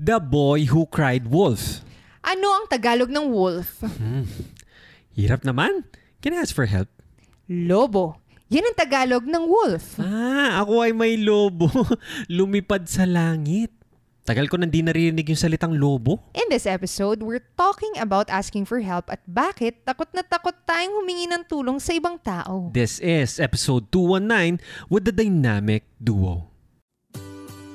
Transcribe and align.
The 0.00 0.16
Boy 0.16 0.64
Who 0.72 0.88
Cried 0.88 1.28
Wolf. 1.28 1.84
Ano 2.24 2.48
ang 2.56 2.64
Tagalog 2.72 3.12
ng 3.12 3.28
wolf? 3.28 3.84
Hirap 5.12 5.44
naman. 5.44 5.84
Can 6.24 6.32
I 6.32 6.40
ask 6.40 6.56
for 6.56 6.64
help? 6.64 6.88
Lobo. 7.44 8.16
Yan 8.48 8.64
ang 8.64 8.80
Tagalog 8.80 9.28
ng 9.28 9.44
wolf. 9.44 10.00
Ah, 10.00 10.64
ako 10.64 10.88
ay 10.88 10.96
may 10.96 11.20
lobo. 11.20 11.68
Lumipad 12.32 12.88
sa 12.88 13.04
langit. 13.04 13.76
Tagal 14.24 14.48
ko 14.48 14.56
nang 14.56 14.72
di 14.72 14.80
naririnig 14.80 15.28
yung 15.28 15.36
salitang 15.36 15.76
lobo. 15.76 16.32
In 16.32 16.48
this 16.48 16.64
episode, 16.64 17.20
we're 17.20 17.44
talking 17.60 17.92
about 18.00 18.32
asking 18.32 18.64
for 18.64 18.80
help 18.80 19.12
at 19.12 19.20
bakit 19.28 19.84
takot 19.84 20.08
na 20.16 20.24
takot 20.24 20.56
tayong 20.64 20.96
humingi 20.96 21.28
ng 21.28 21.44
tulong 21.44 21.76
sa 21.76 21.92
ibang 21.92 22.16
tao. 22.16 22.72
This 22.72 23.04
is 23.04 23.36
episode 23.36 23.92
219 23.92 24.64
with 24.88 25.04
the 25.04 25.12
dynamic 25.12 25.84
duo. 26.00 26.49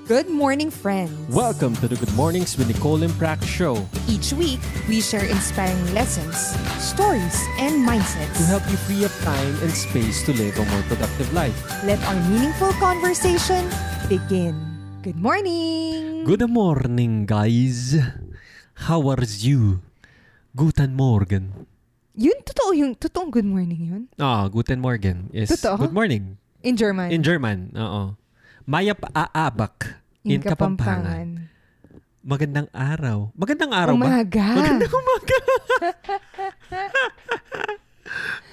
Good 0.06 0.30
morning, 0.30 0.70
friends. 0.70 1.14
Welcome 1.34 1.74
to 1.82 1.90
the 1.90 1.98
Good 1.98 2.14
Mornings 2.14 2.54
with 2.58 2.70
Nicole 2.70 3.02
and 3.02 3.10
Prac 3.18 3.42
show 3.42 3.82
Each 4.06 4.34
week, 4.38 4.62
we 4.86 5.02
share 5.02 5.26
inspiring 5.26 5.82
lessons, 5.98 6.38
stories, 6.78 7.34
and 7.58 7.82
mindsets. 7.82 8.38
to 8.38 8.44
help 8.46 8.62
you 8.70 8.78
free 8.86 9.02
up 9.02 9.14
time 9.26 9.54
and 9.66 9.72
space 9.74 10.22
to 10.30 10.32
live 10.38 10.54
a 10.62 10.66
more 10.70 10.84
productive 10.86 11.26
life. 11.34 11.58
Let 11.84 11.98
our 12.06 12.18
meaningful 12.30 12.70
conversation 12.78 13.66
begin. 14.06 14.54
Good 15.02 15.18
morning! 15.18 16.22
Good 16.26 16.46
morning, 16.50 17.26
guys. 17.26 17.98
How 18.86 19.02
are 19.10 19.26
you? 19.26 19.82
Guten 20.56 20.94
Morgen. 20.94 21.66
Yun, 22.16 22.38
totoo 22.46 22.78
yung, 22.78 22.94
totoong 22.96 23.28
good 23.34 23.46
morning 23.46 23.82
yun? 23.82 24.04
Ah, 24.22 24.48
Guten 24.48 24.80
Morgen 24.80 25.30
is 25.34 25.50
Totoo? 25.50 25.78
good 25.82 25.94
morning. 25.94 26.38
In 26.64 26.78
German. 26.78 27.10
In 27.12 27.22
German, 27.26 27.74
oo. 27.76 28.16
Maya 28.66 28.98
aabak 29.14 30.02
in 30.26 30.42
Kapampangan. 30.42 31.54
Magandang 32.26 32.66
araw. 32.74 33.30
Magandang 33.38 33.70
araw 33.70 33.94
ba? 33.94 34.10
Umaga. 34.10 34.46
Magandang 34.58 34.94
umaga. 35.06 35.38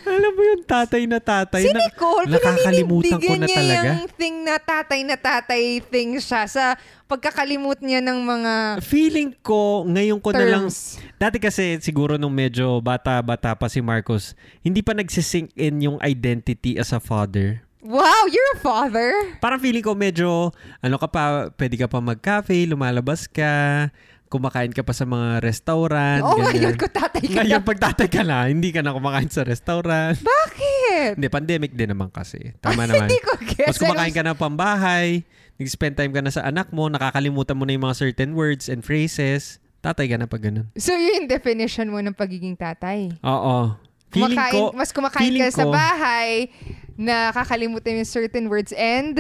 Alam 0.02 0.32
mo 0.34 0.42
yung 0.44 0.64
tatay 0.66 1.08
na 1.08 1.16
tatay 1.16 1.64
Si 1.64 1.72
na 1.72 1.80
Nicole, 1.80 2.28
nakakalimutan 2.28 3.16
ko 3.16 3.32
na 3.38 3.46
niya 3.48 3.56
talaga. 3.56 3.88
yung 3.88 4.10
thing 4.12 4.36
na 4.44 4.56
tatay 4.60 5.00
na 5.00 5.16
tatay 5.16 5.62
thing 5.80 6.20
siya 6.20 6.44
sa 6.44 6.76
pagkakalimut 7.08 7.80
niya 7.80 8.04
ng 8.04 8.18
mga 8.20 8.52
feeling 8.84 9.32
ko 9.40 9.86
ngayon 9.86 10.20
ko 10.20 10.34
na 10.34 10.44
lang 10.44 10.68
terms. 10.68 10.98
dati 11.16 11.40
kasi 11.40 11.80
siguro 11.80 12.20
nung 12.20 12.34
medyo 12.34 12.82
bata-bata 12.82 13.56
pa 13.56 13.70
si 13.70 13.80
Marcos, 13.80 14.36
hindi 14.60 14.84
pa 14.84 14.92
nagsisink 14.92 15.48
in 15.54 15.80
yung 15.80 15.96
identity 16.04 16.76
as 16.76 16.92
a 16.92 17.00
father. 17.00 17.64
Wow, 17.82 18.30
you're 18.30 18.52
a 18.54 18.62
father? 18.62 19.10
Parang 19.42 19.58
feeling 19.58 19.82
ko 19.82 19.92
medyo 19.92 20.54
ano 20.78 20.96
ka 20.96 21.10
pa, 21.10 21.22
pwede 21.52 21.74
ka 21.74 21.90
pa 21.90 21.98
mag-cafe, 21.98 22.62
lumalabas 22.62 23.26
ka, 23.26 23.90
kumakain 24.30 24.70
ka 24.70 24.80
pa 24.80 24.94
sa 24.94 25.02
mga 25.02 25.42
restaurant, 25.42 26.22
oh 26.22 26.38
ganyan. 26.38 26.72
God, 26.72 26.78
kung 26.78 26.94
tatay 26.94 27.24
ka 27.26 27.42
Ngayon 27.42 27.58
na. 27.58 27.66
pag 27.66 27.78
tatay 27.82 28.08
ka 28.08 28.22
na, 28.22 28.46
hindi 28.46 28.70
ka 28.70 28.80
na 28.80 28.94
kumakain 28.94 29.26
sa 29.28 29.42
restaurant. 29.42 30.14
Bakit? 30.16 31.18
Hindi, 31.18 31.26
pandemic 31.26 31.74
din 31.74 31.90
naman 31.90 32.08
kasi. 32.08 32.54
Tama 32.62 32.86
naman. 32.86 33.10
Hindi 33.10 33.18
ko 33.18 33.34
guess. 33.42 33.74
Mas 33.74 33.82
kumakain 33.82 34.14
ka 34.14 34.22
na 34.22 34.32
pambahay, 34.32 35.26
nag-spend 35.58 35.98
time 35.98 36.14
ka 36.14 36.22
na 36.22 36.30
sa 36.30 36.46
anak 36.46 36.70
mo, 36.70 36.86
nakakalimutan 36.86 37.58
mo 37.58 37.66
na 37.66 37.74
yung 37.74 37.84
mga 37.84 37.98
certain 37.98 38.32
words 38.32 38.70
and 38.70 38.86
phrases. 38.86 39.58
Tatay 39.82 40.06
ka 40.06 40.14
na 40.14 40.30
pag 40.30 40.38
ganun. 40.40 40.70
So, 40.78 40.94
yun 40.94 41.26
yung 41.26 41.28
definition 41.28 41.90
mo 41.90 41.98
ng 41.98 42.14
pagiging 42.14 42.54
tatay. 42.54 43.10
Oo. 43.20 43.74
Feeling 44.12 44.36
Kumakain, 44.36 44.54
ko, 44.54 44.62
mas 44.72 44.90
kumakain 44.92 45.32
ka 45.34 45.48
sa 45.50 45.64
ko- 45.64 45.72
bahay, 45.72 46.52
nakakalimutan 46.96 48.02
yung 48.02 48.08
certain 48.08 48.46
words 48.48 48.72
and... 48.74 49.18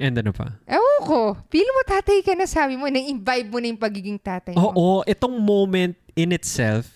and 0.00 0.14
ano 0.16 0.32
pa? 0.32 0.56
Ewan 0.64 1.00
ko. 1.04 1.20
Feel 1.52 1.68
mo 1.70 1.80
tatay 1.84 2.24
ka 2.24 2.32
na 2.34 2.46
sabi 2.46 2.74
mo, 2.78 2.88
na-imbibe 2.88 3.48
mo 3.50 3.58
na 3.58 3.68
yung 3.70 3.80
pagiging 3.80 4.18
tatay 4.20 4.56
mo. 4.56 4.72
Oo, 4.72 5.02
itong 5.04 5.36
moment 5.38 5.94
in 6.16 6.32
itself, 6.34 6.88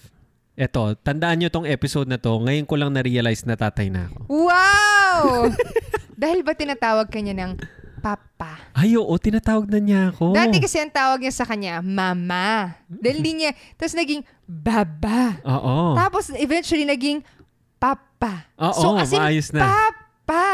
eto, 0.55 0.95
tandaan 1.03 1.43
nyo 1.43 1.49
tong 1.51 1.67
episode 1.67 2.07
na 2.07 2.19
to, 2.19 2.33
ngayon 2.43 2.67
ko 2.67 2.75
lang 2.79 2.91
na-realize 2.95 3.43
na 3.45 3.59
tatay 3.59 3.91
na 3.91 4.07
ako. 4.11 4.31
Wow! 4.31 5.51
Dahil 6.23 6.47
ba 6.47 6.55
tinatawag 6.55 7.11
ka 7.11 7.19
niya 7.19 7.35
ng 7.35 7.59
papa? 8.05 8.61
Ay, 8.77 8.95
oo, 9.01 9.15
tinatawag 9.19 9.67
na 9.67 9.81
niya 9.81 10.01
ako. 10.13 10.37
Dati 10.37 10.61
kasi 10.61 10.77
ang 10.79 10.93
tawag 10.93 11.25
niya 11.25 11.35
sa 11.35 11.49
kanya, 11.49 11.81
mama. 11.81 12.77
Dahil 12.87 13.19
di 13.25 13.33
niya, 13.43 13.51
tapos 13.81 13.97
naging 13.97 14.23
baba. 14.45 15.41
Oo. 15.43 15.97
Tapos 15.97 16.29
eventually 16.37 16.85
naging 16.85 17.25
papa. 18.25 18.49
Oo, 18.59 18.73
so 18.75 18.87
as 18.97 19.11
in, 19.11 19.21
maayos 19.21 19.49
na. 19.53 19.61
papa. 19.61 20.45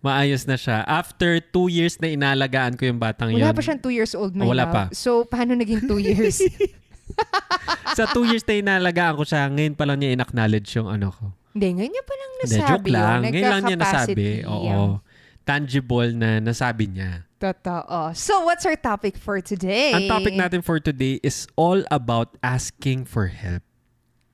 Maayos 0.00 0.42
na 0.44 0.56
siya. 0.56 0.80
After 0.82 1.36
two 1.38 1.68
years 1.68 2.00
na 2.00 2.08
inalagaan 2.08 2.74
ko 2.74 2.84
yung 2.84 2.96
batang 2.96 3.28
Wala 3.30 3.52
yun. 3.52 3.54
pa 3.54 3.60
siyang 3.60 3.78
two 3.78 3.92
years 3.92 4.16
old, 4.16 4.32
my 4.32 4.44
Oh, 4.44 4.50
wala 4.50 4.64
love. 4.64 4.72
pa. 4.72 4.82
So, 4.90 5.24
paano 5.24 5.52
naging 5.52 5.84
two 5.84 6.00
years? 6.00 6.40
Sa 7.98 8.08
two 8.08 8.24
years 8.24 8.44
na 8.44 8.54
inalagaan 8.56 9.16
ko 9.16 9.24
siya, 9.24 9.48
ngayon 9.48 9.74
pa 9.74 9.84
lang 9.84 9.98
niya 9.98 10.14
in-acknowledge 10.14 10.68
yung 10.74 10.88
ano 10.88 11.10
ko. 11.10 11.24
Hindi, 11.52 11.68
ngayon 11.74 11.92
niya 11.92 12.04
pa 12.04 12.14
lang 12.14 12.30
Hindi, 12.30 12.42
nasabi. 12.46 12.68
joke 12.70 12.88
lang. 12.88 13.04
yun. 13.20 13.22
Ngayon 13.28 13.48
lang 13.50 13.62
niya 13.64 13.78
nasabi. 13.78 14.26
Oo. 14.44 14.64
yung- 14.64 14.98
Tangible 15.42 16.12
na 16.12 16.44
nasabi 16.44 16.84
niya. 16.86 17.24
Totoo. 17.40 18.12
So, 18.12 18.44
what's 18.44 18.68
our 18.68 18.76
topic 18.76 19.16
for 19.16 19.40
today? 19.40 19.96
Ang 19.96 20.04
topic 20.04 20.36
natin 20.36 20.60
for 20.60 20.76
today 20.76 21.16
is 21.24 21.48
all 21.56 21.80
about 21.88 22.36
asking 22.44 23.08
for 23.08 23.32
help. 23.32 23.64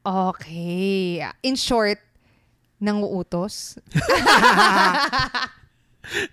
Okay. 0.04 1.22
In 1.40 1.54
short, 1.54 2.02
nanguutos. 2.84 3.80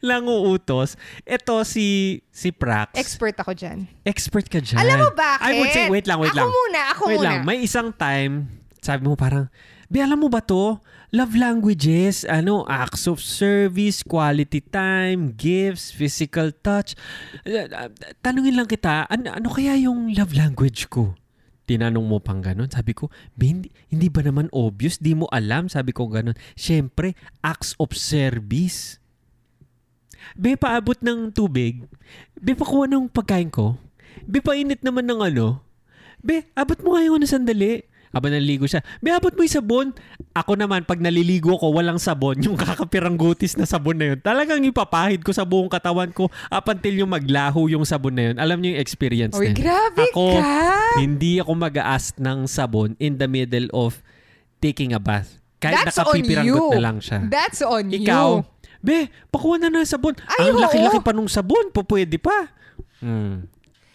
Lang 0.03 0.27
uutos. 0.27 0.99
Ito 1.23 1.63
si 1.63 2.19
si 2.27 2.51
Prax. 2.51 2.91
Expert 2.99 3.39
ako 3.39 3.55
dyan. 3.55 3.87
Expert 4.03 4.51
ka 4.51 4.59
dyan. 4.59 4.83
Alam 4.83 5.07
mo 5.07 5.09
bakit? 5.15 5.47
I 5.47 5.51
would 5.55 5.71
say, 5.71 5.87
wait 5.87 6.05
lang, 6.11 6.19
wait 6.19 6.35
ako 6.35 6.43
lang. 6.43 6.49
muna, 6.51 6.81
ako 6.91 7.03
wait 7.07 7.15
muna. 7.15 7.27
lang. 7.31 7.39
May 7.47 7.63
isang 7.63 7.95
time, 7.95 8.51
sabi 8.83 9.07
mo 9.07 9.15
parang, 9.15 9.47
Be, 9.91 9.99
alam 9.99 10.23
mo 10.23 10.31
ba 10.31 10.39
to? 10.39 10.79
Love 11.11 11.35
languages, 11.35 12.23
ano, 12.23 12.63
acts 12.71 13.11
of 13.11 13.19
service, 13.19 13.99
quality 14.07 14.63
time, 14.63 15.35
gifts, 15.35 15.91
physical 15.91 16.55
touch. 16.63 16.95
Uh, 17.43 17.67
uh, 17.67 17.91
Tanungin 18.23 18.55
lang 18.55 18.71
kita, 18.71 19.03
ano, 19.11 19.35
ano 19.35 19.47
kaya 19.51 19.75
yung 19.75 20.15
love 20.15 20.31
language 20.31 20.87
ko? 20.87 21.11
Tinanong 21.71 22.03
mo 22.03 22.19
pang 22.19 22.43
ganun. 22.43 22.67
Sabi 22.67 22.91
ko, 22.91 23.07
hindi, 23.39 23.71
hindi 23.87 24.11
ba 24.11 24.19
naman 24.19 24.51
obvious? 24.51 24.99
Di 24.99 25.15
mo 25.15 25.31
alam? 25.31 25.71
Sabi 25.71 25.95
ko 25.95 26.11
ganun. 26.11 26.35
Siyempre, 26.59 27.15
acts 27.39 27.79
of 27.79 27.95
service. 27.95 28.99
Be, 30.35 30.59
paabot 30.59 30.99
ng 30.99 31.31
tubig. 31.31 31.87
Be, 32.35 32.51
pakuha 32.51 32.91
ng 32.91 33.07
pagkain 33.07 33.47
ko. 33.47 33.79
Be, 34.27 34.43
painit 34.43 34.83
naman 34.83 35.07
ng 35.07 35.31
ano. 35.31 35.63
Be, 36.19 36.43
abot 36.59 36.75
mo 36.83 36.99
nga 36.99 37.07
yung 37.07 37.23
ano 37.23 37.25
sandali. 37.25 37.87
Aba 38.11 38.27
naliligo 38.27 38.67
siya. 38.67 38.83
Be, 38.99 39.15
abot 39.15 39.31
mo 39.31 39.39
yung 39.39 39.55
sabon. 39.55 39.87
Ako 40.35 40.59
naman, 40.59 40.83
pag 40.83 40.99
naliligo 40.99 41.55
ko, 41.55 41.71
walang 41.71 41.95
sabon. 41.95 42.43
Yung 42.43 42.59
kakapirang 42.61 43.15
gutis 43.15 43.55
na 43.55 43.63
sabon 43.63 43.95
na 43.95 44.13
yun. 44.13 44.19
Talagang 44.19 44.59
ipapahid 44.61 45.23
ko 45.23 45.31
sa 45.31 45.47
buong 45.47 45.71
katawan 45.71 46.11
ko 46.11 46.27
up 46.51 46.65
until 46.67 46.91
yung 46.91 47.11
maglaho 47.11 47.71
yung 47.71 47.87
sabon 47.87 48.11
na 48.11 48.23
yun. 48.31 48.35
Alam 48.35 48.59
niyo 48.59 48.75
yung 48.75 48.81
experience 48.83 49.35
Oy, 49.39 49.47
na 49.47 49.55
yun. 49.55 49.57
grabe 49.63 50.03
Ako, 50.11 50.25
ka! 50.35 50.59
Hindi 50.99 51.39
ako 51.39 51.51
mag-aast 51.55 52.19
ng 52.19 52.51
sabon 52.51 52.99
in 52.99 53.15
the 53.15 53.31
middle 53.31 53.71
of 53.71 54.03
taking 54.59 54.91
a 54.91 54.99
bath. 54.99 55.39
Kahit 55.57 55.87
That's 55.87 55.95
nakapipiranggot 55.95 56.73
na 56.75 56.81
lang 56.83 56.97
siya. 56.99 57.19
That's 57.31 57.63
on 57.63 57.95
Ikaw, 57.95 58.27
you. 58.27 58.83
be, 58.83 59.07
pakuha 59.31 59.55
na 59.55 59.71
ng 59.71 59.87
sabon. 59.87 60.19
Ay, 60.27 60.51
Ang 60.51 60.59
laki-laki 60.59 60.99
pa 60.99 61.15
nung 61.15 61.31
sabon, 61.31 61.71
po 61.71 61.87
pwede 61.87 62.19
pa. 62.19 62.51
Hmm. 62.99 63.47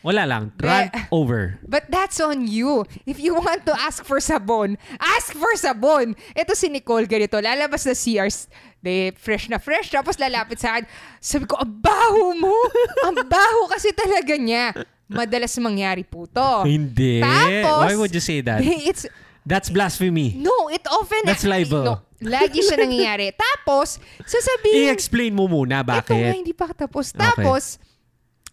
Wala 0.07 0.23
lang. 0.23 0.55
Rant 0.63 0.95
Be- 0.95 1.11
over. 1.11 1.59
But 1.67 1.91
that's 1.91 2.23
on 2.23 2.47
you. 2.47 2.87
If 3.11 3.19
you 3.19 3.35
want 3.35 3.67
to 3.67 3.75
ask 3.75 4.07
for 4.07 4.23
sabon, 4.23 4.79
ask 5.03 5.35
for 5.35 5.51
sabon. 5.59 6.15
Ito 6.31 6.55
si 6.55 6.71
Nicole 6.71 7.11
ganito. 7.11 7.43
Lalabas 7.43 7.83
na 7.83 7.99
CRs. 7.99 8.47
De, 8.79 9.11
fresh 9.19 9.51
na 9.51 9.59
fresh. 9.59 9.91
Tapos 9.91 10.15
lalapit 10.15 10.63
sa 10.63 10.79
akin. 10.79 10.87
Sabi 11.19 11.51
ko, 11.51 11.59
ang 11.59 11.75
baho 11.83 12.39
mo. 12.39 12.55
ang 13.03 13.19
baho 13.27 13.67
kasi 13.67 13.91
talaga 13.91 14.39
niya. 14.39 14.79
Madalas 15.11 15.59
mangyari 15.59 16.07
po 16.07 16.31
to. 16.31 16.63
Hindi. 16.63 17.19
Tapos, 17.19 17.83
Why 17.91 17.95
would 17.99 18.15
you 18.15 18.23
say 18.23 18.47
that? 18.47 18.63
It's, 18.91 19.11
That's 19.47 19.71
blasphemy. 19.71 20.35
no, 20.39 20.67
it 20.71 20.83
often... 20.91 21.23
That's 21.23 21.47
libel. 21.47 21.83
No, 21.87 21.95
lagi 22.19 22.67
siya 22.67 22.83
nangyayari. 22.83 23.31
Tapos, 23.31 24.03
sasabihin... 24.27 24.91
I-explain 24.91 25.31
mo 25.31 25.47
muna 25.47 25.87
Ito 25.87 25.87
nga, 25.87 26.03
bakit. 26.03 26.35
hindi 26.35 26.51
pa 26.51 26.67
tapos. 26.75 27.15
Okay. 27.15 27.23
Tapos, 27.23 27.79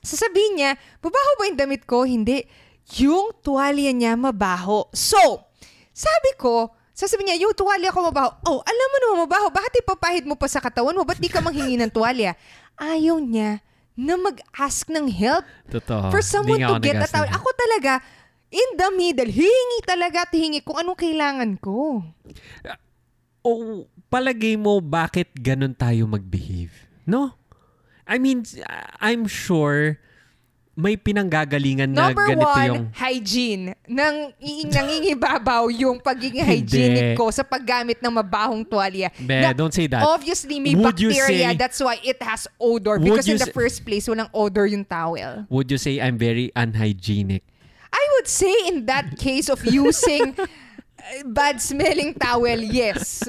sasabihin 0.04 0.60
niya, 0.60 0.72
mabaho 1.00 1.30
ba 1.40 1.44
yung 1.48 1.60
damit 1.60 1.88
ko? 1.88 2.04
Hindi. 2.04 2.44
Yung 3.00 3.32
tuwalya 3.40 3.96
niya 3.96 4.20
mabaho. 4.20 4.92
So, 4.92 5.48
sabi 5.96 6.36
ko, 6.36 6.76
sasabihin 6.92 7.34
niya, 7.34 7.48
yung 7.48 7.56
tuwalya 7.56 7.90
ko 7.90 8.12
mabaho. 8.12 8.30
Oh, 8.44 8.60
alam 8.62 8.88
mo 8.92 8.98
naman 9.00 9.18
mabaho. 9.26 9.48
Bakit 9.50 9.82
ipapahid 9.82 10.24
mo 10.28 10.36
pa 10.36 10.52
sa 10.52 10.60
katawan 10.60 10.94
mo? 10.94 11.08
Ba't 11.08 11.18
di 11.18 11.32
ka 11.32 11.40
manghingi 11.40 11.80
ng 11.80 11.90
tuwalya? 11.90 12.36
Ayaw 12.76 13.24
niya 13.24 13.64
na 13.94 14.18
mag-ask 14.18 14.90
ng 14.90 15.06
help 15.08 15.46
Totoo. 15.70 16.10
for 16.10 16.22
someone 16.26 16.60
to 16.60 16.82
get 16.82 16.98
a 16.98 17.08
towel. 17.08 17.30
Ako 17.30 17.50
talaga, 17.54 18.02
in 18.50 18.70
the 18.78 18.90
middle, 18.94 19.30
hingi 19.30 19.80
talaga 19.86 20.26
at 20.26 20.34
hingi 20.34 20.66
kung 20.66 20.82
anong 20.82 20.98
kailangan 20.98 21.56
ko. 21.62 22.02
O 23.44 23.50
palagay 24.10 24.58
mo 24.58 24.82
bakit 24.82 25.30
ganun 25.38 25.78
tayo 25.78 26.10
mag-behave? 26.10 26.74
No? 27.06 27.36
I 28.08 28.18
mean, 28.20 28.44
I'm 29.00 29.28
sure 29.28 30.00
may 30.74 30.98
pinanggagalingan 30.98 31.94
na 31.94 32.10
Number 32.10 32.26
ganito 32.34 32.50
one, 32.50 32.66
yung... 32.66 32.84
hygiene. 32.98 33.78
Nang, 33.86 34.34
nangingibabaw 34.42 35.70
yung 35.70 36.02
pagiging 36.02 36.42
hygienic 36.42 37.14
ko 37.14 37.30
sa 37.30 37.46
paggamit 37.46 38.02
ng 38.02 38.10
mabahong 38.10 38.66
tuwalya. 38.66 39.14
Be, 39.22 39.38
Na- 39.38 39.54
don't 39.54 39.74
say 39.74 39.86
that. 39.86 40.02
Obviously, 40.02 40.58
may 40.58 40.74
Would 40.74 40.98
bacteria. 40.98 41.54
say- 41.54 41.58
That's 41.58 41.78
why 41.78 42.02
it 42.02 42.18
has 42.26 42.50
odor. 42.58 42.98
Because 42.98 43.30
in 43.30 43.38
the 43.38 43.46
say- 43.46 43.54
first 43.54 43.86
place, 43.86 44.10
walang 44.10 44.34
odor 44.34 44.66
yung 44.66 44.84
towel. 44.84 45.46
Would 45.54 45.70
you 45.70 45.78
say 45.78 46.02
I'm 46.02 46.18
very 46.18 46.50
unhygienic? 46.58 47.46
I 47.94 48.04
would 48.18 48.28
say 48.28 48.54
in 48.74 48.90
that 48.90 49.22
case 49.22 49.54
of 49.54 49.62
using 49.62 50.34
bad-smelling 51.38 52.18
towel, 52.18 52.58
yes. 52.58 53.22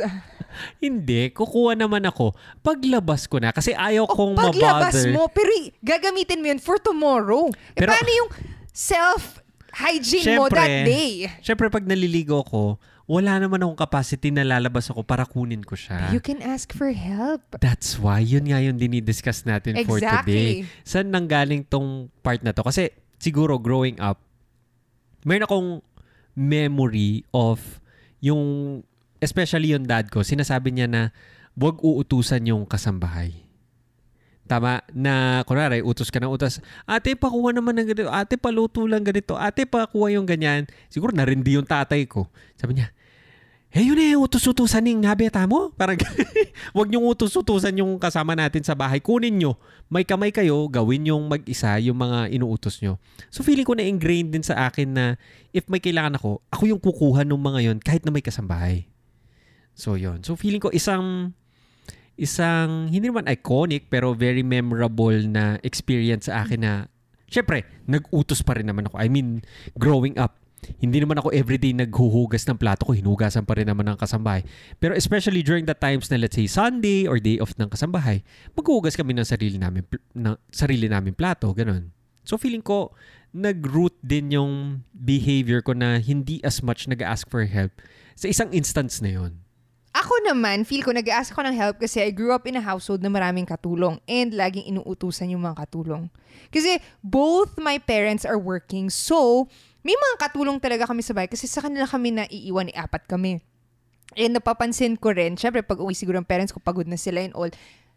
Hindi, 0.78 1.30
kukuha 1.30 1.74
naman 1.74 2.04
ako 2.04 2.32
paglabas 2.60 3.26
ko 3.26 3.38
na 3.38 3.50
kasi 3.50 3.72
ayaw 3.72 4.06
kong 4.06 4.34
Paglabas 4.34 4.94
mabother. 4.94 5.12
mo, 5.12 5.28
pero 5.28 5.50
gagamitin 5.80 6.40
mo 6.40 6.46
yun 6.50 6.60
for 6.60 6.78
tomorrow. 6.78 7.48
Pero- 7.72 7.92
paano 7.92 8.10
yung 8.10 8.30
self-hygiene 8.74 10.36
mo 10.36 10.50
that 10.50 10.84
day? 10.84 11.30
Syempre, 11.40 11.70
pag 11.70 11.84
naliligo 11.84 12.42
ako, 12.42 12.76
wala 13.04 13.36
naman 13.36 13.60
akong 13.60 13.76
capacity 13.76 14.32
na 14.32 14.42
lalabas 14.42 14.88
ako 14.88 15.04
para 15.04 15.28
kunin 15.28 15.60
ko 15.60 15.76
siya. 15.76 16.08
You 16.08 16.24
can 16.24 16.40
ask 16.40 16.72
for 16.72 16.88
help. 16.96 17.44
That's 17.60 18.00
why, 18.00 18.24
yun 18.24 18.48
nga 18.48 18.64
yung 18.64 18.80
dinidiscuss 18.80 19.44
natin 19.44 19.76
for 19.84 20.00
today. 20.00 20.64
Exactly. 20.64 20.88
Saan 20.88 21.12
nanggaling 21.12 21.68
tong 21.68 22.08
part 22.24 22.40
na 22.40 22.56
to? 22.56 22.64
Kasi 22.64 22.88
siguro 23.20 23.60
growing 23.60 24.00
up, 24.00 24.24
mayroon 25.24 25.44
akong 25.44 25.68
memory 26.32 27.28
of 27.30 27.60
yung, 28.24 28.80
especially 29.24 29.72
yung 29.72 29.88
dad 29.88 30.12
ko, 30.12 30.20
sinasabi 30.20 30.76
niya 30.76 30.86
na 30.86 31.02
wag 31.56 31.80
uutusan 31.80 32.44
yung 32.44 32.68
kasambahay. 32.68 33.32
Tama, 34.44 34.84
na 34.92 35.40
kunwari, 35.48 35.80
utos 35.80 36.12
ka 36.12 36.20
ng 36.20 36.28
utos, 36.28 36.60
ate, 36.84 37.16
pakuha 37.16 37.56
naman 37.56 37.80
ng 37.80 37.88
ganito, 37.96 38.10
ate, 38.12 38.36
paluto 38.36 38.84
lang 38.84 39.00
ganito, 39.00 39.40
ate, 39.40 39.64
pakuha 39.64 40.12
yung 40.12 40.28
ganyan. 40.28 40.68
Siguro 40.92 41.16
narindi 41.16 41.56
yung 41.56 41.64
tatay 41.64 42.04
ko. 42.04 42.28
Sabi 42.60 42.76
niya, 42.76 42.92
eh 43.74 43.82
yun 43.82 43.98
eh, 43.98 44.14
utos-utusan 44.14 44.86
ng 44.86 45.02
nabeta 45.02 45.42
mo. 45.50 45.74
Parang, 45.74 45.98
wag 46.78 46.86
niyong 46.86 47.10
utos-utusan 47.10 47.74
yung 47.82 47.98
kasama 47.98 48.38
natin 48.38 48.62
sa 48.62 48.78
bahay. 48.78 49.02
Kunin 49.02 49.34
nyo. 49.34 49.58
May 49.90 50.06
kamay 50.06 50.30
kayo, 50.30 50.70
gawin 50.70 51.10
yung 51.10 51.26
mag-isa 51.26 51.74
yung 51.82 51.98
mga 51.98 52.30
inuutos 52.30 52.78
nyo. 52.86 53.02
So 53.34 53.42
feeling 53.42 53.66
ko 53.66 53.74
na 53.74 53.82
ingrained 53.82 54.30
din 54.30 54.46
sa 54.46 54.70
akin 54.70 54.94
na 54.94 55.04
if 55.50 55.66
may 55.66 55.82
kailangan 55.82 56.22
ako, 56.22 56.38
ako 56.54 56.62
yung 56.70 56.78
kukuha 56.78 57.26
ng 57.26 57.34
mga 57.34 57.60
yon 57.66 57.78
kahit 57.82 58.06
na 58.06 58.14
may 58.14 58.22
kasambahay. 58.22 58.86
So 59.74 59.98
yon 59.98 60.22
So 60.22 60.38
feeling 60.38 60.62
ko 60.62 60.70
isang 60.70 61.34
isang 62.14 62.86
hindi 62.94 63.10
naman 63.10 63.26
iconic 63.26 63.90
pero 63.90 64.14
very 64.14 64.46
memorable 64.46 65.18
na 65.26 65.58
experience 65.66 66.30
sa 66.30 66.46
akin 66.46 66.60
na 66.62 66.72
syempre 67.26 67.66
nag-utos 67.90 68.40
pa 68.46 68.54
rin 68.54 68.70
naman 68.70 68.86
ako. 68.86 68.96
I 69.02 69.10
mean, 69.10 69.42
growing 69.74 70.14
up, 70.14 70.38
hindi 70.80 71.02
naman 71.02 71.20
ako 71.20 71.34
everyday 71.34 71.76
naghuhugas 71.76 72.46
ng 72.48 72.56
plato 72.56 72.88
ko, 72.88 72.96
hinugasan 72.96 73.44
pa 73.44 73.58
rin 73.58 73.68
naman 73.68 73.84
ng 73.90 73.98
kasambahay. 74.00 74.46
Pero 74.80 74.96
especially 74.96 75.44
during 75.44 75.68
the 75.68 75.76
times 75.76 76.08
na 76.08 76.16
let's 76.16 76.38
say 76.38 76.48
Sunday 76.48 77.04
or 77.04 77.20
day 77.20 77.36
off 77.42 77.52
ng 77.60 77.68
kasambahay, 77.68 78.24
maghuhugas 78.56 78.96
kami 78.96 79.12
ng 79.12 79.26
sarili 79.26 79.60
namin 79.60 79.84
ng 80.16 80.38
sarili 80.48 80.88
namin 80.88 81.12
plato, 81.12 81.52
ganun. 81.52 81.92
So 82.24 82.40
feeling 82.40 82.64
ko 82.64 82.96
nag-root 83.34 83.98
din 84.00 84.32
yung 84.32 84.52
behavior 84.94 85.60
ko 85.60 85.74
na 85.76 86.00
hindi 86.00 86.40
as 86.46 86.62
much 86.62 86.86
nag-ask 86.88 87.28
for 87.28 87.44
help 87.44 87.74
sa 88.14 88.30
isang 88.30 88.48
instance 88.54 89.02
na 89.02 89.10
yon. 89.12 89.43
Ako 90.04 90.20
naman, 90.28 90.68
feel 90.68 90.84
ko 90.84 90.92
nag-ask 90.92 91.32
ako 91.32 91.48
ng 91.48 91.56
help 91.56 91.80
kasi 91.80 92.04
I 92.04 92.12
grew 92.12 92.28
up 92.36 92.44
in 92.44 92.60
a 92.60 92.64
household 92.64 93.00
na 93.00 93.08
maraming 93.08 93.48
katulong 93.48 93.96
and 94.04 94.36
laging 94.36 94.68
inuutusan 94.68 95.32
yung 95.32 95.48
mga 95.48 95.64
katulong. 95.64 96.12
Kasi 96.52 96.76
both 97.00 97.56
my 97.56 97.80
parents 97.80 98.28
are 98.28 98.36
working 98.36 98.92
so 98.92 99.48
may 99.80 99.96
mga 99.96 100.28
katulong 100.28 100.60
talaga 100.60 100.84
kami 100.84 101.00
sa 101.00 101.16
bahay 101.16 101.24
kasi 101.24 101.48
sa 101.48 101.64
kanila 101.64 101.88
kami 101.88 102.12
naiiwan, 102.20 102.68
ni 102.68 102.74
apat 102.76 103.08
kami. 103.08 103.40
And 104.12 104.36
napapansin 104.36 105.00
ko 105.00 105.16
rin, 105.16 105.40
syempre 105.40 105.64
pag 105.64 105.80
uwi 105.80 105.96
siguro 105.96 106.20
ng 106.20 106.28
parents 106.28 106.52
ko, 106.52 106.60
pagod 106.60 106.84
na 106.84 107.00
sila 107.00 107.24
and 107.24 107.32
all. 107.32 107.48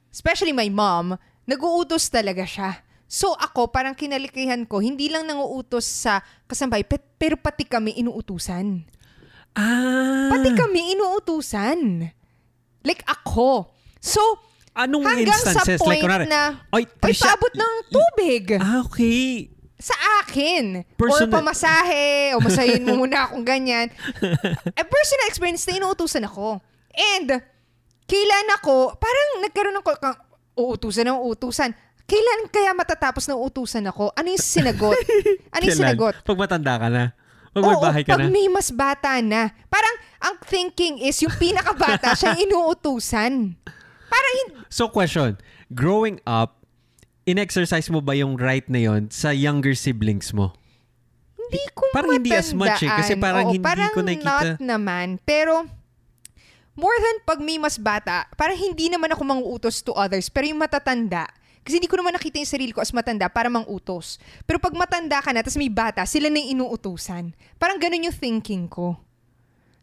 Especially 0.07 0.55
my 0.55 0.71
mom, 0.71 1.19
nag-uutos 1.43 2.07
talaga 2.07 2.47
siya. 2.47 2.87
So 3.07 3.35
ako, 3.35 3.67
parang 3.71 3.95
kinalikihan 3.99 4.63
ko, 4.63 4.79
hindi 4.79 5.11
lang 5.11 5.27
nanguutos 5.27 5.83
sa 5.83 6.23
kasambay, 6.47 6.87
pe- 6.87 7.03
pero 7.19 7.35
pati 7.35 7.67
kami 7.67 7.99
inuutusan. 7.99 8.83
Ah! 9.57 10.29
Pati 10.29 10.49
kami 10.53 10.93
inuutusan. 10.93 12.05
Like 12.85 13.01
ako. 13.03 13.73
So, 13.97 14.21
Anong 14.77 15.01
hanggang 15.01 15.33
instances? 15.33 15.81
sa 15.81 15.83
point 15.83 15.97
like, 15.97 16.05
kunwari, 16.05 16.29
na, 16.29 16.61
Oy, 16.69 16.85
ay, 16.85 16.93
Trisha, 17.01 17.33
paabot 17.33 17.49
ng 17.49 17.73
tubig 17.89 18.61
Ah, 18.61 18.85
okay. 18.85 19.49
sa 19.81 19.97
akin. 20.21 20.85
Personal- 20.93 21.33
Or 21.33 21.37
pamasahe, 21.41 22.37
o 22.37 22.41
masahin 22.41 22.85
mo 22.85 23.01
muna 23.01 23.25
akong 23.25 23.41
ganyan. 23.41 23.89
A 24.77 24.83
personal 24.85 25.25
experience 25.25 25.65
na 25.65 25.81
inuutusan 25.81 26.21
ako. 26.29 26.61
And, 26.93 27.41
kailan 28.05 28.47
ako, 28.61 28.93
parang 28.95 29.41
nagkaroon 29.41 29.73
ng 29.73 29.85
kang 29.97 30.17
uutusan 30.53 31.09
ng 31.09 31.19
uutusan. 31.25 31.73
Kailan 32.05 32.47
kaya 32.47 32.71
matatapos 32.71 33.25
ng 33.27 33.37
uutusan 33.37 33.83
ako? 33.89 34.13
Ano 34.13 34.27
yung 34.29 34.39
sinagot? 34.39 34.95
Ano 35.57 35.61
yung 35.65 35.75
sinagot? 35.75 36.13
Pag 36.21 36.37
matanda 36.37 36.77
ka 36.77 36.87
na. 36.87 37.17
Pag 37.57 37.63
may 37.63 37.73
Oo, 37.73 37.81
bahay 37.81 38.03
ka 38.05 38.13
pag 38.13 38.21
na. 38.21 38.29
may 38.29 38.45
mas 38.45 38.69
bata 38.69 39.17
na. 39.17 39.49
Parang, 39.65 39.95
ang 40.19 40.35
thinking 40.39 41.01
is, 41.01 41.17
yung 41.19 41.33
pinakabata, 41.33 42.13
siya 42.13 42.37
yung 42.37 42.41
inuutusan. 42.47 43.57
Parang, 44.07 44.33
hin- 44.37 44.53
So 44.69 44.85
question, 44.87 45.41
growing 45.67 46.21
up, 46.23 46.61
in-exercise 47.23 47.89
mo 47.89 47.97
ba 47.97 48.13
yung 48.13 48.37
right 48.37 48.63
na 48.67 48.79
yon 48.79 49.09
sa 49.09 49.29
younger 49.29 49.73
siblings 49.73 50.29
mo? 50.31 50.53
hindi 51.39 51.63
ko 51.71 51.87
Parang 51.89 52.11
hindi 52.13 52.29
as 52.29 52.51
much 52.51 52.77
eh, 52.77 52.91
kasi 52.91 53.15
matandaan. 53.15 53.23
parang 53.23 53.41
Oo, 53.41 53.51
hindi 53.51 53.63
parang 53.63 53.89
ko 53.89 54.01
nakikita. 54.03 54.27
not 54.27 54.59
naman. 54.59 55.07
Pero, 55.23 55.63
more 56.75 56.97
than 56.99 57.23
pag 57.23 57.39
may 57.39 57.55
mas 57.55 57.79
bata, 57.79 58.27
parang 58.35 58.53
hindi 58.53 58.85
naman 58.85 59.09
ako 59.09 59.23
manguutos 59.23 59.79
to 59.79 59.95
others. 59.95 60.27
Pero 60.27 60.45
yung 60.45 60.59
matatanda, 60.59 61.23
kasi 61.67 61.83
hindi 61.83 61.91
ko 61.91 61.99
naman 61.99 62.15
nakita 62.15 62.39
yung 62.39 62.47
sarili 62.47 62.71
ko 62.71 62.79
as 62.79 62.95
matanda 62.95 63.27
para 63.27 63.51
mangutos. 63.51 64.15
Pero 64.47 64.55
pag 64.55 64.71
matanda 64.71 65.19
ka 65.19 65.35
na, 65.35 65.43
tapos 65.43 65.59
may 65.59 65.67
bata, 65.67 66.07
sila 66.07 66.31
na 66.31 66.39
yung 66.39 66.63
inuutusan. 66.63 67.35
Parang 67.59 67.75
ganun 67.75 68.07
yung 68.07 68.15
thinking 68.15 68.71
ko. 68.71 68.95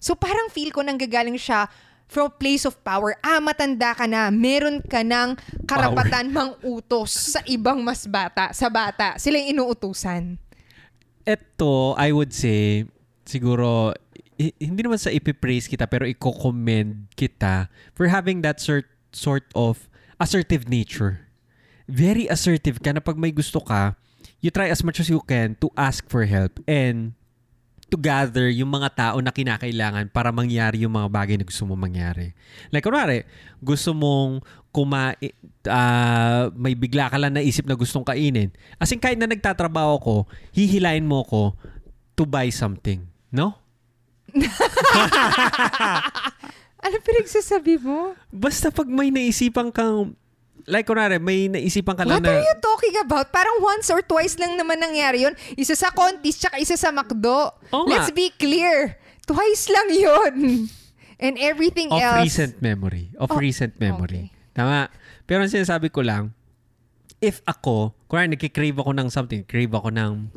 So 0.00 0.16
parang 0.16 0.48
feel 0.48 0.72
ko 0.72 0.80
nanggagaling 0.80 1.36
siya 1.36 1.68
from 2.08 2.32
place 2.40 2.64
of 2.64 2.80
power. 2.80 3.16
Ah, 3.20 3.36
matanda 3.36 3.92
ka 3.92 4.08
na. 4.08 4.32
Meron 4.32 4.80
ka 4.80 5.04
ng 5.04 5.36
karapatan 5.68 6.32
mang-utos 6.32 7.36
sa 7.36 7.40
ibang 7.44 7.84
mas 7.84 8.08
bata, 8.08 8.52
sa 8.56 8.72
bata. 8.72 9.20
Sila 9.20 9.36
yung 9.40 9.60
inuutusan. 9.60 10.40
Ito, 11.24 11.96
I 12.00 12.12
would 12.12 12.32
say, 12.36 12.88
siguro, 13.24 13.96
hindi 14.36 14.80
naman 14.84 15.00
sa 15.00 15.12
ipipraise 15.12 15.68
kita, 15.68 15.88
pero 15.88 16.04
i-commend 16.04 17.12
kita 17.16 17.72
for 17.96 18.08
having 18.08 18.44
that 18.44 18.60
sort, 18.60 18.88
sort 19.12 19.48
of 19.56 19.88
assertive 20.20 20.68
nature. 20.68 21.23
Very 21.84 22.24
assertive 22.28 22.80
ka 22.80 22.96
na 22.96 23.00
pag 23.04 23.20
may 23.20 23.32
gusto 23.32 23.60
ka, 23.60 23.96
you 24.40 24.48
try 24.48 24.72
as 24.72 24.80
much 24.80 25.00
as 25.00 25.08
you 25.12 25.20
can 25.24 25.56
to 25.60 25.68
ask 25.76 26.04
for 26.08 26.24
help 26.24 26.60
and 26.64 27.12
to 27.92 28.00
gather 28.00 28.48
yung 28.48 28.72
mga 28.72 28.90
tao 28.96 29.16
na 29.20 29.28
kinakailangan 29.30 30.08
para 30.08 30.32
mangyari 30.32 30.82
yung 30.82 30.96
mga 30.96 31.08
bagay 31.12 31.36
na 31.36 31.44
gusto 31.44 31.68
mo 31.68 31.76
mangyari. 31.76 32.32
Like, 32.72 32.82
kunwari, 32.82 33.28
gusto 33.60 33.92
mong 33.92 34.40
kumain, 34.72 35.14
ah, 35.68 36.48
may 36.56 36.72
bigla 36.74 37.12
ka 37.12 37.20
lang 37.20 37.36
naisip 37.36 37.68
na 37.68 37.76
gustong 37.76 38.02
kainin. 38.02 38.50
As 38.80 38.90
in, 38.90 38.98
kahit 38.98 39.20
na 39.20 39.28
nagtatrabaho 39.28 40.00
ko, 40.00 40.16
hihilain 40.56 41.04
mo 41.04 41.22
ko 41.22 41.54
to 42.16 42.24
buy 42.24 42.48
something. 42.48 43.04
No? 43.28 43.54
Ano 46.84 47.00
pinagsasabi 47.00 47.80
mo? 47.80 48.12
Basta 48.28 48.68
pag 48.68 48.84
may 48.84 49.08
naisipan 49.08 49.72
kang, 49.72 50.12
like 50.66 50.84
kunwari, 50.84 51.20
may 51.20 51.48
naisipan 51.48 51.94
ka 51.94 52.04
lang 52.04 52.20
What 52.20 52.24
na, 52.24 52.36
are 52.36 52.44
you 52.44 52.56
talking 52.60 52.96
about? 53.00 53.28
Parang 53.30 53.60
once 53.60 53.88
or 53.88 54.00
twice 54.00 54.36
lang 54.36 54.56
naman 54.56 54.80
nangyari 54.80 55.24
yun. 55.24 55.34
Isa 55.54 55.72
sa 55.72 55.92
Contis, 55.92 56.40
tsaka 56.40 56.56
isa 56.58 56.74
sa 56.74 56.88
McDo. 56.90 57.52
Nga. 57.68 57.88
Let's 57.88 58.10
be 58.10 58.32
clear. 58.34 58.96
Twice 59.24 59.68
lang 59.68 59.88
yun. 59.92 60.34
And 61.16 61.38
everything 61.38 61.88
of 61.88 62.00
else. 62.00 62.26
recent 62.26 62.60
memory. 62.60 63.14
Of 63.16 63.32
Oh, 63.32 63.38
recent 63.38 63.78
memory. 63.78 64.28
okay. 64.28 64.52
Tama. 64.52 64.90
Pero 65.24 65.40
ang 65.40 65.50
sinasabi 65.50 65.88
ko 65.88 66.04
lang, 66.04 66.34
if 67.18 67.40
ako, 67.44 67.96
kunwari 68.06 68.34
nagkikrave 68.34 68.76
ako 68.76 68.92
ng 68.92 69.08
something, 69.08 69.40
crave 69.48 69.72
ako 69.72 69.88
ng 69.88 70.28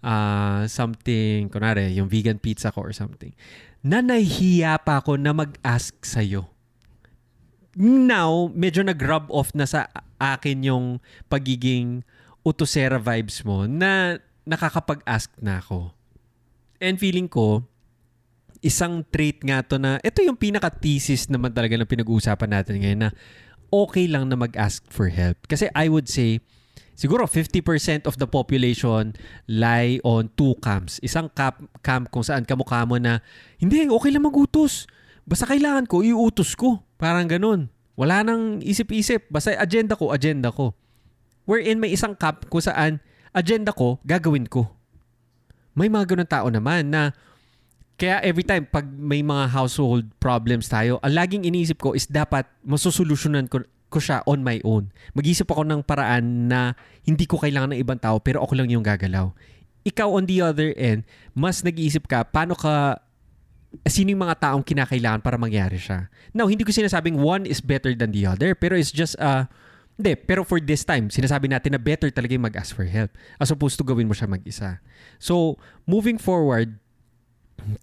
ah, 0.00 0.64
something, 0.64 1.52
kunwari, 1.52 1.92
yung 1.92 2.08
vegan 2.08 2.40
pizza 2.40 2.72
ko 2.72 2.88
or 2.88 2.92
something, 2.96 3.36
na 3.84 4.00
nahihiya 4.00 4.80
pa 4.80 5.00
ako 5.00 5.16
na 5.20 5.36
mag-ask 5.36 5.92
sa'yo. 6.00 6.48
Now, 7.78 8.50
medyo 8.50 8.82
nag-rub 8.82 9.30
off 9.30 9.54
na 9.54 9.62
sa 9.62 9.86
akin 10.18 10.66
yung 10.66 10.86
pagiging 11.30 12.02
utosera 12.42 12.98
vibes 12.98 13.46
mo 13.46 13.68
na 13.70 14.18
nakakapag-ask 14.48 15.30
na 15.38 15.62
ako. 15.62 15.94
And 16.82 16.96
feeling 16.98 17.30
ko, 17.30 17.68
isang 18.64 19.06
trait 19.08 19.40
nga 19.44 19.62
to 19.62 19.78
na, 19.78 20.02
ito 20.02 20.24
yung 20.24 20.36
pinaka-thesis 20.36 21.28
naman 21.30 21.52
talaga 21.54 21.76
na 21.76 21.86
pinag-uusapan 21.86 22.50
natin 22.50 22.80
ngayon 22.82 23.00
na 23.06 23.10
okay 23.70 24.10
lang 24.10 24.26
na 24.26 24.36
mag-ask 24.36 24.82
for 24.90 25.06
help. 25.12 25.38
Kasi 25.46 25.70
I 25.72 25.86
would 25.86 26.10
say, 26.10 26.42
siguro 26.98 27.24
50% 27.24 28.04
of 28.04 28.18
the 28.18 28.26
population 28.26 29.14
lie 29.46 30.02
on 30.02 30.28
two 30.34 30.58
camps. 30.58 30.98
Isang 31.00 31.30
camp, 31.32 31.70
camp 31.80 32.10
kung 32.10 32.26
saan 32.26 32.42
kamukha 32.44 32.82
mo 32.82 32.98
na, 32.98 33.22
hindi, 33.62 33.86
okay 33.86 34.10
lang 34.10 34.26
magutos. 34.26 34.90
Basta 35.22 35.46
kailangan 35.46 35.86
ko, 35.86 36.02
iutos 36.02 36.58
ko. 36.58 36.82
Parang 37.00 37.24
ganun. 37.24 37.72
Wala 37.96 38.20
nang 38.20 38.60
isip-isip. 38.60 39.32
Basta 39.32 39.56
agenda 39.56 39.96
ko, 39.96 40.12
agenda 40.12 40.52
ko. 40.52 40.76
Wherein 41.48 41.80
may 41.80 41.96
isang 41.96 42.12
camp 42.12 42.44
kung 42.52 42.60
saan 42.60 43.00
agenda 43.32 43.72
ko, 43.72 43.96
gagawin 44.04 44.44
ko. 44.44 44.68
May 45.72 45.88
mga 45.88 46.12
ganun 46.12 46.28
tao 46.28 46.46
naman 46.52 46.92
na 46.92 47.16
kaya 47.96 48.20
every 48.24 48.44
time 48.44 48.68
pag 48.68 48.84
may 48.84 49.24
mga 49.24 49.48
household 49.48 50.08
problems 50.20 50.68
tayo, 50.68 51.00
ang 51.00 51.16
laging 51.16 51.48
iniisip 51.48 51.80
ko 51.80 51.96
is 51.96 52.04
dapat 52.04 52.44
masusolusyonan 52.64 53.48
ko, 53.48 53.64
ko 53.92 53.98
siya 54.00 54.24
on 54.24 54.40
my 54.40 54.60
own. 54.64 54.88
Mag-isip 55.12 55.48
ako 55.48 55.68
ng 55.68 55.80
paraan 55.84 56.48
na 56.48 56.76
hindi 57.04 57.24
ko 57.24 57.36
kailangan 57.36 57.76
ng 57.76 57.80
ibang 57.80 58.00
tao 58.00 58.16
pero 58.20 58.40
ako 58.40 58.56
lang 58.56 58.68
yung 58.72 58.84
gagalaw. 58.84 59.32
Ikaw 59.84 60.08
on 60.12 60.24
the 60.28 60.40
other 60.44 60.76
end, 60.76 61.04
mas 61.32 61.64
nag-iisip 61.64 62.04
ka 62.08 62.24
paano 62.24 62.56
ka 62.56 63.00
sino 63.86 64.10
yung 64.10 64.22
mga 64.26 64.50
taong 64.50 64.64
kinakailangan 64.66 65.22
para 65.22 65.38
mangyari 65.38 65.78
siya. 65.78 66.10
Now, 66.34 66.50
hindi 66.50 66.66
ko 66.66 66.74
sinasabing 66.74 67.18
one 67.18 67.46
is 67.46 67.62
better 67.62 67.94
than 67.94 68.10
the 68.10 68.26
other, 68.26 68.58
pero 68.58 68.74
it's 68.74 68.90
just 68.90 69.14
uh, 69.22 69.46
hindi, 70.00 70.16
pero 70.16 70.48
for 70.48 70.58
this 70.58 70.80
time, 70.80 71.12
sinasabi 71.12 71.52
natin 71.52 71.76
na 71.76 71.80
better 71.80 72.08
talaga 72.08 72.32
yung 72.32 72.48
mag-ask 72.48 72.72
for 72.72 72.88
help 72.88 73.12
as 73.36 73.52
opposed 73.52 73.76
to 73.76 73.84
gawin 73.84 74.08
mo 74.08 74.16
siya 74.16 74.32
mag-isa. 74.32 74.80
So, 75.20 75.60
moving 75.84 76.16
forward, 76.16 76.80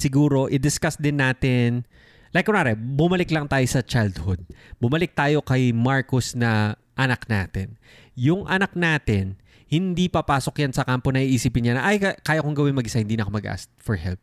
siguro, 0.01 0.49
i-discuss 0.49 0.97
din 0.97 1.21
natin, 1.21 1.85
like 2.33 2.49
kunwari, 2.49 2.73
bumalik 2.73 3.29
lang 3.29 3.45
tayo 3.45 3.63
sa 3.69 3.85
childhood. 3.85 4.41
Bumalik 4.81 5.13
tayo 5.13 5.45
kay 5.45 5.69
Marcos 5.69 6.33
na 6.33 6.73
anak 6.97 7.29
natin. 7.29 7.77
Yung 8.17 8.49
anak 8.49 8.73
natin, 8.73 9.37
hindi 9.69 10.09
papasok 10.09 10.65
yan 10.65 10.73
sa 10.73 10.81
kampo 10.81 11.13
na 11.13 11.21
iisipin 11.21 11.69
niya 11.69 11.73
na, 11.77 11.85
ay, 11.85 12.01
kaya 12.01 12.41
kong 12.41 12.57
gawin 12.57 12.73
mag-isa, 12.73 12.97
hindi 12.97 13.13
na 13.13 13.29
ako 13.29 13.31
mag-ask 13.37 13.69
for 13.77 13.93
help. 13.93 14.17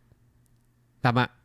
Tama? 0.98 1.43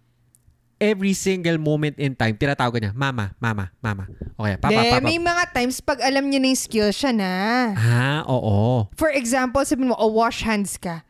Every 0.79 1.11
single 1.11 1.59
moment 1.59 1.99
in 1.99 2.15
time, 2.15 2.39
tinatawag 2.39 2.79
niya, 2.79 2.95
mama, 2.95 3.35
mama, 3.35 3.67
mama. 3.83 4.07
Okay, 4.39 4.55
papa, 4.55 4.79
De, 4.79 4.89
papa. 4.95 5.03
may 5.03 5.19
mga 5.19 5.43
times 5.51 5.83
pag 5.83 5.99
alam 5.99 6.23
niya 6.23 6.39
na 6.39 6.47
yung 6.55 6.61
skill 6.63 6.89
siya 6.95 7.11
na. 7.11 7.31
Ah, 7.75 8.21
oo. 8.23 8.87
For 8.95 9.11
example, 9.11 9.59
sabihin 9.67 9.91
mo, 9.91 9.99
oh, 9.99 10.15
wash 10.15 10.39
hands 10.39 10.79
ka. 10.79 11.03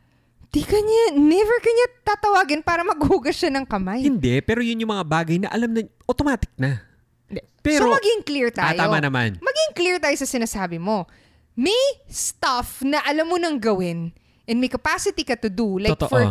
Di 0.49 0.65
ka 0.65 0.73
niya, 0.73 1.13
never 1.13 1.57
ka 1.61 1.69
niya 1.69 1.87
tatawagin 2.01 2.65
para 2.65 2.81
maghugas 2.81 3.37
siya 3.37 3.53
ng 3.53 3.69
kamay. 3.69 4.01
Hindi, 4.01 4.41
pero 4.41 4.65
yun 4.65 4.81
yung 4.81 4.89
mga 4.89 5.05
bagay 5.05 5.37
na 5.45 5.53
alam 5.53 5.69
na, 5.69 5.85
automatic 6.09 6.49
na. 6.57 6.81
Hindi. 7.29 7.45
Pero, 7.61 7.85
so 7.85 7.93
maging 7.93 8.25
clear 8.25 8.49
ah, 8.57 8.73
tayo. 8.73 8.79
tama 8.89 8.97
naman. 8.97 9.37
Maging 9.37 9.71
clear 9.77 10.01
tayo 10.01 10.17
sa 10.17 10.25
sinasabi 10.25 10.81
mo. 10.81 11.05
May 11.53 11.77
stuff 12.09 12.81
na 12.81 13.05
alam 13.05 13.29
mo 13.29 13.37
nang 13.37 13.61
gawin 13.61 14.09
and 14.49 14.57
may 14.57 14.71
capacity 14.71 15.21
ka 15.21 15.37
to 15.37 15.53
do. 15.53 15.77
Like 15.77 15.93
Totoo. 15.93 16.09
for 16.09 16.21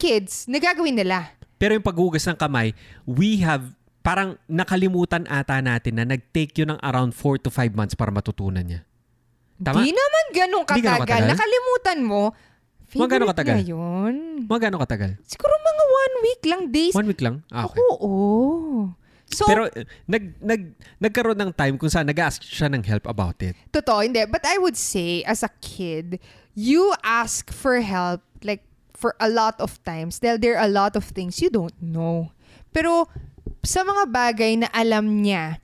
kids, 0.00 0.48
nagagawin 0.48 0.96
nila. 0.96 1.36
Pero 1.58 1.74
yung 1.74 1.82
paghugas 1.82 2.22
ng 2.24 2.38
kamay, 2.38 2.70
we 3.04 3.42
have, 3.42 3.74
parang 4.00 4.38
nakalimutan 4.46 5.26
ata 5.26 5.58
natin 5.58 5.98
na 5.98 6.06
nag-take 6.06 6.54
yun 6.54 6.78
ng 6.78 6.80
around 6.80 7.12
4 7.12 7.44
to 7.44 7.50
5 7.50 7.74
months 7.74 7.98
para 7.98 8.14
matutunan 8.14 8.62
niya. 8.62 8.86
Tama? 9.58 9.82
Di 9.82 9.90
naman 9.90 10.24
ganun 10.30 10.62
Di 10.62 10.80
ganun 10.80 11.02
katagal. 11.02 11.02
katagal? 11.02 11.22
Nakalimutan 11.34 11.98
mo. 12.06 12.22
Mga 12.88 12.94
gano'n 12.94 13.10
Favorite 13.10 13.30
katagal? 13.36 13.54
niya 13.60 13.66
yun. 13.74 14.14
Mga 14.48 14.60
gano'ng 14.64 14.82
katagal? 14.86 15.10
Siguro 15.28 15.52
mga 15.60 15.84
one 15.84 16.14
week 16.24 16.42
lang, 16.48 16.62
days. 16.72 16.94
One 16.96 17.08
week 17.10 17.20
lang? 17.20 17.44
Ah, 17.52 17.68
okay. 17.68 17.82
Oo. 17.84 18.94
So, 19.28 19.44
Pero 19.44 19.68
eh, 19.68 19.84
nag, 20.08 20.40
nag, 20.40 20.60
nagkaroon 20.96 21.36
ng 21.36 21.52
time 21.52 21.76
kung 21.76 21.92
saan 21.92 22.08
nag-ask 22.08 22.40
siya 22.40 22.72
ng 22.72 22.80
help 22.88 23.04
about 23.04 23.36
it. 23.44 23.52
Totoo, 23.68 24.00
hindi. 24.00 24.24
But 24.24 24.40
I 24.48 24.56
would 24.56 24.78
say, 24.78 25.20
as 25.28 25.44
a 25.44 25.52
kid, 25.60 26.16
you 26.56 26.96
ask 27.04 27.52
for 27.52 27.76
help, 27.84 28.24
like, 28.40 28.64
for 28.98 29.14
a 29.22 29.30
lot 29.30 29.54
of 29.62 29.78
times. 29.86 30.18
Dahil 30.18 30.42
there 30.42 30.58
are 30.58 30.66
a 30.66 30.74
lot 30.74 30.98
of 30.98 31.06
things 31.06 31.38
you 31.38 31.46
don't 31.46 31.78
know. 31.78 32.34
Pero, 32.74 33.06
sa 33.62 33.86
mga 33.86 34.10
bagay 34.10 34.52
na 34.66 34.68
alam 34.74 35.22
niya, 35.22 35.62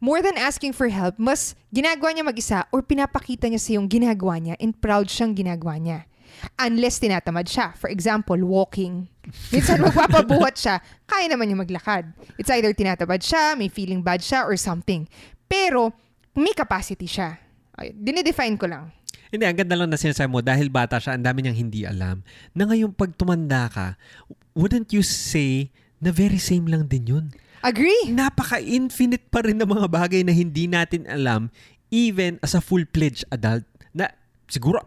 more 0.00 0.24
than 0.24 0.40
asking 0.40 0.72
for 0.72 0.88
help, 0.88 1.20
mas 1.20 1.52
ginagawa 1.68 2.16
niya 2.16 2.24
mag-isa 2.24 2.58
or 2.72 2.80
pinapakita 2.80 3.52
niya 3.52 3.60
sa 3.60 3.76
yung 3.76 3.84
ginagawa 3.86 4.40
niya 4.40 4.56
and 4.56 4.72
proud 4.80 5.12
siyang 5.12 5.36
ginagawa 5.36 5.76
niya. 5.76 6.08
Unless 6.56 7.04
tinatamad 7.04 7.44
siya. 7.44 7.76
For 7.76 7.92
example, 7.92 8.40
walking. 8.40 9.12
Minsan 9.52 9.82
magpapabuhat 9.84 10.56
siya, 10.56 10.80
kaya 11.04 11.28
naman 11.28 11.52
niya 11.52 11.60
maglakad. 11.60 12.16
It's 12.40 12.48
either 12.48 12.72
tinatamad 12.72 13.20
siya, 13.20 13.60
may 13.60 13.68
feeling 13.68 14.00
bad 14.00 14.24
siya, 14.24 14.48
or 14.48 14.56
something. 14.56 15.04
Pero, 15.44 15.92
may 16.32 16.56
capacity 16.56 17.04
siya. 17.04 17.36
Dinedefine 17.76 18.56
ko 18.56 18.66
lang. 18.68 18.92
Hindi, 19.30 19.46
ang 19.46 19.56
ganda 19.56 19.78
lang 19.78 19.88
na 19.90 19.98
sinasabi 19.98 20.30
mo, 20.30 20.42
dahil 20.42 20.66
bata 20.66 20.98
siya, 20.98 21.14
ang 21.14 21.22
dami 21.22 21.46
niyang 21.46 21.58
hindi 21.58 21.86
alam. 21.86 22.26
Na 22.50 22.66
ngayon, 22.66 22.90
pag 22.90 23.14
tumanda 23.14 23.70
ka, 23.70 23.94
wouldn't 24.58 24.90
you 24.90 25.06
say 25.06 25.70
na 26.02 26.10
very 26.10 26.38
same 26.42 26.66
lang 26.66 26.90
din 26.90 27.06
yun? 27.06 27.24
Agree? 27.62 28.10
Napaka-infinite 28.10 29.30
pa 29.30 29.46
rin 29.46 29.60
ng 29.60 29.68
mga 29.68 29.86
bagay 29.86 30.26
na 30.26 30.34
hindi 30.34 30.66
natin 30.66 31.06
alam 31.06 31.52
even 31.92 32.40
as 32.40 32.56
a 32.56 32.62
full-fledged 32.62 33.28
adult 33.28 33.66
na 33.92 34.08
siguro 34.48 34.80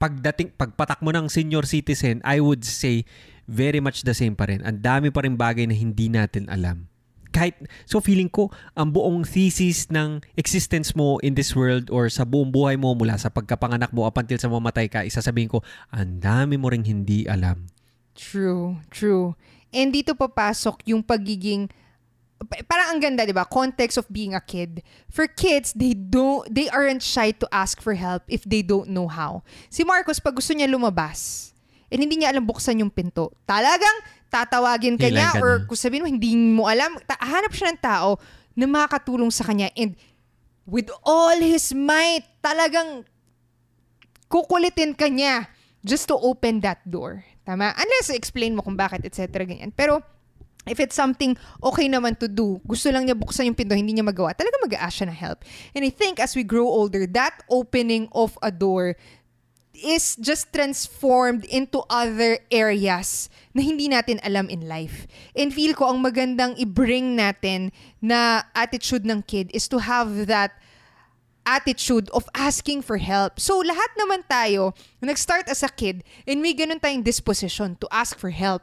pagdating 0.00 0.56
pagpatak 0.56 1.04
mo 1.04 1.12
ng 1.12 1.28
senior 1.28 1.68
citizen, 1.68 2.18
I 2.24 2.40
would 2.40 2.64
say 2.64 3.04
very 3.46 3.78
much 3.78 4.02
the 4.02 4.16
same 4.16 4.34
pa 4.34 4.48
rin. 4.48 4.64
Ang 4.64 4.80
dami 4.80 5.12
pa 5.12 5.22
rin 5.22 5.36
bagay 5.36 5.68
na 5.68 5.76
hindi 5.76 6.08
natin 6.08 6.48
alam. 6.50 6.89
Kahit, 7.30 7.56
so 7.86 8.02
feeling 8.02 8.28
ko, 8.28 8.50
ang 8.74 8.90
buong 8.90 9.22
thesis 9.22 9.86
ng 9.90 10.22
existence 10.34 10.94
mo 10.98 11.22
in 11.22 11.38
this 11.38 11.54
world 11.54 11.88
or 11.88 12.10
sa 12.10 12.26
buong 12.26 12.50
buhay 12.50 12.74
mo 12.74 12.94
mula 12.94 13.16
sa 13.16 13.30
pagkapanganak 13.30 13.94
mo 13.94 14.04
up 14.06 14.18
until 14.18 14.38
sa 14.38 14.50
mamatay 14.50 14.90
ka, 14.90 15.06
isasabihin 15.06 15.50
ko, 15.50 15.62
ang 15.94 16.18
dami 16.18 16.58
mo 16.58 16.68
ring 16.68 16.84
hindi 16.84 17.24
alam. 17.30 17.70
True, 18.18 18.82
true. 18.90 19.38
And 19.70 19.94
dito 19.94 20.18
papasok 20.18 20.82
yung 20.90 21.06
pagiging 21.06 21.70
pa- 22.42 22.64
parang 22.64 22.96
ang 22.96 23.00
ganda, 23.00 23.22
'di 23.22 23.36
ba? 23.36 23.46
Context 23.46 24.00
of 24.00 24.08
being 24.08 24.32
a 24.32 24.42
kid. 24.42 24.82
For 25.12 25.28
kids, 25.28 25.76
they 25.76 25.92
don't 25.92 26.46
they 26.48 26.66
aren't 26.72 27.04
shy 27.04 27.30
to 27.36 27.46
ask 27.52 27.78
for 27.78 27.94
help 27.94 28.24
if 28.26 28.42
they 28.42 28.64
don't 28.64 28.90
know 28.90 29.06
how. 29.06 29.46
Si 29.68 29.84
Marcos 29.84 30.18
pag 30.18 30.34
gusto 30.34 30.56
niya 30.56 30.70
lumabas, 30.70 31.50
and 31.92 32.00
hindi 32.00 32.22
niya 32.22 32.32
alam 32.32 32.46
buksan 32.46 32.80
yung 32.80 32.92
pinto. 32.92 33.34
Talagang 33.44 34.02
tatawagin 34.30 34.96
ka 34.96 35.10
niya 35.10 35.34
ka 35.34 35.42
or 35.42 35.50
na. 35.60 35.66
kung 35.66 35.76
sabihin 35.78 36.02
mo 36.06 36.08
hindi 36.08 36.32
mo 36.38 36.70
alam, 36.70 36.94
ta- 37.02 37.18
hanap 37.18 37.50
siya 37.50 37.74
ng 37.74 37.82
tao 37.82 38.16
na 38.54 38.64
makakatulong 38.70 39.30
sa 39.34 39.44
kanya 39.44 39.68
and 39.74 39.98
with 40.70 40.86
all 41.02 41.34
his 41.34 41.74
might, 41.74 42.22
talagang 42.38 43.02
kukulitin 44.30 44.94
ka 44.94 45.10
niya 45.10 45.50
just 45.82 46.06
to 46.06 46.14
open 46.14 46.62
that 46.62 46.78
door. 46.86 47.26
Tama? 47.42 47.74
Unless 47.74 48.14
explain 48.14 48.54
mo 48.54 48.62
kung 48.62 48.78
bakit, 48.78 49.02
etc. 49.02 49.42
Ganyan. 49.42 49.74
Pero, 49.74 49.98
if 50.70 50.78
it's 50.78 50.94
something 50.94 51.34
okay 51.58 51.90
naman 51.90 52.14
to 52.14 52.30
do, 52.30 52.62
gusto 52.62 52.92
lang 52.94 53.08
niya 53.08 53.18
buksan 53.18 53.50
yung 53.50 53.58
pinto, 53.58 53.74
hindi 53.74 53.96
niya 53.96 54.06
magawa, 54.06 54.30
talaga 54.36 54.60
mag-a-ask 54.62 55.02
siya 55.02 55.10
ng 55.10 55.18
help. 55.18 55.42
And 55.74 55.82
I 55.82 55.90
think 55.90 56.22
as 56.22 56.38
we 56.38 56.46
grow 56.46 56.68
older, 56.68 57.10
that 57.10 57.42
opening 57.50 58.06
of 58.14 58.38
a 58.44 58.54
door 58.54 58.94
is 59.80 60.16
just 60.20 60.52
transformed 60.52 61.44
into 61.48 61.82
other 61.88 62.38
areas 62.52 63.32
na 63.56 63.64
hindi 63.64 63.88
natin 63.88 64.20
alam 64.22 64.46
in 64.52 64.68
life. 64.68 65.08
And 65.34 65.50
feel 65.50 65.74
ko 65.74 65.90
ang 65.90 66.04
magandang 66.04 66.60
i-bring 66.60 67.16
natin 67.16 67.72
na 67.98 68.44
attitude 68.54 69.08
ng 69.08 69.24
kid 69.26 69.50
is 69.50 69.66
to 69.72 69.82
have 69.82 70.28
that 70.28 70.54
attitude 71.48 72.06
of 72.12 72.28
asking 72.36 72.84
for 72.84 73.00
help. 73.00 73.40
So, 73.40 73.64
lahat 73.64 73.90
naman 73.98 74.28
tayo, 74.28 74.76
nag-start 75.00 75.48
as 75.48 75.64
a 75.64 75.72
kid, 75.72 76.04
and 76.28 76.38
may 76.38 76.54
ganun 76.54 76.78
tayong 76.78 77.02
disposition 77.02 77.74
to 77.80 77.88
ask 77.90 78.14
for 78.14 78.30
help. 78.30 78.62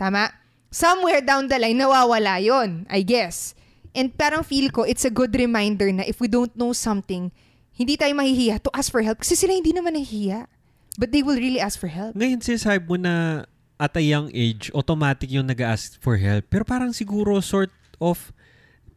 Tama? 0.00 0.32
Somewhere 0.74 1.22
down 1.22 1.46
the 1.46 1.60
line, 1.60 1.78
nawawala 1.78 2.42
yon 2.42 2.88
I 2.90 3.06
guess. 3.06 3.54
And 3.94 4.10
parang 4.10 4.42
feel 4.42 4.74
ko, 4.74 4.82
it's 4.82 5.06
a 5.06 5.12
good 5.12 5.38
reminder 5.38 5.86
na 5.94 6.02
if 6.02 6.18
we 6.18 6.26
don't 6.26 6.50
know 6.58 6.74
something, 6.74 7.30
hindi 7.74 7.98
tayo 7.98 8.14
mahihiya 8.14 8.62
to 8.62 8.70
ask 8.70 8.94
for 8.94 9.02
help 9.02 9.18
kasi 9.20 9.34
sila 9.34 9.52
hindi 9.54 9.74
naman 9.74 9.98
nahihiya. 9.98 10.46
But 10.94 11.10
they 11.10 11.26
will 11.26 11.34
really 11.34 11.58
ask 11.58 11.74
for 11.74 11.90
help. 11.90 12.14
Ngayon 12.14 12.38
sinasabi 12.38 12.86
mo 12.86 12.94
na 12.94 13.44
at 13.74 13.98
a 13.98 14.02
young 14.02 14.30
age, 14.30 14.70
automatic 14.70 15.26
yung 15.26 15.50
nag 15.50 15.58
ask 15.58 15.98
for 15.98 16.14
help. 16.22 16.46
Pero 16.46 16.62
parang 16.62 16.94
siguro 16.94 17.42
sort 17.42 17.74
of, 17.98 18.30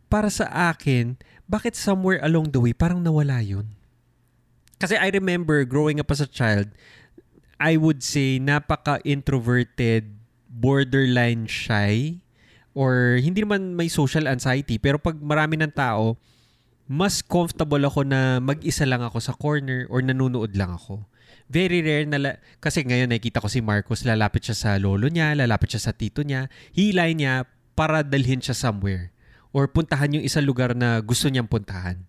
para 0.06 0.30
sa 0.30 0.46
akin, 0.70 1.18
bakit 1.50 1.74
somewhere 1.74 2.22
along 2.22 2.54
the 2.54 2.62
way, 2.62 2.78
parang 2.78 3.02
nawala 3.02 3.42
yun? 3.42 3.74
Kasi 4.78 4.94
I 4.94 5.10
remember 5.10 5.66
growing 5.66 5.98
up 5.98 6.14
as 6.14 6.22
a 6.22 6.30
child, 6.30 6.70
I 7.58 7.82
would 7.82 8.06
say 8.06 8.38
napaka-introverted, 8.38 10.14
borderline 10.46 11.50
shy, 11.50 12.22
or 12.78 13.18
hindi 13.18 13.42
naman 13.42 13.74
may 13.74 13.90
social 13.90 14.30
anxiety, 14.30 14.78
pero 14.78 15.02
pag 15.02 15.18
marami 15.18 15.58
ng 15.58 15.74
tao, 15.74 16.22
mas 16.88 17.20
comfortable 17.20 17.84
ako 17.84 18.08
na 18.08 18.40
mag-isa 18.40 18.88
lang 18.88 19.04
ako 19.04 19.20
sa 19.20 19.36
corner 19.36 19.84
or 19.92 20.00
nanonood 20.00 20.56
lang 20.56 20.72
ako. 20.72 21.04
Very 21.52 21.84
rare 21.84 22.08
na, 22.08 22.18
la- 22.20 22.40
kasi 22.64 22.84
ngayon 22.84 23.12
nakikita 23.12 23.44
ko 23.44 23.52
si 23.52 23.60
Marcos, 23.60 24.08
lalapit 24.08 24.48
siya 24.48 24.56
sa 24.56 24.70
lolo 24.80 25.08
niya, 25.12 25.36
lalapit 25.36 25.76
siya 25.76 25.92
sa 25.92 25.96
tito 25.96 26.24
niya, 26.24 26.48
hilay 26.72 27.12
niya 27.12 27.48
para 27.76 28.04
dalhin 28.04 28.40
siya 28.40 28.56
somewhere 28.56 29.12
or 29.52 29.68
puntahan 29.68 30.16
yung 30.16 30.26
isang 30.26 30.44
lugar 30.48 30.76
na 30.76 31.00
gusto 31.04 31.28
niyang 31.28 31.48
puntahan. 31.48 32.04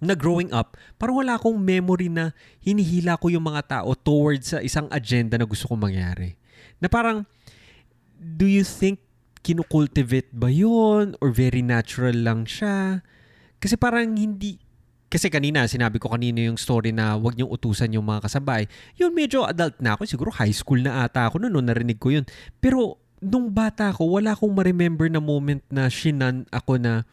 na 0.00 0.16
growing 0.16 0.48
up, 0.48 0.80
parang 0.96 1.20
wala 1.20 1.36
akong 1.36 1.60
memory 1.60 2.08
na 2.08 2.32
hinihila 2.64 3.20
ko 3.20 3.28
yung 3.28 3.44
mga 3.44 3.68
tao 3.68 3.92
towards 3.92 4.56
sa 4.56 4.64
isang 4.64 4.88
agenda 4.88 5.36
na 5.36 5.44
gusto 5.44 5.68
kong 5.68 5.92
mangyari. 5.92 6.40
Na 6.80 6.88
parang, 6.88 7.28
do 8.16 8.48
you 8.48 8.64
think 8.64 9.04
kinukultivate 9.44 10.32
ba 10.32 10.48
yun? 10.48 11.20
Or 11.20 11.28
very 11.28 11.60
natural 11.60 12.16
lang 12.16 12.48
siya? 12.48 13.04
Kasi 13.60 13.76
parang 13.76 14.08
hindi, 14.16 14.56
kasi 15.10 15.28
kanina, 15.28 15.66
sinabi 15.66 15.98
ko 15.98 16.08
kanina 16.08 16.40
yung 16.46 16.56
story 16.56 16.94
na 16.94 17.18
wag 17.18 17.34
niyong 17.34 17.50
utusan 17.50 17.90
yung 17.92 18.06
mga 18.06 18.30
kasabay. 18.30 18.64
Yun, 18.96 19.10
medyo 19.12 19.42
adult 19.42 19.76
na 19.82 19.98
ako. 19.98 20.06
Siguro 20.06 20.30
high 20.32 20.54
school 20.54 20.80
na 20.80 21.04
ata 21.04 21.26
ako 21.28 21.42
noon, 21.42 21.52
no, 21.52 21.60
narinig 21.60 21.98
ko 21.98 22.14
yun. 22.14 22.24
Pero, 22.62 22.96
nung 23.20 23.52
bata 23.52 23.92
ko, 23.92 24.06
wala 24.16 24.32
akong 24.32 24.54
ma-remember 24.54 25.10
na 25.12 25.20
moment 25.20 25.60
na 25.68 25.90
shinan 25.90 26.48
ako 26.54 26.80
na 26.80 27.04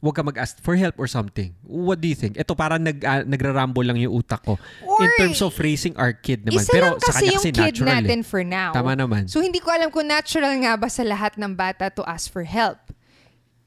wag 0.00 0.16
ka 0.16 0.22
mag-ask 0.24 0.56
for 0.64 0.80
help 0.80 0.96
or 0.96 1.04
something. 1.04 1.52
What 1.64 2.00
do 2.00 2.08
you 2.08 2.16
think? 2.16 2.40
Ito 2.40 2.56
parang 2.56 2.80
nag, 2.80 3.04
uh, 3.04 3.28
nagraramble 3.28 3.84
lang 3.84 4.00
yung 4.00 4.16
utak 4.20 4.44
ko. 4.44 4.56
Or, 4.84 5.04
in 5.04 5.10
terms 5.20 5.44
of 5.44 5.52
raising 5.60 5.92
our 6.00 6.16
kid 6.16 6.44
naman. 6.44 6.64
Isa 6.64 6.72
Pero 6.72 6.96
lang 6.96 7.04
sa 7.04 7.12
kasi 7.12 7.20
kanya 7.20 7.28
yung 7.28 7.36
kasi 7.36 7.50
kid 7.52 7.60
natural 7.60 7.88
natin 8.00 8.20
eh. 8.20 8.28
for 8.28 8.42
now. 8.44 8.70
Tama 8.72 8.92
naman. 8.96 9.28
So, 9.28 9.44
hindi 9.44 9.60
ko 9.60 9.68
alam 9.72 9.92
kung 9.92 10.08
natural 10.08 10.56
nga 10.62 10.72
ba 10.80 10.88
sa 10.88 11.04
lahat 11.04 11.36
ng 11.36 11.52
bata 11.52 11.92
to 11.92 12.00
ask 12.08 12.32
for 12.32 12.48
help. 12.48 12.80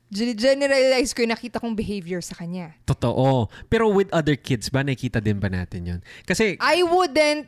Gen- 0.10 0.38
Generalize 0.38 1.14
ko 1.14 1.22
yung 1.22 1.34
nakita 1.34 1.62
kong 1.62 1.78
behavior 1.78 2.20
sa 2.20 2.34
kanya. 2.34 2.74
Totoo. 2.86 3.48
Pero 3.70 3.90
with 3.94 4.10
other 4.10 4.34
kids 4.34 4.74
ba, 4.74 4.82
nakikita 4.82 5.22
din 5.22 5.38
ba 5.38 5.48
natin 5.48 5.86
yun? 5.86 6.00
Kasi, 6.26 6.58
I 6.58 6.82
wouldn't 6.82 7.46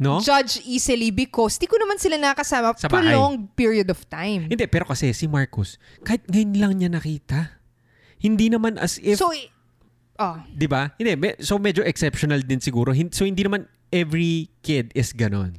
no? 0.00 0.18
judge 0.18 0.58
easily 0.66 1.14
because 1.14 1.60
di 1.60 1.70
ko 1.70 1.78
naman 1.78 2.00
sila 2.00 2.18
nakasama 2.18 2.74
Sa 2.74 2.88
bahay. 2.90 3.14
prolonged 3.14 3.52
period 3.54 3.86
of 3.92 4.00
time. 4.10 4.50
Hindi, 4.50 4.66
pero 4.66 4.88
kasi 4.88 5.14
si 5.14 5.30
Marcos, 5.30 5.78
kahit 6.02 6.26
ngayon 6.26 6.50
lang 6.58 6.72
niya 6.80 6.90
nakita. 6.90 7.60
Hindi 8.20 8.52
naman 8.52 8.76
as 8.76 9.00
if, 9.00 9.16
so, 9.16 9.32
oh, 10.20 10.36
di 10.52 10.68
ba? 10.68 10.92
Hindi, 11.00 11.40
so 11.40 11.56
medyo 11.56 11.80
exceptional 11.86 12.44
din 12.44 12.60
siguro. 12.60 12.92
So 13.12 13.24
hindi 13.24 13.40
naman 13.44 13.64
every 13.88 14.52
kid 14.60 14.92
is 14.92 15.16
ganon. 15.16 15.56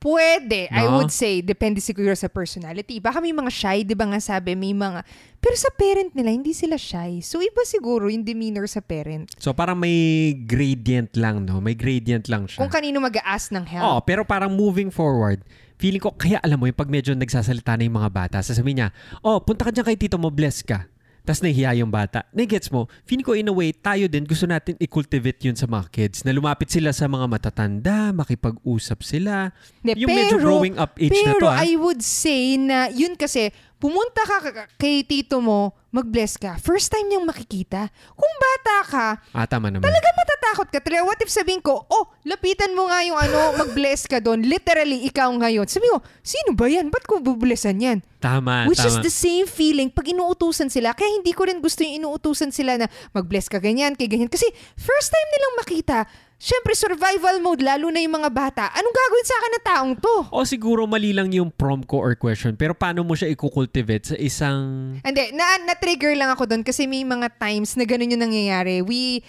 Pwede. 0.00 0.70
I 0.70 0.86
No? 0.86 0.98
would 0.98 1.10
say, 1.10 1.42
depende 1.42 1.82
siguro 1.82 2.14
sa 2.14 2.30
personality. 2.30 2.98
Baka 2.98 3.18
may 3.18 3.34
mga 3.34 3.50
shy, 3.50 3.82
di 3.82 3.98
ba 3.98 4.06
nga 4.06 4.18
sabi, 4.18 4.54
may 4.54 4.72
mga... 4.72 5.02
Pero 5.38 5.54
sa 5.54 5.70
parent 5.70 6.10
nila, 6.14 6.34
hindi 6.34 6.50
sila 6.50 6.74
shy. 6.74 7.22
So, 7.22 7.38
iba 7.38 7.62
siguro 7.62 8.10
yung 8.10 8.26
demeanor 8.26 8.66
sa 8.66 8.82
parent. 8.82 9.30
So 9.38 9.54
parang 9.54 9.78
may 9.78 10.34
gradient 10.34 11.14
lang, 11.14 11.46
no? 11.46 11.62
May 11.62 11.78
gradient 11.78 12.26
lang 12.26 12.50
siya. 12.50 12.58
Kung 12.58 12.70
kanino 12.70 12.98
mag-a-ask 12.98 13.54
ng 13.54 13.66
help. 13.66 13.84
Oo, 13.86 13.98
pero 14.02 14.26
parang 14.26 14.50
moving 14.50 14.90
forward, 14.90 15.42
feeling 15.78 16.02
ko, 16.02 16.10
kaya 16.10 16.42
alam 16.42 16.58
mo 16.58 16.66
yung 16.66 16.74
pag 16.74 16.90
medyo 16.90 17.14
nagsasalita 17.14 17.78
na 17.78 17.86
yung 17.86 17.98
mga 18.02 18.10
bata, 18.10 18.36
sasabihin 18.42 18.82
niya, 18.82 18.88
oh, 19.22 19.38
punta 19.38 19.62
ka 19.66 19.70
dyan 19.70 19.86
kay 19.86 19.98
tito 19.98 20.18
mo, 20.18 20.30
bless 20.30 20.66
ka. 20.66 20.90
Tapos 21.28 21.44
nahihiya 21.44 21.84
yung 21.84 21.92
bata. 21.92 22.24
Nagets 22.32 22.72
mo, 22.72 22.88
feeling 23.04 23.20
ko 23.20 23.36
in 23.36 23.44
a 23.44 23.52
way, 23.52 23.68
tayo 23.68 24.08
din 24.08 24.24
gusto 24.24 24.48
natin 24.48 24.80
i-cultivate 24.80 25.44
yun 25.44 25.52
sa 25.52 25.68
mga 25.68 25.92
kids. 25.92 26.24
Na 26.24 26.32
lumapit 26.32 26.72
sila 26.72 26.88
sa 26.88 27.04
mga 27.04 27.28
matatanda, 27.28 28.16
makipag-usap 28.16 29.04
sila. 29.04 29.52
Hindi, 29.84 30.00
yung 30.00 30.08
medyo 30.08 30.40
growing 30.40 30.80
up 30.80 30.96
age 30.96 31.12
na 31.12 31.36
pero 31.36 31.40
to, 31.44 31.46
ah. 31.52 31.60
I 31.60 31.76
would 31.76 32.00
say 32.00 32.56
na 32.56 32.88
yun 32.88 33.12
kasi, 33.12 33.52
pumunta 33.76 34.24
ka- 34.24 34.72
kay 34.80 35.04
tito 35.04 35.44
mo, 35.44 35.76
mag-bless 35.88 36.36
ka. 36.36 36.56
First 36.56 36.88
time 36.88 37.08
niyang 37.08 37.24
makikita. 37.24 37.88
Kung 38.12 38.34
bata 38.36 38.76
ka, 38.84 39.06
Ah, 39.32 39.44
tama 39.44 39.68
naman. 39.68 39.80
talaga 39.80 40.08
matatakot 40.12 40.68
ka. 40.68 40.78
Talaga, 40.78 41.02
what 41.02 41.16
if 41.18 41.28
sabihin 41.28 41.58
ko, 41.58 41.80
oh, 41.82 42.04
lapitan 42.22 42.76
mo 42.76 42.86
nga 42.86 43.00
yung 43.00 43.16
ano, 43.16 43.56
mag-bless 43.56 44.04
ka 44.04 44.20
doon. 44.20 44.44
Literally, 44.44 45.04
ikaw 45.04 45.28
ngayon. 45.30 45.64
Sabi 45.64 45.88
ko, 45.88 45.98
sino 46.20 46.52
ba 46.52 46.68
yan? 46.68 46.88
Ba't 46.88 47.04
ko 47.04 47.18
bublessan 47.18 47.80
yan? 47.80 47.98
Tama, 48.18 48.66
Which 48.66 48.82
is 48.82 48.98
tama. 48.98 49.06
the 49.06 49.14
same 49.14 49.46
feeling 49.46 49.88
pag 49.88 50.04
inuutusan 50.04 50.68
sila. 50.68 50.92
Kaya 50.92 51.08
hindi 51.08 51.30
ko 51.30 51.46
rin 51.46 51.58
gusto 51.58 51.80
yung 51.80 52.04
inuutusan 52.04 52.50
sila 52.50 52.76
na 52.76 52.86
mag-bless 53.10 53.46
ka 53.46 53.56
ganyan, 53.56 53.94
kay 53.94 54.06
ganyan. 54.06 54.28
Kasi 54.28 54.44
first 54.74 55.08
time 55.08 55.28
nilang 55.30 55.54
makita, 55.56 55.98
syempre 56.38 56.72
survival 56.78 57.42
mode, 57.42 57.66
lalo 57.66 57.90
na 57.90 57.98
yung 57.98 58.14
mga 58.14 58.30
bata. 58.30 58.70
Anong 58.70 58.94
gagawin 58.94 59.26
sa 59.26 59.36
akin 59.36 59.50
ng 59.50 59.64
taong 59.66 59.92
to? 59.98 60.16
O 60.30 60.46
siguro 60.46 60.86
mali 60.86 61.10
lang 61.10 61.34
yung 61.34 61.50
prompt 61.50 61.90
ko 61.90 61.98
or 61.98 62.14
question, 62.14 62.54
pero 62.54 62.72
paano 62.78 63.02
mo 63.02 63.18
siya 63.18 63.26
i-cultivate 63.34 64.14
sa 64.14 64.16
isang... 64.16 64.58
Hindi, 65.02 65.34
na, 65.34 65.58
na-trigger 65.66 66.14
lang 66.14 66.30
ako 66.30 66.46
doon 66.46 66.62
kasi 66.62 66.86
may 66.86 67.02
mga 67.02 67.34
times 67.42 67.74
na 67.74 67.82
ganun 67.82 68.14
yung 68.14 68.22
nangyayari. 68.22 68.80
We, 68.86 69.26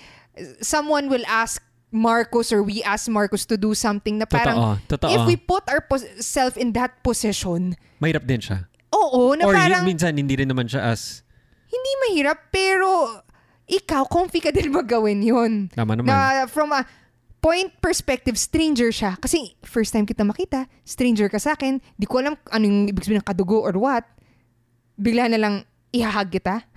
someone 0.61 1.09
will 1.09 1.25
ask 1.25 1.59
Marcos 1.89 2.53
or 2.53 2.61
we 2.61 2.85
ask 2.85 3.09
Marcos 3.09 3.49
to 3.49 3.57
do 3.57 3.73
something 3.73 4.21
na 4.21 4.29
parang 4.29 4.77
Totoo, 4.85 5.09
totoo. 5.09 5.13
if 5.17 5.21
we 5.25 5.33
put 5.33 5.65
ourselves 5.65 6.53
in 6.53 6.77
that 6.77 7.01
position, 7.01 7.73
Mahirap 7.97 8.29
din 8.29 8.37
siya. 8.37 8.69
oo, 8.93 9.33
na 9.33 9.49
or 9.49 9.57
parang 9.57 9.81
minsan 9.81 10.13
hindi 10.13 10.37
rin 10.37 10.45
naman 10.45 10.69
siya 10.69 10.93
as... 10.93 11.25
hindi 11.73 11.89
mahirap 12.05 12.53
pero 12.53 13.17
ikaw, 13.69 14.05
comfy 14.09 14.41
ka 14.41 14.49
din 14.49 14.73
magawin 14.81 15.21
yun. 15.21 15.51
Tama 15.69 15.93
naman. 15.93 16.09
Na 16.09 16.49
from 16.49 16.73
a 16.73 16.81
point 17.39 17.71
perspective, 17.79 18.35
stranger 18.35 18.91
siya. 18.91 19.15
Kasi 19.19 19.55
first 19.63 19.91
time 19.95 20.05
kita 20.05 20.23
makita, 20.23 20.67
stranger 20.83 21.27
ka 21.31 21.39
sa 21.39 21.55
akin, 21.55 21.79
di 21.95 22.05
ko 22.05 22.19
alam 22.19 22.35
anong 22.51 22.91
ibig 22.91 23.03
sabihin 23.03 23.23
ng 23.23 23.27
kadugo 23.27 23.59
or 23.59 23.75
what. 23.79 24.05
Bigla 24.99 25.31
na 25.31 25.39
lang 25.39 25.55
ihahag 25.95 26.29
kita. 26.29 26.67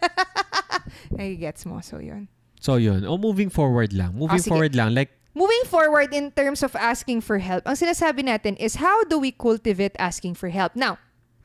Nagigets 1.18 1.66
mo, 1.66 1.82
so 1.82 1.98
yun. 1.98 2.30
So 2.62 2.78
yun. 2.78 3.02
O 3.04 3.18
moving 3.18 3.50
forward 3.50 3.90
lang. 3.90 4.14
Moving 4.14 4.42
sige. 4.42 4.50
forward 4.54 4.74
lang. 4.78 4.94
Like, 4.94 5.10
Moving 5.30 5.62
forward 5.70 6.10
in 6.10 6.34
terms 6.34 6.66
of 6.66 6.74
asking 6.74 7.22
for 7.22 7.38
help, 7.38 7.62
ang 7.62 7.78
sinasabi 7.78 8.26
natin 8.26 8.58
is 8.58 8.82
how 8.82 9.06
do 9.06 9.14
we 9.14 9.30
cultivate 9.30 9.94
asking 9.94 10.34
for 10.34 10.50
help? 10.50 10.74
Now, 10.74 10.98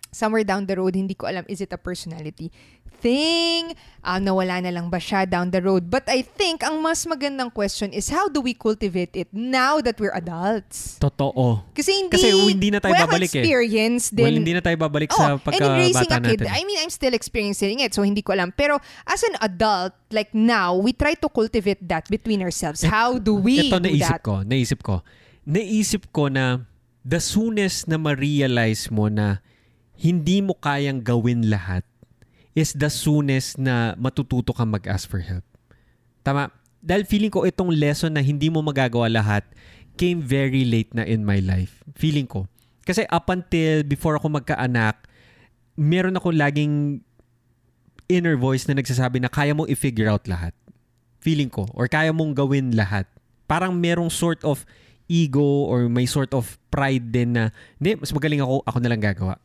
somewhere 0.10 0.42
down 0.42 0.66
the 0.66 0.82
road, 0.82 0.98
hindi 0.98 1.14
ko 1.14 1.30
alam, 1.30 1.46
is 1.46 1.62
it 1.62 1.70
a 1.70 1.78
personality 1.78 2.50
thing? 2.96 3.76
Ah, 4.00 4.22
nawala 4.22 4.62
na 4.62 4.70
lang 4.70 4.86
ba 4.86 4.96
siya 4.96 5.26
down 5.26 5.50
the 5.50 5.58
road? 5.58 5.90
But 5.90 6.06
I 6.06 6.22
think 6.22 6.62
ang 6.62 6.78
mas 6.78 7.04
magandang 7.04 7.50
question 7.50 7.90
is 7.90 8.06
how 8.08 8.30
do 8.30 8.38
we 8.38 8.54
cultivate 8.54 9.18
it 9.18 9.34
now 9.34 9.82
that 9.82 9.98
we're 9.98 10.14
adults? 10.14 11.02
totoo. 11.02 11.66
Kasi 11.74 12.06
hindi, 12.06 12.14
Kasi 12.14 12.30
hindi 12.30 12.70
na 12.70 12.78
tayo 12.78 12.94
wala 12.94 13.10
babalik 13.10 13.34
akong 13.34 13.42
eh. 13.42 13.44
experience 13.44 14.06
din. 14.14 14.24
well, 14.24 14.38
hindi 14.38 14.54
na 14.54 14.62
tayo 14.62 14.78
babalik 14.78 15.10
sa 15.10 15.36
Oh, 15.36 15.42
and 15.50 15.66
raising 15.82 16.06
pagkabata 16.06 16.22
a 16.22 16.30
kid, 16.30 16.40
natin. 16.46 16.54
I 16.54 16.62
mean, 16.64 16.78
I'm 16.80 16.94
still 16.94 17.18
experiencing 17.18 17.82
it, 17.82 17.98
so 17.98 18.06
hindi 18.06 18.22
ko 18.22 18.38
alam. 18.38 18.54
Pero 18.54 18.78
as 19.04 19.26
an 19.26 19.42
adult, 19.42 19.98
like 20.14 20.30
now, 20.32 20.78
we 20.78 20.94
try 20.94 21.18
to 21.18 21.28
cultivate 21.28 21.82
that 21.90 22.06
between 22.06 22.46
ourselves. 22.46 22.86
How 22.86 23.18
do 23.18 23.34
we 23.34 23.74
Ito 23.74 23.82
do 23.82 23.90
naisip 23.90 24.06
that? 24.06 24.22
ko, 24.22 24.46
naisip 24.46 24.80
ko. 24.86 25.02
Naisip 25.44 26.14
ko 26.14 26.30
na 26.30 26.62
the 27.02 27.18
soonest 27.18 27.90
na 27.90 27.98
ma-realize 27.98 28.90
mo 28.90 29.10
na 29.10 29.42
hindi 29.98 30.46
mo 30.46 30.54
kayang 30.54 31.02
gawin 31.02 31.50
lahat 31.50 31.82
is 32.56 32.72
the 32.72 32.88
soonest 32.88 33.60
na 33.60 33.94
matututo 34.00 34.56
kang 34.56 34.72
mag-ask 34.72 35.06
for 35.06 35.20
help. 35.20 35.44
Tama? 36.24 36.50
Dahil 36.80 37.04
feeling 37.04 37.30
ko 37.30 37.44
itong 37.44 37.76
lesson 37.76 38.16
na 38.16 38.24
hindi 38.24 38.48
mo 38.48 38.64
magagawa 38.64 39.12
lahat 39.12 39.44
came 40.00 40.24
very 40.24 40.64
late 40.64 40.92
na 40.96 41.04
in 41.04 41.28
my 41.28 41.44
life. 41.44 41.84
Feeling 42.00 42.26
ko. 42.26 42.48
Kasi 42.88 43.04
up 43.12 43.28
until 43.28 43.84
before 43.84 44.16
ako 44.16 44.32
magkaanak, 44.32 44.96
meron 45.76 46.16
ako 46.16 46.32
laging 46.32 47.04
inner 48.08 48.38
voice 48.38 48.70
na 48.70 48.78
nagsasabi 48.78 49.20
na 49.20 49.32
kaya 49.32 49.52
mo 49.52 49.66
i-figure 49.66 50.08
out 50.08 50.24
lahat. 50.30 50.54
Feeling 51.20 51.50
ko. 51.50 51.66
Or 51.74 51.90
kaya 51.90 52.14
mong 52.14 52.38
gawin 52.38 52.78
lahat. 52.78 53.10
Parang 53.50 53.74
merong 53.74 54.14
sort 54.14 54.40
of 54.46 54.64
ego 55.10 55.66
or 55.66 55.90
may 55.90 56.06
sort 56.06 56.34
of 56.34 56.58
pride 56.70 57.10
din 57.10 57.34
na, 57.34 57.44
hindi, 57.82 57.98
mas 57.98 58.14
magaling 58.14 58.42
ako, 58.42 58.62
ako 58.66 58.78
na 58.82 58.90
lang 58.94 59.02
gagawa. 59.02 59.36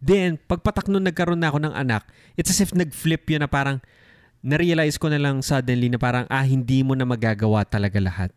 Then, 0.00 0.40
pagpatak 0.48 0.88
nung 0.88 1.04
nagkaroon 1.04 1.40
na 1.40 1.52
ako 1.52 1.60
ng 1.60 1.74
anak, 1.76 2.08
it's 2.34 2.48
as 2.48 2.64
if 2.64 2.72
nag-flip 2.72 3.28
yun 3.28 3.44
na 3.44 3.50
parang, 3.52 3.84
na-realize 4.40 4.96
ko 4.96 5.12
na 5.12 5.20
lang 5.20 5.44
suddenly 5.44 5.92
na 5.92 6.00
parang, 6.00 6.24
ah, 6.32 6.44
hindi 6.44 6.80
mo 6.80 6.96
na 6.96 7.04
magagawa 7.04 7.68
talaga 7.68 8.00
lahat. 8.00 8.32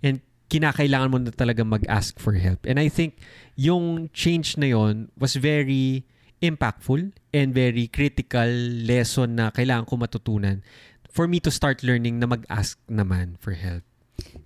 And 0.00 0.22
kinakailangan 0.50 1.10
mo 1.10 1.18
na 1.18 1.34
talaga 1.34 1.66
mag-ask 1.66 2.18
for 2.18 2.38
help. 2.38 2.62
And 2.66 2.78
I 2.78 2.90
think 2.90 3.18
yung 3.58 4.10
change 4.14 4.58
na 4.58 4.70
yon 4.70 5.10
was 5.18 5.38
very 5.38 6.06
impactful 6.42 7.14
and 7.30 7.54
very 7.54 7.86
critical 7.86 8.48
lesson 8.86 9.38
na 9.38 9.54
kailangan 9.54 9.86
ko 9.86 9.94
matutunan 10.00 10.64
for 11.10 11.26
me 11.26 11.38
to 11.42 11.50
start 11.50 11.82
learning 11.82 12.18
na 12.18 12.26
mag-ask 12.26 12.78
naman 12.90 13.38
for 13.38 13.54
help. 13.54 13.82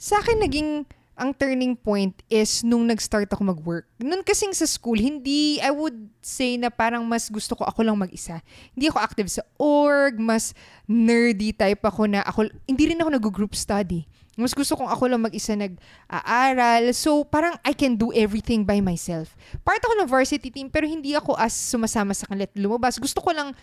Sa 0.01 0.21
akin, 0.21 0.41
naging 0.45 0.89
ang 1.15 1.31
turning 1.31 1.79
point 1.79 2.15
is 2.27 2.67
nung 2.67 2.87
nag-start 2.91 3.31
ako 3.31 3.55
mag-work. 3.55 3.87
Noon 4.03 4.27
kasing 4.27 4.51
sa 4.51 4.67
school, 4.67 4.99
hindi, 4.99 5.63
I 5.63 5.71
would 5.71 5.95
say 6.19 6.59
na 6.59 6.75
parang 6.75 7.07
mas 7.07 7.31
gusto 7.31 7.55
ko 7.55 7.63
ako 7.63 7.87
lang 7.87 7.95
mag-isa. 7.95 8.43
Hindi 8.75 8.91
ako 8.91 8.99
active 8.99 9.31
sa 9.31 9.43
org, 9.55 10.19
mas 10.19 10.51
nerdy 10.91 11.55
type 11.55 11.83
ako 11.87 12.11
na 12.11 12.27
ako, 12.27 12.51
hindi 12.67 12.85
rin 12.91 12.99
ako 12.99 13.11
nag-group 13.15 13.55
study. 13.55 14.07
Mas 14.35 14.51
gusto 14.51 14.75
kong 14.75 14.91
ako 14.91 15.07
lang 15.07 15.23
mag-isa 15.23 15.55
nag-aaral. 15.55 16.91
So, 16.91 17.23
parang 17.23 17.55
I 17.63 17.71
can 17.71 17.95
do 17.95 18.11
everything 18.11 18.67
by 18.67 18.83
myself. 18.83 19.39
Part 19.63 19.79
ako 19.79 19.95
ng 20.03 20.11
varsity 20.11 20.51
team, 20.51 20.67
pero 20.67 20.91
hindi 20.91 21.15
ako 21.15 21.39
as 21.39 21.55
sumasama 21.55 22.11
sa 22.19 22.27
kanila 22.27 22.51
lumabas. 22.59 22.99
Gusto 22.99 23.23
ko 23.23 23.31
lang 23.31 23.55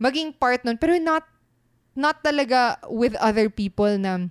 maging 0.00 0.32
part 0.32 0.64
nun, 0.64 0.80
pero 0.80 0.96
not 0.96 1.28
not 1.96 2.20
talaga 2.20 2.80
with 2.88 3.16
other 3.20 3.48
people 3.48 3.88
na 3.96 4.28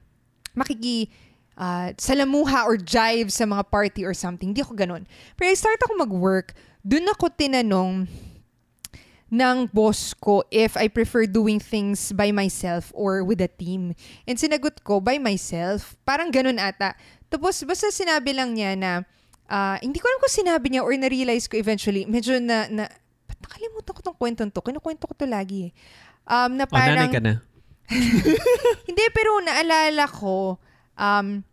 makiki 0.58 1.10
uh, 1.58 1.92
salamuha 1.98 2.68
or 2.68 2.78
jive 2.78 3.32
sa 3.32 3.44
mga 3.48 3.64
party 3.72 4.02
or 4.06 4.14
something. 4.14 4.52
Hindi 4.52 4.62
ako 4.64 4.76
ganun. 4.76 5.04
Pero 5.36 5.48
I 5.52 5.58
start 5.58 5.80
ako 5.84 6.00
mag-work, 6.00 6.56
dun 6.84 7.08
ako 7.10 7.32
tinanong 7.34 8.08
ng 9.36 9.58
boss 9.74 10.14
ko 10.14 10.46
if 10.54 10.78
I 10.78 10.88
prefer 10.88 11.26
doing 11.26 11.58
things 11.58 12.14
by 12.14 12.30
myself 12.30 12.94
or 12.94 13.26
with 13.26 13.42
a 13.42 13.50
team. 13.50 13.98
And 14.30 14.38
sinagot 14.38 14.86
ko, 14.86 15.02
by 15.02 15.18
myself. 15.18 15.98
Parang 16.06 16.30
ganun 16.30 16.62
ata. 16.62 16.94
Tapos, 17.28 17.58
basta 17.66 17.90
sinabi 17.90 18.38
lang 18.38 18.54
niya 18.54 18.78
na, 18.78 18.92
ah, 19.50 19.82
hindi 19.82 19.98
ko 19.98 20.08
alam 20.08 20.22
kung 20.22 20.32
sinabi 20.32 20.66
niya 20.72 20.86
or 20.86 20.94
na-realize 20.94 21.50
ko 21.50 21.58
eventually, 21.58 22.06
medyo 22.06 22.38
na, 22.38 22.70
na 22.70 22.86
ba't 23.26 23.40
nakalimutan 23.42 23.94
ko 23.98 24.02
tong 24.06 24.18
kwentong 24.18 24.50
to? 24.54 24.62
Kinukwento 24.62 25.10
ko 25.10 25.14
to 25.18 25.26
lagi 25.26 25.70
eh. 25.70 25.72
Um, 26.26 26.58
na 26.58 26.70
O, 26.70 26.74
nanay 26.74 27.10
parang, 27.10 27.12
ka 27.12 27.22
na. 27.22 27.34
hindi, 28.90 29.04
pero 29.14 29.42
naalala 29.42 30.06
ko, 30.10 30.58
um, 31.00 31.44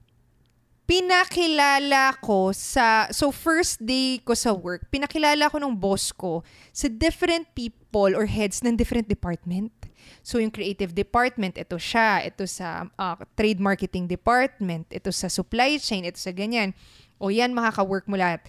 pinakilala 0.87 2.19
ko 2.21 2.51
sa, 2.51 3.09
so 3.15 3.31
first 3.31 3.81
day 3.81 4.19
ko 4.21 4.35
sa 4.35 4.53
work, 4.53 4.91
pinakilala 4.91 5.49
ko 5.49 5.57
ng 5.57 5.73
boss 5.73 6.11
ko 6.11 6.43
sa 6.75 6.91
different 6.91 7.47
people 7.55 8.13
or 8.13 8.27
heads 8.27 8.61
ng 8.61 8.75
different 8.75 9.07
department. 9.07 9.71
So 10.23 10.39
yung 10.39 10.51
creative 10.51 10.95
department, 10.95 11.59
ito 11.59 11.79
siya, 11.79 12.23
ito 12.27 12.47
sa 12.47 12.87
uh, 12.99 13.17
trade 13.39 13.63
marketing 13.63 14.11
department, 14.11 14.91
ito 14.91 15.11
sa 15.15 15.31
supply 15.31 15.79
chain, 15.79 16.07
ito 16.07 16.19
sa 16.19 16.35
ganyan. 16.35 16.75
O 17.23 17.31
yan, 17.31 17.55
makaka-work 17.55 18.07
mo 18.11 18.19
lahat. 18.19 18.43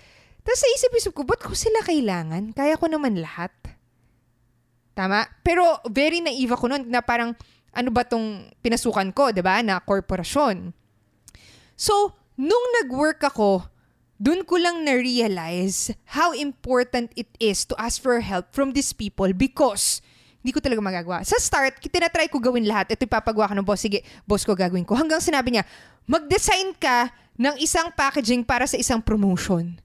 Tapos 0.44 0.60
sa 0.60 0.68
isip-isip 0.76 1.14
ko, 1.16 1.24
ba't 1.24 1.40
ko 1.40 1.56
sila 1.56 1.86
kailangan? 1.86 2.52
Kaya 2.52 2.76
ko 2.76 2.92
naman 2.92 3.22
lahat. 3.22 3.54
Tama? 4.94 5.26
Pero 5.42 5.80
very 5.90 6.22
naive 6.22 6.54
ako 6.54 6.70
nun 6.70 6.84
na 6.90 7.02
parang 7.02 7.34
ano 7.74 7.90
ba 7.90 8.06
tong 8.06 8.54
pinasukan 8.62 9.10
ko, 9.16 9.34
'di 9.34 9.42
ba, 9.42 9.58
na 9.66 9.82
korporasyon. 9.82 10.83
So, 11.74 12.14
nung 12.38 12.64
nag-work 12.82 13.22
ako, 13.24 13.68
dun 14.22 14.46
ko 14.48 14.56
lang 14.62 14.86
na-realize 14.88 15.92
how 16.16 16.32
important 16.32 17.12
it 17.18 17.30
is 17.42 17.68
to 17.68 17.76
ask 17.76 18.00
for 18.00 18.22
help 18.24 18.56
from 18.56 18.72
these 18.72 18.94
people 18.96 19.30
because 19.36 20.00
hindi 20.44 20.52
ko 20.52 20.60
talaga 20.60 20.84
magagawa. 20.84 21.24
Sa 21.24 21.40
start, 21.40 21.80
tinatry 21.80 22.28
ko 22.28 22.36
gawin 22.36 22.68
lahat. 22.68 22.92
Ito 22.92 23.08
ipapagawa 23.08 23.52
ko 23.52 23.56
ng 23.56 23.64
boss. 23.64 23.80
Sige, 23.80 24.04
boss 24.28 24.44
ko 24.44 24.52
gagawin 24.52 24.84
ko. 24.84 24.92
Hanggang 24.92 25.24
sinabi 25.24 25.56
niya, 25.56 25.64
mag-design 26.04 26.76
ka 26.76 27.08
ng 27.40 27.56
isang 27.64 27.88
packaging 27.96 28.44
para 28.44 28.68
sa 28.68 28.76
isang 28.76 29.00
promotion. 29.00 29.80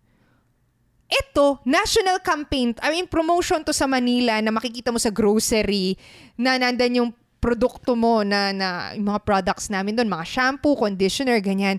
Ito, 1.08 1.62
national 1.64 2.20
campaign, 2.20 2.76
I 2.84 2.92
mean 2.92 3.08
promotion 3.08 3.64
to 3.64 3.72
sa 3.72 3.88
Manila 3.88 4.36
na 4.44 4.52
makikita 4.52 4.92
mo 4.92 5.00
sa 5.00 5.08
grocery 5.08 5.96
na 6.36 6.60
nandan 6.60 7.00
yung 7.00 7.10
produkto 7.38 7.94
mo 7.94 8.26
na, 8.26 8.50
na 8.50 8.68
yung 8.94 9.08
mga 9.10 9.22
products 9.22 9.70
namin 9.70 9.94
doon, 9.94 10.10
mga 10.10 10.26
shampoo, 10.26 10.74
conditioner, 10.74 11.38
ganyan. 11.38 11.78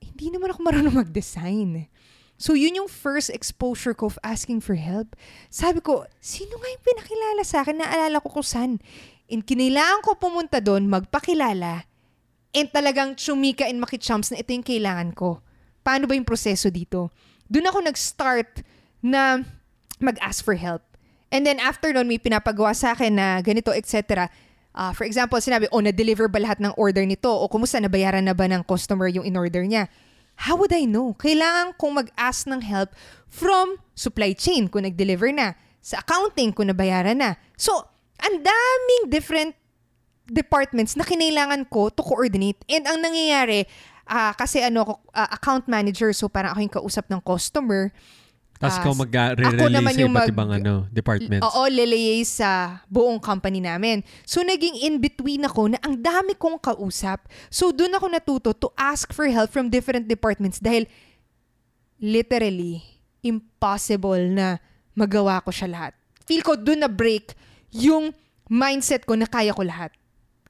Hindi 0.00 0.32
naman 0.32 0.52
ako 0.52 0.60
marunong 0.62 0.96
mag-design. 1.04 1.88
So, 2.36 2.58
yun 2.58 2.74
yung 2.74 2.90
first 2.90 3.30
exposure 3.30 3.94
ko 3.94 4.10
of 4.10 4.18
asking 4.26 4.60
for 4.60 4.74
help. 4.74 5.14
Sabi 5.46 5.78
ko, 5.78 6.04
sino 6.18 6.58
nga 6.58 6.68
yung 6.68 6.84
pinakilala 6.84 7.42
sa 7.46 7.62
akin? 7.62 7.78
Naalala 7.78 8.18
ko 8.18 8.28
kung 8.34 8.46
saan. 8.46 8.72
And 9.30 9.46
kinailangan 9.46 10.02
ko 10.04 10.18
pumunta 10.18 10.58
doon, 10.58 10.90
magpakilala, 10.90 11.86
and 12.52 12.68
talagang 12.68 13.16
chumika 13.16 13.64
and 13.64 13.80
makichumps 13.80 14.34
na 14.34 14.44
ito 14.44 14.52
yung 14.52 14.66
kailangan 14.66 15.16
ko. 15.16 15.40
Paano 15.80 16.04
ba 16.04 16.12
yung 16.12 16.28
proseso 16.28 16.68
dito? 16.68 17.08
Doon 17.48 17.70
ako 17.70 17.78
nag-start 17.88 18.60
na 19.00 19.40
mag-ask 20.02 20.44
for 20.44 20.58
help. 20.58 20.84
And 21.32 21.48
then 21.48 21.56
after 21.56 21.88
nun, 21.96 22.04
may 22.04 22.20
pinapagawa 22.20 22.76
sa 22.76 22.92
akin 22.92 23.16
na 23.16 23.40
ganito, 23.40 23.72
etc. 23.72 24.28
Uh, 24.76 24.92
for 24.92 25.08
example, 25.08 25.40
sinabi, 25.40 25.64
oh, 25.72 25.80
na-deliver 25.80 26.28
ba 26.28 26.36
lahat 26.36 26.60
ng 26.60 26.76
order 26.76 27.08
nito? 27.08 27.32
O 27.32 27.48
kumusta, 27.48 27.80
nabayaran 27.80 28.20
na 28.20 28.36
ba 28.36 28.44
ng 28.44 28.60
customer 28.68 29.08
yung 29.08 29.24
in-order 29.24 29.64
niya? 29.64 29.88
How 30.44 30.60
would 30.60 30.72
I 30.72 30.84
know? 30.84 31.16
Kailangan 31.16 31.80
kong 31.80 32.04
mag-ask 32.04 32.44
ng 32.44 32.60
help 32.60 32.92
from 33.32 33.80
supply 33.96 34.36
chain 34.36 34.68
kung 34.68 34.84
nag-deliver 34.84 35.32
na. 35.32 35.56
Sa 35.80 36.04
accounting 36.04 36.52
kung 36.52 36.68
nabayaran 36.68 37.16
na. 37.16 37.40
So, 37.56 37.88
ang 38.20 38.44
daming 38.44 39.08
different 39.08 39.56
departments 40.28 40.94
na 40.96 41.04
kinailangan 41.04 41.68
ko 41.68 41.88
to 41.88 42.04
coordinate. 42.04 42.60
And 42.68 42.86
ang 42.86 43.02
nangyayari, 43.02 43.66
uh, 44.08 44.32
kasi 44.36 44.64
ano, 44.64 45.04
uh, 45.12 45.28
account 45.32 45.68
manager, 45.68 46.12
so 46.16 46.28
parang 46.28 46.56
ako 46.56 46.60
yung 46.60 46.76
kausap 46.80 47.04
ng 47.12 47.20
customer, 47.24 47.92
Tapos 48.62 48.78
ako 48.78 49.02
mag-re-relay 49.02 49.74
naman 49.74 49.90
sa 49.90 50.00
iba't 50.06 50.14
mag- 50.14 50.30
ibang 50.30 50.50
ano, 50.54 50.74
departments. 50.94 51.42
Oo, 51.42 51.66
leleyay 51.66 52.22
sa 52.22 52.78
buong 52.86 53.18
company 53.18 53.58
namin. 53.58 54.06
So, 54.22 54.46
naging 54.46 54.86
in-between 54.86 55.42
ako 55.50 55.74
na 55.74 55.82
ang 55.82 55.98
dami 55.98 56.38
kong 56.38 56.62
kausap. 56.62 57.26
So, 57.50 57.74
doon 57.74 57.98
ako 57.98 58.06
natuto 58.06 58.50
to 58.54 58.70
ask 58.78 59.10
for 59.10 59.26
help 59.26 59.50
from 59.50 59.66
different 59.66 60.06
departments 60.06 60.62
dahil 60.62 60.86
literally, 61.98 62.86
impossible 63.22 64.18
na 64.30 64.58
magawa 64.94 65.42
ko 65.42 65.50
siya 65.54 65.70
lahat. 65.70 65.92
Feel 66.26 66.42
ko 66.42 66.58
doon 66.58 66.86
na 66.86 66.90
break 66.90 67.34
yung 67.74 68.14
mindset 68.50 69.06
ko 69.06 69.14
na 69.18 69.26
kaya 69.26 69.54
ko 69.54 69.62
lahat. 69.62 69.94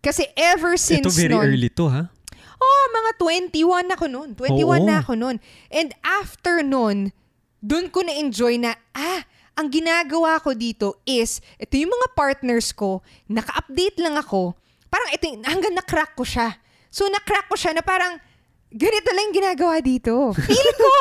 Kasi 0.03 0.27
ever 0.35 0.75
since 0.75 1.07
Ito 1.07 1.15
very 1.15 1.37
nun, 1.37 1.45
early 1.47 1.71
to, 1.71 1.87
ha? 1.87 2.11
Oh, 2.59 2.85
mga 2.91 3.11
21 3.55 3.95
ako 3.95 4.05
noon. 4.11 4.29
21 4.35 4.67
Oo. 4.67 4.87
na 4.87 5.01
ako 5.01 5.13
noon. 5.15 5.37
And 5.71 5.95
after 6.03 6.65
noon, 6.67 7.15
doon 7.63 7.87
ko 7.89 8.03
na-enjoy 8.03 8.59
na, 8.59 8.75
ah, 8.93 9.23
ang 9.55 9.71
ginagawa 9.71 10.43
ko 10.43 10.51
dito 10.53 10.99
is, 11.07 11.39
ito 11.57 11.79
yung 11.79 11.95
mga 11.95 12.09
partners 12.19 12.75
ko, 12.75 13.01
naka-update 13.31 14.03
lang 14.03 14.19
ako, 14.19 14.59
parang 14.91 15.09
ito, 15.15 15.31
hanggang 15.47 15.73
na-crack 15.79 16.19
ko 16.19 16.27
siya. 16.27 16.59
So, 16.91 17.07
na-crack 17.07 17.47
ko 17.47 17.55
siya 17.55 17.79
na 17.79 17.87
parang, 17.87 18.19
ganito 18.73 19.09
lang 19.13 19.31
yung 19.31 19.37
ginagawa 19.37 19.79
dito. 19.85 20.33
Feel 20.49 20.71
ko! 20.75 20.93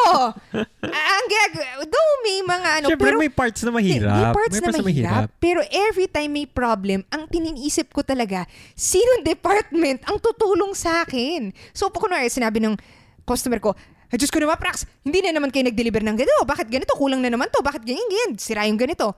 Ang 0.85 1.25
ginagawa, 1.31 1.65
though 1.87 2.13
may 2.21 2.39
mga 2.43 2.69
ano, 2.83 2.87
Siyempre 2.91 3.09
pero, 3.09 3.17
may 3.17 3.31
parts 3.31 3.61
na 3.63 3.71
may, 3.71 3.77
mahirap. 3.81 4.11
may 4.11 4.27
parts 4.35 4.57
na 4.59 4.69
mahirap, 4.69 4.85
mahirap. 4.85 5.27
Pero 5.39 5.59
every 5.71 6.07
time 6.11 6.31
may 6.35 6.45
problem, 6.45 7.07
ang 7.09 7.25
tiniisip 7.31 7.89
ko 7.95 8.03
talaga, 8.03 8.43
sinong 8.75 9.23
department 9.23 10.03
ang 10.05 10.19
tutulong 10.19 10.75
sa 10.75 11.07
akin? 11.07 11.55
So, 11.71 11.87
kunwari, 11.89 12.27
sinabi 12.27 12.59
ng 12.59 12.75
customer 13.23 13.63
ko, 13.63 13.73
ay, 14.11 14.19
Diyos 14.19 14.27
ko 14.27 14.43
naman, 14.43 14.59
Prax, 14.59 14.83
hindi 15.07 15.23
na 15.23 15.31
naman 15.31 15.55
kayo 15.55 15.63
nag-deliver 15.63 16.03
ng 16.03 16.19
ganito. 16.19 16.43
Bakit 16.43 16.67
ganito? 16.67 16.91
Kulang 16.99 17.23
na 17.23 17.31
naman 17.31 17.47
to. 17.47 17.63
Bakit 17.63 17.87
ganyan, 17.87 18.03
ganyan? 18.11 18.31
Sira 18.35 18.67
yung 18.67 18.75
ganito. 18.75 19.15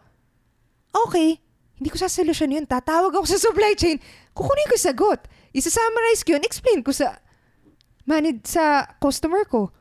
Okay, 0.93 1.41
hindi 1.82 1.89
ko 1.89 1.97
sasolusyon 1.97 2.53
yun. 2.53 2.65
Tatawag 2.69 3.10
ako 3.10 3.25
sa 3.25 3.41
supply 3.41 3.73
chain. 3.73 3.97
Kukunin 4.38 4.69
ko 4.69 4.77
yung 4.77 4.88
sagot. 4.93 5.19
Isa-summarize 5.49 6.21
ko 6.21 6.38
yun. 6.38 6.45
Explain 6.45 6.86
ko 6.86 6.93
sa 6.93 7.17
manid 8.06 8.45
sa 8.45 8.86
customer 9.01 9.49
ko. 9.49 9.73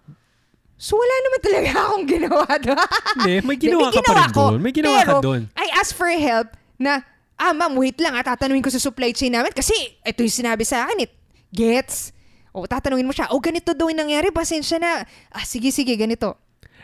So, 0.81 0.98
wala 0.98 1.14
naman 1.29 1.40
talaga 1.44 1.70
akong 1.87 2.07
ginawa 2.09 2.46
doon. 2.59 2.88
Hindi, 3.20 3.35
may 3.46 3.57
ginawa 3.61 3.87
May 3.87 3.94
ka 3.94 4.01
pa 4.03 4.14
rin 4.16 4.33
ko, 4.33 4.44
doon. 4.48 4.61
May 4.64 4.72
ginawa 4.75 4.98
ka 4.98 5.05
pero 5.05 5.20
doon. 5.22 5.42
I 5.55 5.66
asked 5.79 5.94
for 5.94 6.11
help 6.11 6.57
na, 6.81 7.05
ah 7.38 7.53
ma'am, 7.55 7.77
wait 7.79 8.01
lang, 8.03 8.16
ah, 8.18 8.25
tatanungin 8.25 8.64
ko 8.64 8.72
sa 8.72 8.83
supply 8.83 9.14
chain 9.14 9.31
namin 9.31 9.55
kasi 9.55 9.77
ito 10.03 10.20
yung 10.25 10.37
sinabi 10.42 10.66
sa 10.66 10.88
akin, 10.88 11.07
it 11.07 11.12
gets. 11.55 12.11
O 12.52 12.68
tatanungin 12.68 13.08
mo 13.08 13.16
siya, 13.16 13.32
oh 13.32 13.40
ganito 13.40 13.72
daw 13.72 13.88
yung 13.88 14.00
nangyari, 14.04 14.28
pasensya 14.28 14.76
na. 14.76 15.08
Ah, 15.32 15.44
sige, 15.44 15.72
sige, 15.72 15.96
ganito. 15.96 16.36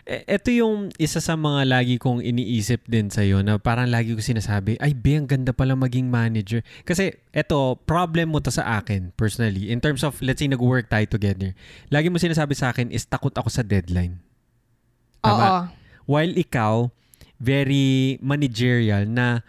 E- 0.08 0.24
Ito 0.24 0.48
yung 0.48 0.88
isa 0.96 1.20
sa 1.20 1.36
mga 1.36 1.68
lagi 1.68 2.00
kong 2.00 2.24
iniisip 2.24 2.88
din 2.88 3.12
sa'yo 3.12 3.44
na 3.44 3.60
parang 3.60 3.92
lagi 3.92 4.16
ko 4.16 4.24
sinasabi, 4.24 4.80
ay 4.80 4.96
be, 4.96 5.20
ang 5.20 5.28
ganda 5.28 5.52
pala 5.52 5.76
maging 5.76 6.08
manager. 6.08 6.64
Kasi 6.88 7.12
eto, 7.36 7.76
problem 7.84 8.32
mo 8.32 8.40
to 8.40 8.48
sa 8.48 8.80
akin 8.80 9.12
personally. 9.12 9.68
In 9.68 9.84
terms 9.84 10.00
of, 10.00 10.16
let's 10.24 10.40
say, 10.40 10.48
nag-work 10.48 10.88
tayo 10.88 11.04
together. 11.04 11.52
Lagi 11.92 12.08
mo 12.08 12.16
sinasabi 12.16 12.56
sa 12.56 12.72
akin 12.72 12.88
is 12.88 13.04
takot 13.04 13.36
ako 13.36 13.52
sa 13.52 13.60
deadline. 13.60 14.24
Oo. 15.28 15.36
Tama. 15.36 15.76
While 16.08 16.40
ikaw, 16.40 16.88
very 17.36 18.16
managerial 18.24 19.04
na 19.04 19.44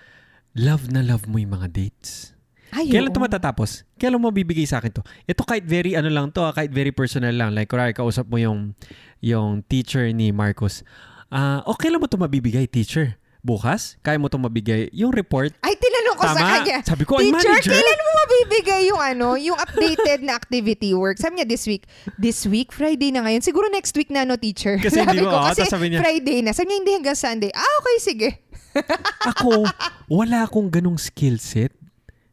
love 0.52 0.92
na 0.92 1.00
love 1.00 1.24
mo 1.24 1.40
yung 1.40 1.56
mga 1.56 1.72
dates. 1.72 2.36
Ay, 2.70 2.88
Kailan 2.88 3.10
ito 3.10 3.18
matatapos? 3.18 3.84
Kailan 3.96 4.18
mo 4.18 4.30
bibigay 4.30 4.64
sa 4.64 4.78
akin 4.78 4.92
to? 4.92 5.02
Ito 5.26 5.42
kahit 5.42 5.64
very 5.64 5.94
ano 5.94 6.08
lang 6.08 6.30
to, 6.30 6.42
ah, 6.42 6.52
kahit 6.52 6.70
very 6.70 6.92
personal 6.92 7.32
lang. 7.32 7.52
Like, 7.52 7.68
kurari, 7.68 7.92
kausap 7.92 8.26
mo 8.26 8.38
yung, 8.38 8.78
yung 9.20 9.62
teacher 9.64 10.06
ni 10.10 10.30
Marcos. 10.30 10.86
Ah, 11.28 11.62
o 11.64 11.74
kailan 11.74 11.98
mo 11.98 12.06
to 12.06 12.16
mabibigay, 12.16 12.66
teacher? 12.66 13.18
Bukas? 13.40 13.96
Kaya 14.04 14.20
mo 14.20 14.28
to 14.28 14.36
mabigay? 14.36 14.92
Yung 14.92 15.16
report? 15.16 15.56
Ay, 15.64 15.72
tinanong 15.74 16.18
ko 16.20 16.28
sa 16.28 16.36
Tama. 16.36 16.50
kanya. 16.60 16.78
Sabi 16.84 17.08
ko, 17.08 17.24
Teacher, 17.24 17.40
manager? 17.40 17.72
kailan 17.72 17.98
mo 17.98 18.12
mabibigay 18.20 18.82
yung 18.92 19.00
ano, 19.00 19.28
yung 19.34 19.56
updated 19.56 20.28
na 20.28 20.36
activity 20.36 20.92
work? 20.92 21.16
Sabi 21.16 21.40
niya 21.40 21.48
this 21.48 21.64
week. 21.64 21.88
This 22.20 22.44
week? 22.44 22.70
Friday 22.70 23.16
na 23.16 23.24
ngayon. 23.24 23.40
Siguro 23.40 23.72
next 23.72 23.96
week 23.96 24.12
na, 24.12 24.28
no, 24.28 24.36
teacher? 24.36 24.76
Kasi 24.76 25.00
hindi 25.00 25.24
mo, 25.24 25.32
ko, 25.32 25.40
oo, 25.40 25.48
kasi 25.48 25.64
sabi 25.66 25.88
niya- 25.88 26.04
Friday 26.04 26.44
na. 26.44 26.52
Sabi 26.52 26.68
niya, 26.68 26.78
hindi 26.84 26.92
hanggang 27.00 27.16
Sunday. 27.16 27.52
Ah, 27.56 27.74
okay, 27.80 27.96
sige. 28.04 28.30
Ako, 29.26 29.66
wala 30.12 30.44
akong 30.44 30.68
ganong 30.68 31.00
skill 31.00 31.40
set. 31.40 31.72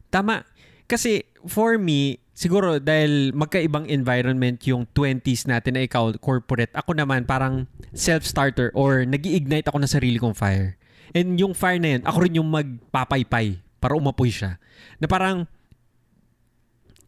Tama. 0.09 0.47
Kasi 0.87 1.27
for 1.43 1.75
me, 1.75 2.23
siguro 2.37 2.79
dahil 2.79 3.35
magkaibang 3.35 3.89
environment 3.89 4.61
yung 4.69 4.87
20s 4.95 5.49
natin 5.49 5.75
na 5.75 5.83
ikaw 5.83 6.15
corporate, 6.21 6.71
ako 6.77 6.95
naman 6.95 7.27
parang 7.27 7.67
self-starter 7.91 8.71
or 8.77 9.03
nag 9.03 9.25
ignite 9.25 9.67
ako 9.67 9.81
ng 9.83 9.91
sarili 9.91 10.21
kong 10.21 10.37
fire. 10.37 10.77
And 11.11 11.39
yung 11.39 11.57
fire 11.57 11.79
na 11.81 11.97
yun, 11.97 12.03
ako 12.05 12.17
rin 12.23 12.37
yung 12.37 12.49
magpapaypay 12.51 13.59
para 13.81 13.95
umapoy 13.97 14.31
siya. 14.31 14.61
Na 15.01 15.09
parang 15.09 15.49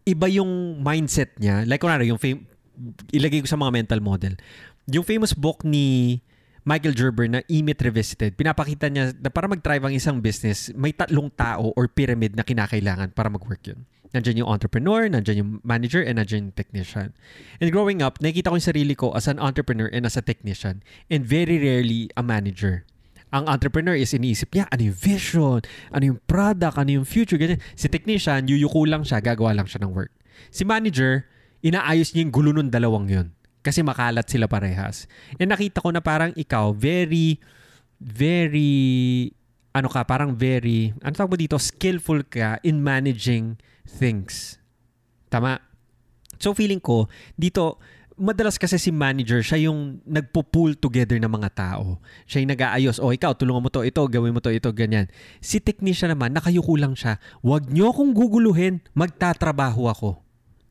iba 0.08 0.28
yung 0.28 0.82
mindset 0.82 1.38
niya. 1.38 1.64
Like 1.70 1.84
kunwari, 1.84 2.10
yung 2.10 2.18
fam- 2.18 2.48
ilagay 3.14 3.44
ko 3.44 3.48
sa 3.48 3.60
mga 3.60 3.72
mental 3.76 4.02
model. 4.02 4.34
Yung 4.90 5.06
famous 5.06 5.38
book 5.38 5.62
ni 5.62 6.20
Michael 6.70 6.94
Gerber 6.94 7.26
na 7.26 7.42
E-Myth 7.50 7.82
Revisited. 7.82 8.38
Pinapakita 8.38 8.94
niya 8.94 9.10
na 9.18 9.34
para 9.34 9.50
mag-thrive 9.50 9.90
ang 9.90 9.94
isang 9.98 10.22
business, 10.22 10.70
may 10.78 10.94
tatlong 10.94 11.34
tao 11.34 11.74
or 11.74 11.90
pyramid 11.90 12.38
na 12.38 12.46
kinakailangan 12.46 13.18
para 13.18 13.26
mag-work 13.26 13.66
yun. 13.66 13.90
Nandiyan 14.14 14.46
yung 14.46 14.50
entrepreneur, 14.54 15.10
nandiyan 15.10 15.38
yung 15.42 15.52
manager, 15.66 16.06
and 16.06 16.22
nandiyan 16.22 16.54
yung 16.54 16.58
technician. 16.58 17.18
And 17.58 17.74
growing 17.74 18.06
up, 18.06 18.22
nakikita 18.22 18.54
ko 18.54 18.62
yung 18.62 18.70
sarili 18.70 18.94
ko 18.94 19.10
as 19.18 19.26
an 19.26 19.42
entrepreneur 19.42 19.90
and 19.90 20.06
as 20.06 20.14
a 20.14 20.22
technician. 20.22 20.86
And 21.10 21.26
very 21.26 21.58
rarely 21.58 22.14
a 22.14 22.22
manager. 22.22 22.86
Ang 23.34 23.50
entrepreneur 23.50 23.98
is 23.98 24.14
iniisip 24.14 24.54
niya, 24.54 24.70
ano 24.70 24.94
yung 24.94 24.98
vision, 24.98 25.62
ano 25.90 26.04
yung 26.06 26.22
product, 26.30 26.78
ano 26.78 27.02
yung 27.02 27.06
future, 27.06 27.38
ganyan. 27.42 27.62
Si 27.74 27.90
technician, 27.90 28.46
yuyuko 28.46 28.86
lang 28.86 29.02
siya, 29.02 29.22
gagawa 29.22 29.58
lang 29.58 29.66
siya 29.66 29.86
ng 29.86 29.94
work. 29.94 30.14
Si 30.54 30.66
manager, 30.66 31.26
inaayos 31.66 32.14
niya 32.14 32.30
yung 32.30 32.34
gulo 32.34 32.54
ng 32.54 32.70
dalawang 32.70 33.10
yun. 33.10 33.34
Kasi 33.60 33.84
makalat 33.84 34.24
sila 34.28 34.48
parehas. 34.48 35.06
And 35.36 35.52
nakita 35.52 35.84
ko 35.84 35.92
na 35.92 36.00
parang 36.00 36.32
ikaw, 36.36 36.72
very, 36.72 37.44
very, 38.00 38.72
ano 39.76 39.92
ka, 39.92 40.08
parang 40.08 40.32
very, 40.32 40.96
ano 41.04 41.14
tawag 41.14 41.36
mo 41.36 41.38
dito, 41.38 41.60
skillful 41.60 42.24
ka 42.24 42.58
in 42.64 42.80
managing 42.80 43.60
things. 43.84 44.56
Tama? 45.28 45.60
So 46.40 46.56
feeling 46.56 46.80
ko, 46.80 47.12
dito, 47.36 47.78
madalas 48.20 48.60
kasi 48.60 48.76
si 48.80 48.92
manager, 48.92 49.44
siya 49.44 49.72
yung 49.72 50.04
nagpo-pull 50.04 50.76
together 50.76 51.20
ng 51.20 51.32
mga 51.32 51.50
tao. 51.52 52.00
Siya 52.28 52.44
yung 52.44 52.52
nag-aayos, 52.56 53.00
oh 53.00 53.12
ikaw, 53.12 53.36
tulungan 53.36 53.64
mo 53.64 53.70
to, 53.72 53.84
ito, 53.84 54.00
gawin 54.08 54.36
mo 54.36 54.44
to, 54.44 54.52
ito, 54.52 54.72
ganyan. 54.76 55.08
Si 55.40 55.64
technician 55.64 56.12
naman, 56.12 56.36
nakayuko 56.36 56.76
lang 56.76 56.96
siya. 56.96 57.20
Huwag 57.44 57.72
niyo 57.72 57.92
akong 57.92 58.12
guguluhin, 58.16 58.84
magtatrabaho 58.96 59.88
ako. 59.92 60.10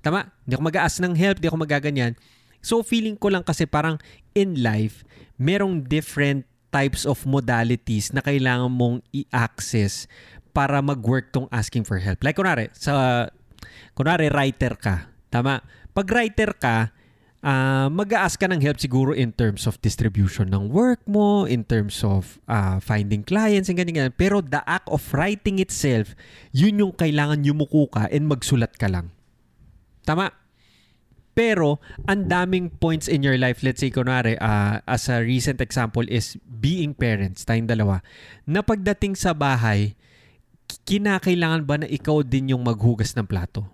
Tama? 0.04 0.28
Hindi 0.44 0.52
ako 0.56 0.64
mag-aas 0.64 0.94
ng 1.00 1.12
help, 1.16 1.36
hindi 1.40 1.48
ako 1.48 1.58
magaganyan. 1.60 2.12
So 2.62 2.82
feeling 2.82 3.16
ko 3.16 3.30
lang 3.32 3.46
kasi 3.46 3.64
parang 3.64 4.02
in 4.34 4.60
life, 4.62 5.06
merong 5.38 5.86
different 5.86 6.44
types 6.68 7.08
of 7.08 7.24
modalities 7.24 8.12
na 8.12 8.20
kailangan 8.20 8.68
mong 8.68 9.00
i-access 9.14 10.04
para 10.52 10.82
mag-work 10.82 11.32
tong 11.32 11.48
asking 11.54 11.86
for 11.86 12.02
help. 12.02 12.20
Like 12.20 12.36
kunwari, 12.36 12.68
sa 12.74 13.26
kunwari 13.94 14.28
writer 14.28 14.74
ka. 14.76 15.08
Tama? 15.30 15.62
Pag 15.94 16.06
writer 16.10 16.50
ka, 16.56 16.90
uh, 17.42 17.86
mag-ask 17.90 18.38
ka 18.38 18.50
ng 18.50 18.60
help 18.62 18.78
siguro 18.82 19.14
in 19.14 19.30
terms 19.30 19.66
of 19.66 19.78
distribution 19.80 20.50
ng 20.50 20.70
work 20.72 21.02
mo, 21.06 21.46
in 21.46 21.62
terms 21.62 22.02
of 22.02 22.42
uh, 22.50 22.82
finding 22.82 23.22
clients, 23.22 23.70
and 23.70 23.78
ganyan. 23.78 24.10
Pero 24.14 24.42
the 24.42 24.62
act 24.66 24.88
of 24.90 25.02
writing 25.14 25.62
itself, 25.62 26.12
yun 26.50 26.80
yung 26.80 26.94
kailangan 26.94 27.44
yumuko 27.46 27.86
ka 27.90 28.10
and 28.10 28.26
magsulat 28.26 28.74
ka 28.76 28.90
lang. 28.90 29.14
Tama? 30.02 30.32
Pero, 31.38 31.78
ang 32.10 32.26
daming 32.26 32.66
points 32.82 33.06
in 33.06 33.22
your 33.22 33.38
life, 33.38 33.62
let's 33.62 33.78
say, 33.78 33.94
kunwari, 33.94 34.34
uh, 34.42 34.82
as 34.90 35.06
a 35.06 35.22
recent 35.22 35.62
example 35.62 36.02
is 36.10 36.34
being 36.42 36.90
parents, 36.90 37.46
tayong 37.46 37.70
dalawa, 37.70 38.02
na 38.42 38.58
pagdating 38.58 39.14
sa 39.14 39.30
bahay, 39.30 39.94
kinakailangan 40.82 41.62
ba 41.62 41.78
na 41.78 41.86
ikaw 41.86 42.26
din 42.26 42.50
yung 42.50 42.66
maghugas 42.66 43.14
ng 43.14 43.22
plato? 43.22 43.70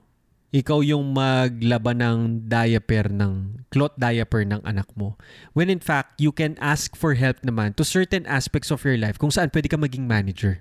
Ikaw 0.52 0.84
yung 0.84 1.16
maglaba 1.16 1.96
ng 1.96 2.44
diaper 2.52 3.08
ng, 3.08 3.64
cloth 3.72 3.96
diaper 3.96 4.44
ng 4.44 4.60
anak 4.60 4.92
mo. 4.92 5.16
When 5.56 5.72
in 5.72 5.80
fact, 5.80 6.20
you 6.20 6.36
can 6.36 6.60
ask 6.60 6.92
for 6.92 7.16
help 7.16 7.40
naman 7.40 7.80
to 7.80 7.82
certain 7.82 8.28
aspects 8.28 8.68
of 8.68 8.84
your 8.84 9.00
life 9.00 9.16
kung 9.16 9.32
saan 9.32 9.48
pwede 9.48 9.72
ka 9.72 9.80
maging 9.80 10.04
manager. 10.04 10.60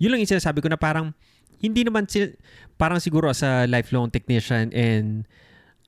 Yun 0.00 0.16
lang 0.16 0.24
yung 0.24 0.32
sinasabi 0.32 0.64
ko 0.64 0.72
na 0.72 0.80
parang, 0.80 1.12
hindi 1.60 1.84
naman, 1.84 2.08
si, 2.08 2.32
parang 2.80 3.04
siguro 3.04 3.28
sa 3.36 3.68
lifelong 3.68 4.08
technician 4.08 4.72
and 4.72 5.28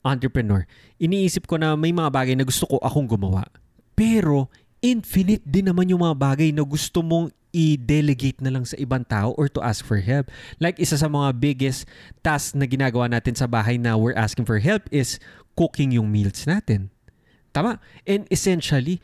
entrepreneur, 0.01 0.65
iniisip 0.97 1.45
ko 1.45 1.61
na 1.61 1.77
may 1.77 1.93
mga 1.93 2.11
bagay 2.13 2.35
na 2.37 2.47
gusto 2.47 2.65
ko 2.65 2.77
akong 2.81 3.09
gumawa. 3.09 3.45
Pero, 3.93 4.49
infinite 4.81 5.45
din 5.45 5.69
naman 5.69 5.93
yung 5.93 6.01
mga 6.01 6.17
bagay 6.17 6.51
na 6.57 6.65
gusto 6.65 7.05
mong 7.05 7.29
i-delegate 7.51 8.39
na 8.41 8.55
lang 8.55 8.65
sa 8.65 8.79
ibang 8.79 9.03
tao 9.05 9.35
or 9.35 9.51
to 9.51 9.61
ask 9.61 9.83
for 9.83 9.99
help. 9.99 10.31
Like, 10.63 10.79
isa 10.79 10.97
sa 10.97 11.11
mga 11.11 11.37
biggest 11.37 11.85
tasks 12.23 12.55
na 12.57 12.65
ginagawa 12.65 13.11
natin 13.11 13.35
sa 13.35 13.51
bahay 13.51 13.77
na 13.77 13.99
we're 13.99 14.17
asking 14.17 14.47
for 14.47 14.63
help 14.63 14.87
is 14.95 15.19
cooking 15.59 15.93
yung 15.93 16.09
meals 16.09 16.47
natin. 16.47 16.89
Tama? 17.51 17.83
And 18.07 18.31
essentially, 18.31 19.03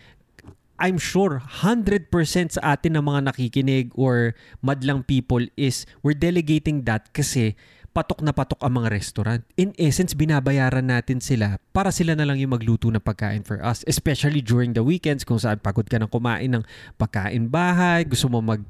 I'm 0.76 1.00
sure 1.00 1.40
100% 1.40 2.12
sa 2.52 2.60
atin 2.62 3.00
ng 3.00 3.04
mga 3.04 3.32
nakikinig 3.32 3.96
or 3.96 4.36
madlang 4.60 5.08
people 5.08 5.40
is 5.56 5.88
we're 6.04 6.16
delegating 6.16 6.84
that 6.84 7.10
kasi 7.16 7.56
patok 7.96 8.20
na 8.20 8.36
patok 8.36 8.60
ang 8.60 8.76
mga 8.76 8.92
restaurant. 8.92 9.40
In 9.56 9.72
essence, 9.80 10.12
binabayaran 10.12 10.84
natin 10.84 11.24
sila 11.24 11.56
para 11.72 11.88
sila 11.88 12.12
na 12.12 12.28
lang 12.28 12.36
yung 12.36 12.52
magluto 12.52 12.92
ng 12.92 13.00
pagkain 13.00 13.40
for 13.40 13.56
us. 13.64 13.80
Especially 13.88 14.44
during 14.44 14.76
the 14.76 14.84
weekends 14.84 15.24
kung 15.24 15.40
saan 15.40 15.56
pagod 15.56 15.88
ka 15.88 15.96
ng 15.96 16.12
kumain 16.12 16.52
ng 16.52 16.60
pagkain 17.00 17.48
bahay, 17.48 18.04
gusto 18.04 18.28
mo 18.28 18.44
mag, 18.44 18.60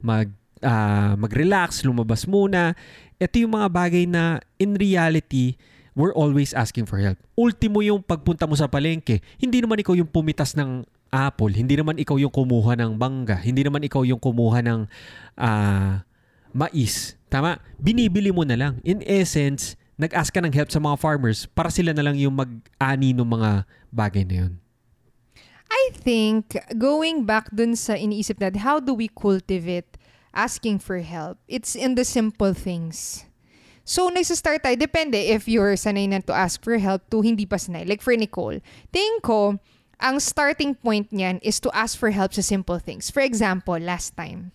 mag, 0.00 0.32
uh, 0.64 1.12
mag-relax, 1.20 1.84
lumabas 1.84 2.24
muna. 2.24 2.72
Ito 3.20 3.44
yung 3.44 3.60
mga 3.60 3.68
bagay 3.68 4.08
na 4.08 4.40
in 4.56 4.80
reality, 4.80 5.60
we're 5.92 6.16
always 6.16 6.56
asking 6.56 6.88
for 6.88 6.96
help. 6.96 7.20
Ultimo 7.36 7.84
yung 7.84 8.00
pagpunta 8.00 8.48
mo 8.48 8.56
sa 8.56 8.72
palengke, 8.72 9.20
hindi 9.36 9.60
naman 9.60 9.84
ikaw 9.84 9.92
yung 9.92 10.08
pumitas 10.08 10.56
ng 10.56 10.88
apple, 11.12 11.52
hindi 11.52 11.76
naman 11.76 12.00
ikaw 12.00 12.16
yung 12.16 12.32
kumuha 12.32 12.72
ng 12.80 12.96
bangga, 12.96 13.36
hindi 13.44 13.60
naman 13.60 13.84
ikaw 13.84 14.00
yung 14.00 14.16
kumuha 14.16 14.64
ng 14.64 14.80
uh, 15.36 16.00
mais. 16.54 17.16
Tama? 17.32 17.60
Binibili 17.80 18.28
mo 18.32 18.44
na 18.44 18.56
lang. 18.56 18.78
In 18.84 19.00
essence, 19.04 19.76
nag-ask 19.96 20.32
ka 20.32 20.40
ng 20.44 20.52
help 20.52 20.68
sa 20.72 20.80
mga 20.80 20.96
farmers 21.00 21.48
para 21.48 21.72
sila 21.72 21.96
na 21.96 22.04
lang 22.04 22.16
yung 22.16 22.36
mag-ani 22.36 23.16
ng 23.16 23.28
mga 23.28 23.64
bagay 23.92 24.24
na 24.28 24.36
yun. 24.46 24.52
I 25.72 25.90
think, 25.96 26.52
going 26.76 27.24
back 27.24 27.48
dun 27.48 27.72
sa 27.74 27.96
iniisip 27.96 28.36
natin, 28.36 28.60
how 28.60 28.76
do 28.76 28.92
we 28.92 29.08
cultivate 29.08 29.96
asking 30.36 30.84
for 30.84 31.00
help? 31.00 31.40
It's 31.48 31.72
in 31.72 31.96
the 31.96 32.04
simple 32.04 32.52
things. 32.52 33.24
So, 33.82 34.12
nagsastart 34.12 34.62
tayo. 34.62 34.76
Depende 34.78 35.18
if 35.18 35.48
you're 35.48 35.74
sanay 35.74 36.06
na 36.06 36.22
to 36.22 36.36
ask 36.36 36.62
for 36.62 36.76
help 36.78 37.08
to 37.10 37.24
hindi 37.24 37.48
pa 37.48 37.56
sanay. 37.56 37.88
Like 37.88 38.04
for 38.04 38.14
Nicole, 38.14 38.62
tingin 38.94 39.18
ko, 39.24 39.58
ang 39.98 40.20
starting 40.20 40.76
point 40.76 41.10
niyan 41.10 41.42
is 41.42 41.58
to 41.62 41.70
ask 41.74 41.98
for 41.98 42.12
help 42.12 42.36
sa 42.36 42.44
simple 42.44 42.78
things. 42.78 43.10
For 43.10 43.24
example, 43.24 43.78
last 43.80 44.14
time, 44.14 44.54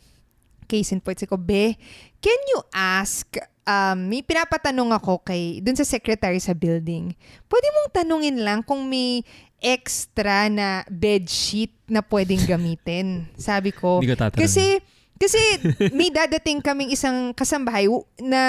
case 0.67 0.91
in 0.91 0.99
point, 0.99 1.17
ko, 1.23 1.39
Be, 1.39 1.80
can 2.19 2.39
you 2.51 2.60
ask, 2.75 3.25
um, 3.63 4.12
may 4.12 4.19
pinapatanong 4.19 4.91
ako 4.99 5.23
kay, 5.23 5.63
dun 5.63 5.80
sa 5.80 5.88
secretary 5.88 6.43
sa 6.43 6.51
building, 6.51 7.15
pwede 7.47 7.67
mong 7.71 7.89
tanungin 7.95 8.38
lang 8.43 8.60
kung 8.62 8.84
may 8.86 9.23
extra 9.58 10.51
na 10.53 10.86
bed 10.86 11.25
sheet 11.25 11.73
na 11.89 12.06
pwedeng 12.06 12.45
gamitin. 12.45 13.25
Sabi 13.39 13.73
ko. 13.73 14.03
Hindi 14.03 14.13
ko 14.13 14.30
Kasi, 14.38 14.77
kasi 15.17 15.41
may 15.97 16.13
dadating 16.13 16.62
kaming 16.62 16.93
isang 16.93 17.34
kasambahay 17.34 17.89
na 18.21 18.41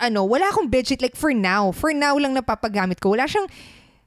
ano, 0.00 0.24
wala 0.24 0.48
akong 0.48 0.72
bedsheet 0.72 1.04
like 1.04 1.16
for 1.16 1.36
now. 1.36 1.68
For 1.68 1.92
now 1.92 2.16
lang 2.16 2.32
napapagamit 2.32 2.96
ko. 2.96 3.12
Wala 3.12 3.28
siyang 3.28 3.44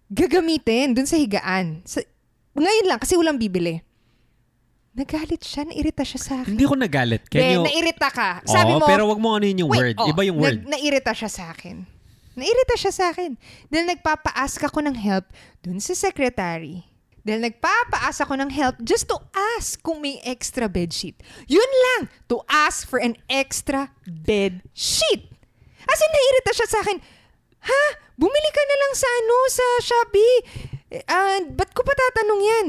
gagamitin 0.10 0.98
dun 0.98 1.06
sa 1.06 1.14
higaan. 1.14 1.86
Sa, 1.86 2.02
ngayon 2.58 2.90
lang 2.90 2.98
kasi 2.98 3.14
walang 3.14 3.38
bibili. 3.38 3.85
Nagalit 4.96 5.44
siya, 5.44 5.68
nairita 5.68 6.08
siya 6.08 6.22
sa 6.24 6.34
akin. 6.40 6.56
Hindi 6.56 6.64
ko 6.64 6.76
nagalit. 6.80 7.28
Can 7.28 7.44
De, 7.44 7.48
you... 7.60 7.64
nairita 7.68 8.08
ka. 8.08 8.40
Sabi 8.48 8.72
Oo, 8.72 8.80
mo, 8.80 8.88
pero 8.88 9.04
wag 9.12 9.20
mo 9.20 9.36
ano 9.36 9.44
yun 9.44 9.68
yung 9.68 9.72
wait, 9.76 9.92
word. 9.92 9.96
oh, 10.00 10.08
Iba 10.08 10.22
yung 10.24 10.40
word. 10.40 10.64
Nag, 10.64 10.72
nairita 10.80 11.12
siya 11.12 11.28
sa 11.28 11.52
akin. 11.52 11.84
Nairita 12.40 12.76
siya 12.80 12.92
sa 12.96 13.06
akin. 13.12 13.36
Dahil 13.68 13.92
nagpapa-ask 13.92 14.64
ako 14.64 14.88
ng 14.88 14.96
help 14.96 15.28
dun 15.60 15.84
sa 15.84 15.92
secretary. 15.92 16.88
Dahil 17.28 17.44
nagpapa-ask 17.44 18.24
ako 18.24 18.40
ng 18.40 18.52
help 18.56 18.80
just 18.88 19.12
to 19.12 19.20
ask 19.36 19.84
kung 19.84 20.00
may 20.00 20.24
extra 20.24 20.72
bed 20.72 20.96
sheet. 20.96 21.20
Yun 21.52 21.68
lang, 21.68 22.08
to 22.32 22.40
ask 22.48 22.88
for 22.88 23.04
an 23.04 23.20
extra 23.28 23.92
bed 24.08 24.64
sheet. 24.72 25.28
As 25.84 26.00
in, 26.00 26.12
nairita 26.12 26.52
siya 26.56 26.68
sa 26.72 26.80
akin, 26.88 26.98
ha? 27.68 27.84
Bumili 28.16 28.50
ka 28.56 28.64
na 28.64 28.76
lang 28.80 28.94
sa 28.96 29.10
ano, 29.12 29.36
sa 29.52 29.66
Shopee. 29.84 30.36
Uh, 31.04 31.40
ba't 31.52 31.76
ko 31.76 31.84
pa 31.84 31.92
tatanong 31.92 32.42
yan? 32.48 32.68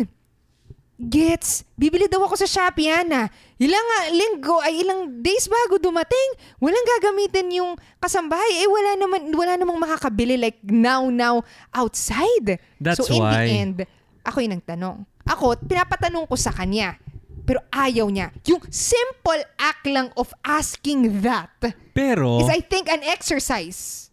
Gets, 0.97 1.69
bibili 1.77 2.09
daw 2.09 2.25
ako 2.25 2.41
sa 2.41 2.49
Shopee, 2.49 2.89
Ana. 2.89 3.29
Ilang 3.61 3.85
uh, 3.85 4.07
linggo 4.17 4.57
ay 4.65 4.81
ilang 4.81 5.21
days 5.21 5.45
bago 5.45 5.77
dumating. 5.77 6.29
Walang 6.57 6.87
gagamitin 6.97 7.53
yung 7.53 7.77
kasambahay. 8.01 8.65
Eh, 8.65 8.69
wala 8.69 8.97
naman, 8.97 9.29
wala 9.37 9.61
namang 9.61 9.77
makakabili 9.77 10.41
like 10.41 10.57
now, 10.65 11.05
now, 11.13 11.45
outside. 11.77 12.57
That's 12.81 13.05
so, 13.05 13.13
in 13.13 13.21
why. 13.21 13.45
the 13.45 13.53
end, 13.53 13.77
ako 14.25 14.41
yung 14.41 14.57
nagtanong. 14.57 15.05
Ako, 15.29 15.61
pinapatanong 15.61 16.25
ko 16.25 16.35
sa 16.35 16.49
kanya. 16.49 16.97
Pero 17.45 17.61
ayaw 17.69 18.09
niya. 18.09 18.33
Yung 18.49 18.65
simple 18.73 19.45
act 19.61 19.85
lang 19.85 20.09
of 20.17 20.33
asking 20.43 21.21
that 21.21 21.53
Pero, 21.93 22.41
is 22.41 22.49
I 22.49 22.59
think 22.59 22.89
an 22.89 23.05
exercise. 23.05 24.09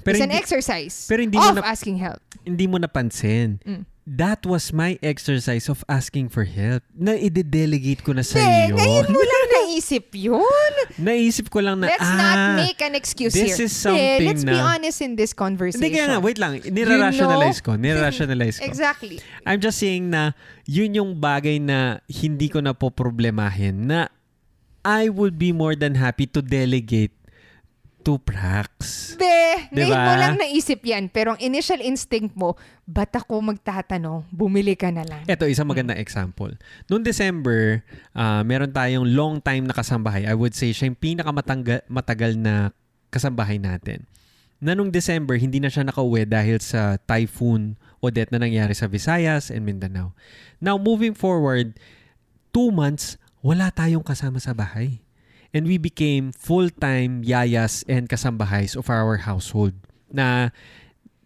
pero 0.00 0.16
It's 0.16 0.24
hindi, 0.24 0.32
an 0.32 0.40
exercise 0.40 0.96
pero 1.04 1.20
hindi 1.20 1.36
mo 1.36 1.44
of 1.44 1.60
na- 1.60 1.68
asking 1.68 2.00
help. 2.00 2.24
hindi 2.40 2.64
mo 2.64 2.80
napansin. 2.80 3.60
Mm. 3.60 3.84
That 4.10 4.42
was 4.42 4.74
my 4.74 4.98
exercise 5.06 5.70
of 5.70 5.86
asking 5.86 6.34
for 6.34 6.42
help. 6.42 6.82
Na 6.98 7.14
i-delegate 7.14 8.02
ko 8.02 8.10
na 8.10 8.26
sa 8.26 8.42
iyo. 8.42 8.74
ngayon 8.74 9.06
mo 9.06 9.22
lang 9.22 9.44
naisip 9.62 10.10
yun. 10.18 10.72
Naisip 10.98 11.46
ko 11.46 11.62
lang 11.62 11.78
na, 11.78 11.94
Let's 11.94 12.02
ah, 12.02 12.18
not 12.18 12.38
make 12.58 12.82
an 12.82 12.98
excuse 12.98 13.30
this 13.30 13.54
here. 13.54 13.70
is 13.70 13.72
something 13.72 14.26
let's 14.26 14.42
be 14.42 14.50
na- 14.50 14.74
honest 14.74 14.98
in 14.98 15.14
this 15.14 15.30
conversation. 15.30 15.86
Hindi 15.86 15.94
kaya 15.94 16.10
nga, 16.10 16.18
wait 16.18 16.42
lang. 16.42 16.58
Nira-rationalize 16.58 17.62
ko. 17.62 17.78
Nira-rationalize 17.78 18.58
ko. 18.58 18.66
Exactly. 18.66 19.22
I'm 19.46 19.62
just 19.62 19.78
saying 19.78 20.10
na 20.10 20.34
yun 20.66 20.90
yung 20.98 21.22
bagay 21.22 21.62
na 21.62 22.02
hindi 22.10 22.50
ko 22.50 22.58
na 22.58 22.74
po 22.74 22.90
problemahin 22.90 23.86
na 23.86 24.10
I 24.82 25.12
would 25.12 25.36
be 25.38 25.52
more 25.52 25.76
than 25.76 25.94
happy 25.94 26.24
to 26.34 26.40
delegate 26.42 27.12
to 28.02 28.16
Prax. 28.20 29.14
Be, 29.20 29.68
ngayon 29.70 29.96
Diba? 29.96 30.06
mo 30.08 30.12
lang 30.16 30.34
naisip 30.40 30.80
yan. 30.82 31.12
Pero 31.12 31.36
ang 31.36 31.40
initial 31.40 31.80
instinct 31.84 32.32
mo, 32.32 32.56
ba't 32.88 33.12
ako 33.12 33.40
magtatanong? 33.44 34.24
Bumili 34.32 34.74
ka 34.74 34.88
na 34.88 35.04
lang. 35.04 35.22
Ito, 35.28 35.44
isang 35.46 35.68
magandang 35.68 36.00
example. 36.00 36.56
Noong 36.88 37.04
December, 37.04 37.84
ah, 38.16 38.40
meron 38.40 38.72
tayong 38.72 39.04
long 39.04 39.38
time 39.38 39.68
na 39.68 39.76
kasambahay. 39.76 40.24
I 40.24 40.34
would 40.34 40.56
say 40.56 40.72
siya 40.72 40.88
yung 40.90 40.98
pinakamatagal 40.98 42.34
na 42.40 42.72
kasambahay 43.12 43.60
natin. 43.60 44.08
Na 44.60 44.76
nung 44.76 44.92
December, 44.92 45.40
hindi 45.40 45.56
na 45.56 45.72
siya 45.72 45.88
nakauwi 45.88 46.28
dahil 46.28 46.60
sa 46.60 47.00
typhoon 47.08 47.80
Odette 48.00 48.32
na 48.32 48.40
nangyari 48.40 48.72
sa 48.72 48.88
Visayas 48.88 49.52
and 49.52 49.64
Mindanao. 49.64 50.16
Now, 50.60 50.80
moving 50.80 51.12
forward, 51.12 51.76
two 52.52 52.72
months, 52.72 53.20
wala 53.44 53.72
tayong 53.72 54.04
kasama 54.04 54.40
sa 54.40 54.56
bahay. 54.56 55.00
And 55.50 55.66
we 55.66 55.78
became 55.78 56.30
full-time 56.30 57.26
yayas 57.26 57.82
and 57.90 58.06
kasambahays 58.06 58.78
of 58.78 58.86
our 58.86 59.26
household 59.26 59.74
na 60.10 60.54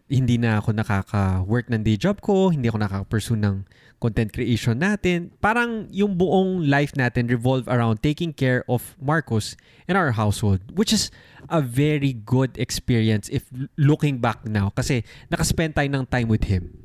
hindi 0.09 0.37
na 0.37 0.61
ako 0.61 0.77
nakaka-work 0.77 1.73
ng 1.73 1.81
day 1.81 1.97
job 1.97 2.21
ko, 2.21 2.53
hindi 2.53 2.69
ako 2.69 2.79
nakaka-pursue 2.85 3.41
ng 3.41 3.65
content 4.01 4.29
creation 4.37 4.77
natin. 4.77 5.33
Parang 5.41 5.89
yung 5.89 6.21
buong 6.21 6.69
life 6.69 6.93
natin 6.93 7.25
revolve 7.25 7.65
around 7.73 8.05
taking 8.05 8.37
care 8.37 8.61
of 8.69 8.93
Marcos 9.01 9.57
and 9.89 9.97
our 9.97 10.13
household, 10.13 10.61
which 10.77 10.93
is 10.93 11.09
a 11.49 11.65
very 11.65 12.13
good 12.13 12.53
experience 12.61 13.33
if 13.33 13.49
looking 13.81 14.21
back 14.21 14.45
now 14.45 14.69
kasi 14.77 15.05
nakaspend 15.33 15.73
tayo 15.73 15.89
ng 15.89 16.05
time 16.05 16.29
with 16.29 16.45
him. 16.45 16.84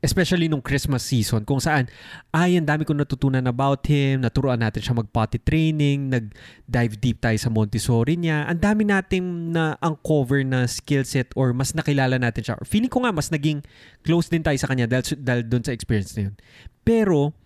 Especially 0.00 0.48
nung 0.48 0.64
Christmas 0.64 1.04
season 1.04 1.44
kung 1.44 1.60
saan 1.60 1.84
ay 2.32 2.56
ang 2.56 2.64
dami 2.64 2.88
kong 2.88 3.04
natutunan 3.04 3.44
about 3.44 3.84
him, 3.84 4.24
naturuan 4.24 4.56
natin 4.56 4.80
siya 4.80 4.96
mag-potty 4.96 5.36
training, 5.44 6.08
nag-dive 6.08 6.96
deep 6.96 7.20
tayo 7.20 7.36
sa 7.36 7.52
Montessori 7.52 8.16
niya. 8.16 8.48
Ang 8.48 8.60
dami 8.64 8.88
natin 8.88 9.52
na 9.52 9.76
uncover 9.84 10.40
na 10.40 10.64
skill 10.64 11.04
set 11.04 11.28
or 11.36 11.52
mas 11.52 11.76
nakilala 11.76 12.16
natin 12.16 12.48
siya. 12.48 12.56
Or 12.56 12.64
feeling 12.64 12.88
ko 12.88 13.04
nga 13.04 13.12
mas 13.12 13.28
naging 13.28 13.60
close 14.00 14.32
din 14.32 14.40
tayo 14.40 14.56
sa 14.56 14.72
kanya 14.72 14.88
dahil, 14.88 15.20
dahil 15.20 15.44
doon 15.44 15.64
sa 15.68 15.76
experience 15.76 16.16
na 16.16 16.32
yun. 16.32 16.34
Pero 16.80 17.36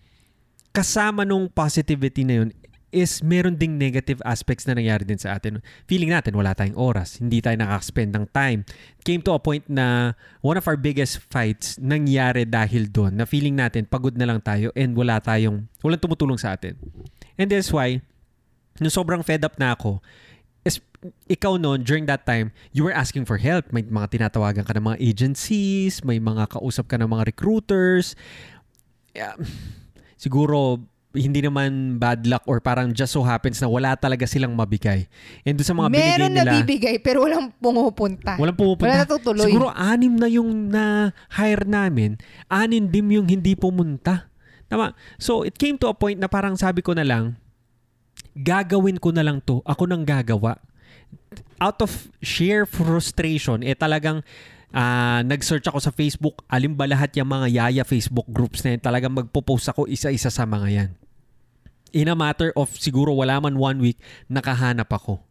kasama 0.71 1.23
nung 1.23 1.51
positivity 1.51 2.23
na 2.23 2.43
yun 2.43 2.49
is 2.95 3.19
meron 3.19 3.59
ding 3.59 3.75
negative 3.75 4.23
aspects 4.23 4.63
na 4.63 4.71
nangyari 4.71 5.03
din 5.03 5.19
sa 5.19 5.35
atin. 5.35 5.59
Feeling 5.83 6.15
natin 6.15 6.31
wala 6.31 6.55
tayong 6.55 6.79
oras, 6.79 7.19
hindi 7.19 7.43
tayo 7.43 7.59
nakaka-spend 7.59 8.15
ng 8.15 8.25
time. 8.31 8.63
Came 9.03 9.19
to 9.19 9.35
a 9.35 9.41
point 9.43 9.67
na 9.67 10.15
one 10.39 10.55
of 10.55 10.63
our 10.63 10.79
biggest 10.79 11.19
fights 11.27 11.75
nangyari 11.75 12.47
dahil 12.47 12.87
doon 12.87 13.19
na 13.19 13.27
feeling 13.27 13.59
natin 13.59 13.83
pagod 13.83 14.15
na 14.15 14.23
lang 14.23 14.39
tayo 14.39 14.71
and 14.79 14.95
wala 14.95 15.19
tayong, 15.19 15.67
walang 15.83 15.99
tumutulong 15.99 16.39
sa 16.39 16.55
atin. 16.55 16.79
And 17.35 17.51
that's 17.51 17.75
why, 17.75 17.99
nung 18.79 18.95
sobrang 18.95 19.19
fed 19.27 19.43
up 19.43 19.59
na 19.59 19.75
ako, 19.75 19.99
is, 20.63 20.79
ikaw 21.27 21.59
noon, 21.59 21.83
during 21.83 22.07
that 22.07 22.23
time, 22.23 22.55
you 22.71 22.81
were 22.81 22.95
asking 22.95 23.27
for 23.27 23.37
help. 23.37 23.69
May 23.75 23.83
mga 23.83 24.15
tinatawagan 24.15 24.63
ka 24.63 24.73
ng 24.73 24.95
mga 24.95 24.97
agencies, 25.03 25.99
may 26.01 26.17
mga 26.17 26.47
kausap 26.47 26.87
ka 26.87 26.95
ng 26.95 27.11
mga 27.11 27.27
recruiters. 27.27 28.15
Yeah, 29.11 29.35
siguro, 30.15 30.79
hindi 31.15 31.39
naman 31.41 31.97
bad 31.97 32.27
luck 32.27 32.43
or 32.45 32.59
parang 32.59 32.91
just 32.91 33.15
so 33.15 33.23
happens 33.23 33.57
na 33.63 33.71
wala 33.71 33.95
talaga 33.95 34.27
silang 34.27 34.53
mabigay. 34.53 35.07
And 35.47 35.55
doon 35.55 35.67
sa 35.67 35.75
mga 35.75 35.87
binigay 35.89 36.11
Meron 36.11 36.31
nila, 36.35 36.43
na 36.43 36.53
bibigay, 36.61 36.95
pero 36.99 37.23
walang 37.23 37.55
pumupunta. 37.57 38.35
walang 38.35 38.57
pumupunta. 38.59 38.91
Wala 38.91 39.03
natutuloy. 39.07 39.47
Siguro 39.47 39.71
anim 39.71 40.13
na 40.13 40.27
yung 40.27 40.69
na-hire 40.69 41.65
namin, 41.65 42.19
anim 42.51 42.85
din 42.85 43.07
yung 43.15 43.27
hindi 43.27 43.55
pumunta. 43.55 44.29
Tama. 44.67 44.93
So, 45.17 45.47
it 45.47 45.55
came 45.55 45.79
to 45.81 45.89
a 45.89 45.95
point 45.95 46.19
na 46.19 46.27
parang 46.27 46.59
sabi 46.59 46.83
ko 46.83 46.91
na 46.91 47.05
lang, 47.05 47.37
gagawin 48.35 48.99
ko 48.99 49.15
na 49.15 49.23
lang 49.23 49.39
to. 49.41 49.63
Ako 49.63 49.87
nang 49.87 50.03
gagawa. 50.03 50.59
Out 51.61 51.79
of 51.85 51.91
sheer 52.19 52.67
frustration, 52.67 53.63
eh 53.63 53.77
talagang 53.77 54.25
ah, 54.75 55.23
nag-search 55.23 55.71
ako 55.71 55.79
sa 55.79 55.95
Facebook, 55.95 56.43
alin 56.51 56.75
ba 56.75 56.83
lahat 56.83 57.15
yung 57.15 57.31
mga 57.31 57.47
yaya 57.47 57.83
Facebook 57.87 58.27
groups 58.27 58.59
na 58.67 58.75
yun, 58.75 58.81
talagang 58.83 59.15
magpo-post 59.15 59.71
ako 59.71 59.87
isa-isa 59.87 60.27
sa 60.27 60.43
mga 60.43 60.67
yan. 60.67 60.89
In 61.95 62.11
a 62.11 62.15
matter 62.17 62.51
of 62.59 62.75
siguro 62.75 63.15
wala 63.15 63.39
man 63.39 63.55
one 63.55 63.79
week, 63.79 63.95
nakahanap 64.27 64.91
ako. 64.91 65.23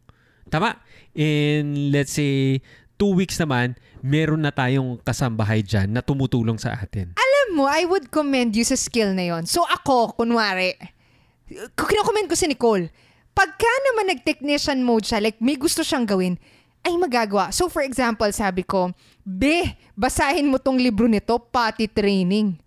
Tama? 0.49 0.81
In 1.13 1.93
let's 1.93 2.17
say, 2.17 2.65
two 2.97 3.13
weeks 3.13 3.37
naman, 3.37 3.77
meron 4.01 4.41
na 4.41 4.49
tayong 4.49 4.97
kasambahay 5.05 5.61
dyan 5.61 5.93
na 5.93 6.01
tumutulong 6.01 6.57
sa 6.57 6.73
atin. 6.73 7.13
Alam 7.13 7.47
mo, 7.53 7.69
I 7.69 7.85
would 7.85 8.09
commend 8.09 8.57
you 8.57 8.65
sa 8.65 8.73
skill 8.73 9.13
na 9.13 9.29
yon. 9.29 9.45
So 9.45 9.61
ako, 9.61 10.17
kunwari, 10.17 10.73
kinokomment 11.77 12.25
ko 12.25 12.35
si 12.35 12.49
Nicole, 12.49 12.89
pagka 13.37 13.69
naman 13.91 14.17
nag-technician 14.17 14.81
mode 14.81 15.05
siya, 15.05 15.21
like 15.21 15.37
may 15.37 15.59
gusto 15.59 15.85
siyang 15.85 16.09
gawin, 16.09 16.39
ay 16.81 16.97
magagawa. 16.97 17.53
So 17.53 17.69
for 17.69 17.85
example, 17.85 18.29
sabi 18.33 18.65
ko, 18.65 18.89
Be, 19.21 19.73
basahin 19.97 20.49
mo 20.49 20.61
tong 20.61 20.77
libro 20.77 21.05
nito, 21.09 21.37
potty 21.37 21.89
training. 21.89 22.57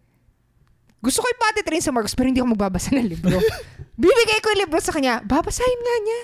Gusto 0.98 1.22
ko 1.22 1.26
yung 1.30 1.42
potty 1.42 1.62
train 1.62 1.82
sa 1.82 1.94
Marcos, 1.94 2.14
pero 2.18 2.26
hindi 2.26 2.42
ako 2.42 2.54
magbabasa 2.54 2.90
ng 2.94 3.06
libro. 3.06 3.38
Bibigay 3.98 4.38
ko 4.38 4.54
yung 4.54 4.62
libro 4.62 4.78
sa 4.78 4.94
kanya, 4.94 5.18
babasahin 5.26 5.80
nga 5.82 5.96
niya. 6.06 6.22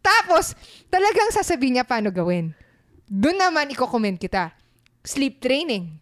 Tapos, 0.00 0.56
talagang 0.88 1.28
sasabihin 1.28 1.76
niya 1.76 1.84
paano 1.84 2.08
gawin. 2.08 2.56
Doon 3.04 3.36
naman, 3.36 3.68
iko-comment 3.68 4.16
kita. 4.16 4.56
Sleep 5.04 5.36
training. 5.36 6.00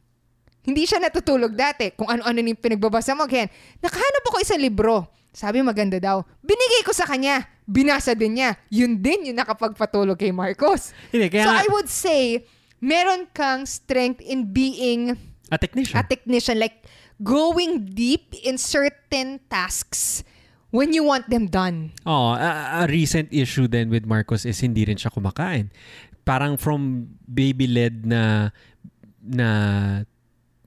Hindi 0.63 0.87
siya 0.87 1.03
natutulog 1.03 1.59
dati. 1.59 1.91
Kung 1.91 2.07
ano-ano 2.07 2.39
yung 2.39 2.55
pinagbabasa 2.55 3.19
mo. 3.19 3.27
Again, 3.27 3.51
nakahanap 3.83 4.23
ako 4.31 4.37
isang 4.39 4.63
libro. 4.63 5.11
Sabi 5.35 5.59
maganda 5.59 5.99
daw. 5.99 6.23
Binigay 6.39 6.87
ko 6.87 6.95
sa 6.95 7.03
kanya. 7.03 7.51
Binasa 7.67 8.15
din 8.15 8.39
niya. 8.39 8.55
Yun 8.71 9.03
din 9.03 9.33
yung 9.33 9.39
nakapagpatulog 9.43 10.15
kay 10.15 10.31
Marcos. 10.31 10.95
Hindi, 11.11 11.27
kaya 11.35 11.45
so 11.45 11.51
I 11.51 11.67
would 11.73 11.91
say, 11.91 12.47
meron 12.79 13.27
kang 13.35 13.67
strength 13.67 14.23
in 14.23 14.47
being 14.55 15.19
A 15.51 15.59
technician. 15.59 15.97
a 15.99 16.05
technician. 16.07 16.63
Like, 16.63 16.85
going 17.19 17.91
deep 17.91 18.37
in 18.47 18.55
certain 18.61 19.43
tasks 19.51 20.23
when 20.71 20.93
you 20.93 21.05
want 21.05 21.29
them 21.31 21.49
done. 21.49 21.93
Oh, 22.05 22.37
a, 22.37 22.85
a 22.85 22.87
recent 22.89 23.33
issue 23.33 23.69
then 23.69 23.89
with 23.91 24.05
Marcos 24.05 24.45
is 24.45 24.61
hindi 24.61 24.85
rin 24.85 24.97
siya 24.97 25.13
kumakain. 25.13 25.73
Parang 26.25 26.61
from 26.61 27.09
baby-led 27.25 28.05
na 28.05 28.53
na 29.25 29.49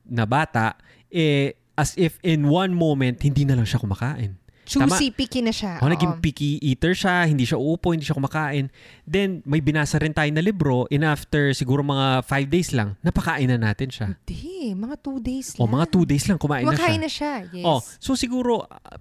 na 0.05 0.23
bata, 0.25 0.75
eh, 1.07 1.53
as 1.77 1.95
if 1.97 2.17
in 2.21 2.49
one 2.49 2.73
moment, 2.73 3.21
hindi 3.21 3.45
na 3.45 3.55
lang 3.55 3.65
siya 3.65 3.79
kumakain. 3.79 4.37
Tama. 4.71 4.87
Choosy, 4.87 5.11
picky 5.11 5.43
na 5.43 5.51
siya. 5.51 5.83
O, 5.83 5.89
naging 5.91 6.15
Oo. 6.15 6.23
picky 6.23 6.55
eater 6.63 6.95
siya, 6.95 7.27
hindi 7.27 7.43
siya 7.43 7.59
uupo, 7.59 7.91
hindi 7.91 8.07
siya 8.07 8.15
kumakain. 8.15 8.71
Then, 9.03 9.43
may 9.43 9.59
binasa 9.59 9.99
rin 9.99 10.15
tayo 10.15 10.31
na 10.31 10.39
libro, 10.39 10.87
and 10.87 11.03
after 11.03 11.51
siguro 11.51 11.83
mga 11.83 12.23
five 12.23 12.47
days 12.47 12.71
lang, 12.71 12.95
napakain 13.03 13.51
na 13.51 13.59
natin 13.59 13.91
siya. 13.91 14.15
Hindi, 14.15 14.71
mga 14.71 14.95
two 15.03 15.19
days 15.19 15.59
O, 15.59 15.67
lang. 15.67 15.75
mga 15.75 15.85
two 15.91 16.05
days 16.07 16.23
lang, 16.31 16.39
kumain 16.39 16.63
na 16.63 16.71
siya. 16.71 16.77
Kumakain 16.79 17.01
na 17.03 17.11
siya. 17.11 17.33
Yes. 17.51 17.65
Oh, 17.67 17.79
so 17.99 18.15
siguro 18.15 18.63
uh, 18.63 18.95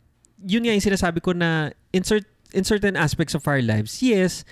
yun 0.44 0.64
nga 0.64 0.72
yung 0.74 0.87
sinasabi 0.87 1.20
ko 1.20 1.37
na 1.37 1.72
in, 1.92 2.05
cer- 2.05 2.29
in 2.53 2.64
certain 2.64 2.96
aspects 2.96 3.37
of 3.37 3.44
our 3.48 3.61
lives, 3.61 4.00
yes, 4.00 4.44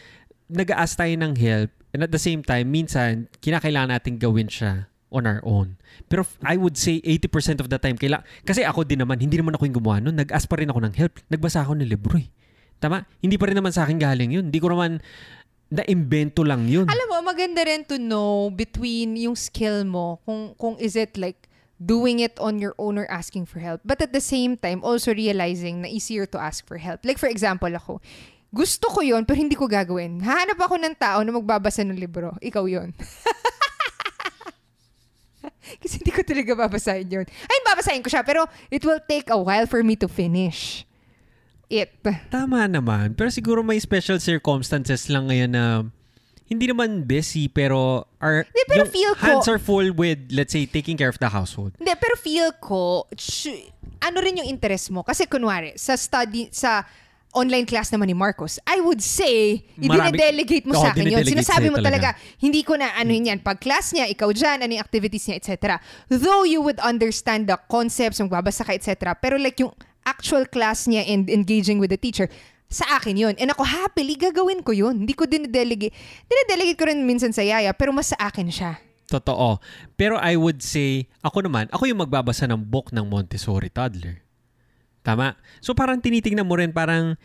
nag-aas 0.48 0.96
tayo 0.96 1.12
ng 1.12 1.36
help 1.36 1.70
and 1.92 2.04
at 2.04 2.12
the 2.12 2.20
same 2.20 2.44
time, 2.44 2.68
minsan, 2.68 3.28
kinakailangan 3.40 3.96
natin 3.96 4.20
gawin 4.20 4.48
siya 4.48 4.88
on 5.08 5.24
our 5.24 5.40
own. 5.44 5.80
Pero 6.08 6.24
I 6.44 6.60
would 6.60 6.76
say 6.76 7.00
80% 7.00 7.64
of 7.64 7.72
the 7.72 7.80
time, 7.80 7.96
kaila 7.96 8.20
kasi 8.44 8.64
ako 8.64 8.84
din 8.84 9.00
naman, 9.00 9.20
hindi 9.20 9.40
naman 9.40 9.56
ako 9.56 9.64
yung 9.64 9.76
gumawa 9.80 9.96
nun. 10.04 10.16
Nag-ask 10.20 10.44
pa 10.48 10.60
rin 10.60 10.68
ako 10.68 10.84
ng 10.84 10.94
help. 10.96 11.16
Nagbasa 11.32 11.64
ako 11.64 11.80
ng 11.80 11.88
libro 11.88 12.20
eh. 12.20 12.28
Tama? 12.78 13.02
Hindi 13.24 13.40
pa 13.40 13.48
rin 13.48 13.56
naman 13.56 13.72
sa 13.72 13.88
akin 13.88 13.96
galing 13.96 14.30
yun. 14.36 14.52
Hindi 14.52 14.60
ko 14.60 14.70
naman 14.70 15.00
na-invento 15.68 16.44
lang 16.44 16.64
yun. 16.68 16.88
Alam 16.88 17.06
mo, 17.08 17.16
maganda 17.24 17.60
rin 17.64 17.84
to 17.84 18.00
know 18.00 18.48
between 18.52 19.16
yung 19.16 19.36
skill 19.36 19.84
mo, 19.84 20.20
kung, 20.24 20.56
kung 20.56 20.74
is 20.80 20.96
it 20.96 21.16
like 21.16 21.47
doing 21.78 22.18
it 22.20 22.38
on 22.38 22.58
your 22.58 22.74
own 22.78 22.98
or 22.98 23.06
asking 23.10 23.46
for 23.46 23.58
help. 23.62 23.80
But 23.86 24.02
at 24.02 24.12
the 24.12 24.20
same 24.20 24.58
time, 24.58 24.82
also 24.82 25.14
realizing 25.14 25.82
na 25.82 25.88
easier 25.88 26.26
to 26.26 26.38
ask 26.38 26.66
for 26.66 26.78
help. 26.78 27.06
Like 27.06 27.18
for 27.18 27.30
example, 27.30 27.70
ako, 27.70 28.02
gusto 28.50 28.90
ko 28.90 29.00
yon 29.00 29.24
pero 29.24 29.38
hindi 29.38 29.54
ko 29.54 29.70
gagawin. 29.70 30.20
Hahanap 30.20 30.58
ako 30.58 30.74
ng 30.80 30.94
tao 30.98 31.22
na 31.22 31.32
magbabasa 31.32 31.86
ng 31.86 31.98
libro. 31.98 32.34
Ikaw 32.42 32.64
yon 32.66 32.92
Kasi 35.84 36.00
hindi 36.00 36.12
ko 36.12 36.24
talaga 36.24 36.52
babasahin 36.56 37.08
yun. 37.12 37.26
Ay, 37.28 37.58
babasahin 37.62 38.00
ko 38.00 38.08
siya, 38.08 38.24
pero 38.24 38.48
it 38.72 38.80
will 38.82 39.00
take 39.04 39.28
a 39.28 39.36
while 39.38 39.68
for 39.68 39.84
me 39.84 39.94
to 40.00 40.08
finish 40.08 40.88
it. 41.68 41.92
Tama 42.32 42.64
naman. 42.66 43.12
Pero 43.14 43.28
siguro 43.28 43.60
may 43.60 43.76
special 43.78 44.16
circumstances 44.16 45.12
lang 45.12 45.28
ngayon 45.28 45.52
na 45.52 45.64
hindi 46.48 46.64
naman 46.66 47.04
busy 47.04 47.46
pero 47.46 48.08
are 48.18 48.48
Hindi, 48.48 48.64
pero 48.64 48.82
yung 48.82 48.90
feel 48.90 49.12
ko- 49.14 49.20
hands 49.20 49.46
are 49.46 49.60
full 49.60 49.92
with 49.92 50.16
let's 50.32 50.50
say 50.50 50.64
taking 50.64 50.96
care 50.96 51.12
of 51.12 51.20
the 51.20 51.28
household. 51.28 51.76
Hindi, 51.76 51.92
pero 52.00 52.16
feel 52.16 52.50
ko, 52.56 53.04
sh- 53.14 53.68
ano 54.00 54.18
rin 54.24 54.40
yung 54.40 54.48
interest 54.48 54.88
mo? 54.88 55.04
Kasi 55.04 55.28
kunwari, 55.28 55.76
sa 55.76 55.92
study, 55.94 56.48
sa 56.48 56.88
online 57.36 57.68
class 57.68 57.92
naman 57.92 58.08
ni 58.08 58.16
Marcos, 58.16 58.56
I 58.64 58.80
would 58.80 59.04
say, 59.04 59.60
i-delegate 59.76 60.64
mo 60.64 60.72
Oo, 60.72 60.82
sa 60.82 60.96
akin 60.96 61.12
yun. 61.12 61.20
Sinasabi 61.28 61.68
mo 61.68 61.76
talaga, 61.78 62.16
talaga. 62.16 62.40
hindi 62.40 62.64
ko 62.64 62.80
na 62.80 62.96
ano 62.96 63.12
yun 63.12 63.28
yan. 63.28 63.38
Pag 63.44 63.60
class 63.60 63.92
niya, 63.92 64.08
ikaw 64.08 64.32
dyan, 64.32 64.64
ano 64.64 64.72
yung 64.72 64.80
activities 64.82 65.28
niya, 65.28 65.36
etc. 65.36 65.76
Though 66.08 66.48
you 66.48 66.64
would 66.64 66.80
understand 66.80 67.44
the 67.46 67.60
concepts, 67.68 68.18
magbabasa 68.24 68.64
ka, 68.64 68.72
etc. 68.72 69.12
Pero 69.20 69.36
like 69.36 69.60
yung 69.60 69.76
actual 70.08 70.48
class 70.48 70.88
niya 70.88 71.04
and 71.04 71.28
engaging 71.28 71.76
with 71.76 71.92
the 71.92 72.00
teacher, 72.00 72.32
sa 72.68 73.00
akin 73.00 73.16
yun. 73.16 73.34
And 73.40 73.48
ako, 73.52 73.64
happily, 73.64 74.14
gagawin 74.14 74.60
ko 74.60 74.76
yun. 74.76 75.04
Hindi 75.04 75.16
ko 75.16 75.24
dinedelegate. 75.24 75.96
Dinedelegate 76.28 76.78
ko 76.78 76.84
rin 76.88 77.00
minsan 77.04 77.32
sa 77.32 77.40
yaya, 77.40 77.72
pero 77.72 77.90
mas 77.96 78.12
sa 78.12 78.20
akin 78.20 78.48
siya. 78.52 78.76
Totoo. 79.08 79.56
Pero 79.96 80.20
I 80.20 80.36
would 80.36 80.60
say, 80.60 81.08
ako 81.24 81.48
naman, 81.48 81.72
ako 81.72 81.88
yung 81.88 82.04
magbabasa 82.04 82.44
ng 82.44 82.60
book 82.60 82.92
ng 82.92 83.08
Montessori 83.08 83.72
toddler. 83.72 84.20
Tama? 85.00 85.40
So 85.64 85.72
parang 85.72 86.04
tinitingnan 86.04 86.44
mo 86.44 86.60
rin 86.60 86.76
parang 86.76 87.16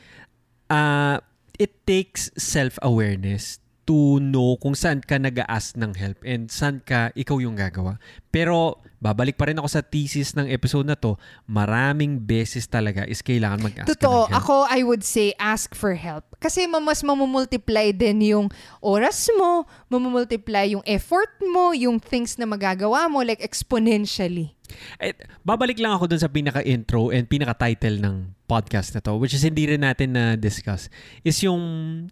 uh, 0.71 1.17
it 1.59 1.83
takes 1.83 2.31
self-awareness 2.39 3.59
to 3.83 4.23
know 4.23 4.55
kung 4.63 4.79
saan 4.79 5.03
ka 5.03 5.19
nag 5.19 5.43
ask 5.43 5.75
ng 5.75 5.91
help 5.99 6.23
and 6.23 6.47
saan 6.47 6.79
ka 6.79 7.11
ikaw 7.19 7.35
yung 7.43 7.59
gagawa. 7.59 7.99
Pero 8.31 8.79
babalik 9.03 9.35
pa 9.35 9.51
rin 9.51 9.59
ako 9.59 9.67
sa 9.67 9.83
thesis 9.83 10.31
ng 10.31 10.47
episode 10.47 10.87
na 10.87 10.95
to, 10.95 11.19
maraming 11.43 12.15
beses 12.15 12.63
talaga 12.63 13.03
is 13.03 13.19
kailangan 13.19 13.59
mag-ask 13.59 13.91
Totoo. 13.99 14.31
ng 14.31 14.31
help. 14.31 14.39
Ako, 14.39 14.55
I 14.71 14.79
would 14.87 15.03
say, 15.03 15.35
ask 15.35 15.75
for 15.75 15.99
help. 15.99 16.23
Kasi 16.39 16.63
ma- 16.71 16.79
mas 16.79 17.03
mamumultiply 17.03 17.91
din 17.91 18.23
yung 18.31 18.47
oras 18.79 19.27
mo, 19.35 19.67
mamumultiply 19.91 20.79
yung 20.79 20.85
effort 20.87 21.35
mo, 21.43 21.75
yung 21.75 21.99
things 21.99 22.39
na 22.39 22.47
magagawa 22.47 23.11
mo, 23.11 23.19
like 23.19 23.43
exponentially. 23.43 24.55
Eh, 25.03 25.13
babalik 25.43 25.77
lang 25.83 25.93
ako 25.93 26.07
dun 26.07 26.23
sa 26.23 26.31
pinaka-intro 26.31 27.11
and 27.11 27.27
pinaka-title 27.27 27.99
ng 27.99 28.15
podcast 28.47 28.95
na 28.95 29.03
to, 29.03 29.19
which 29.19 29.35
is 29.35 29.43
hindi 29.43 29.67
rin 29.67 29.83
natin 29.83 30.15
na-discuss, 30.15 30.87
is 31.27 31.37
yung 31.43 31.61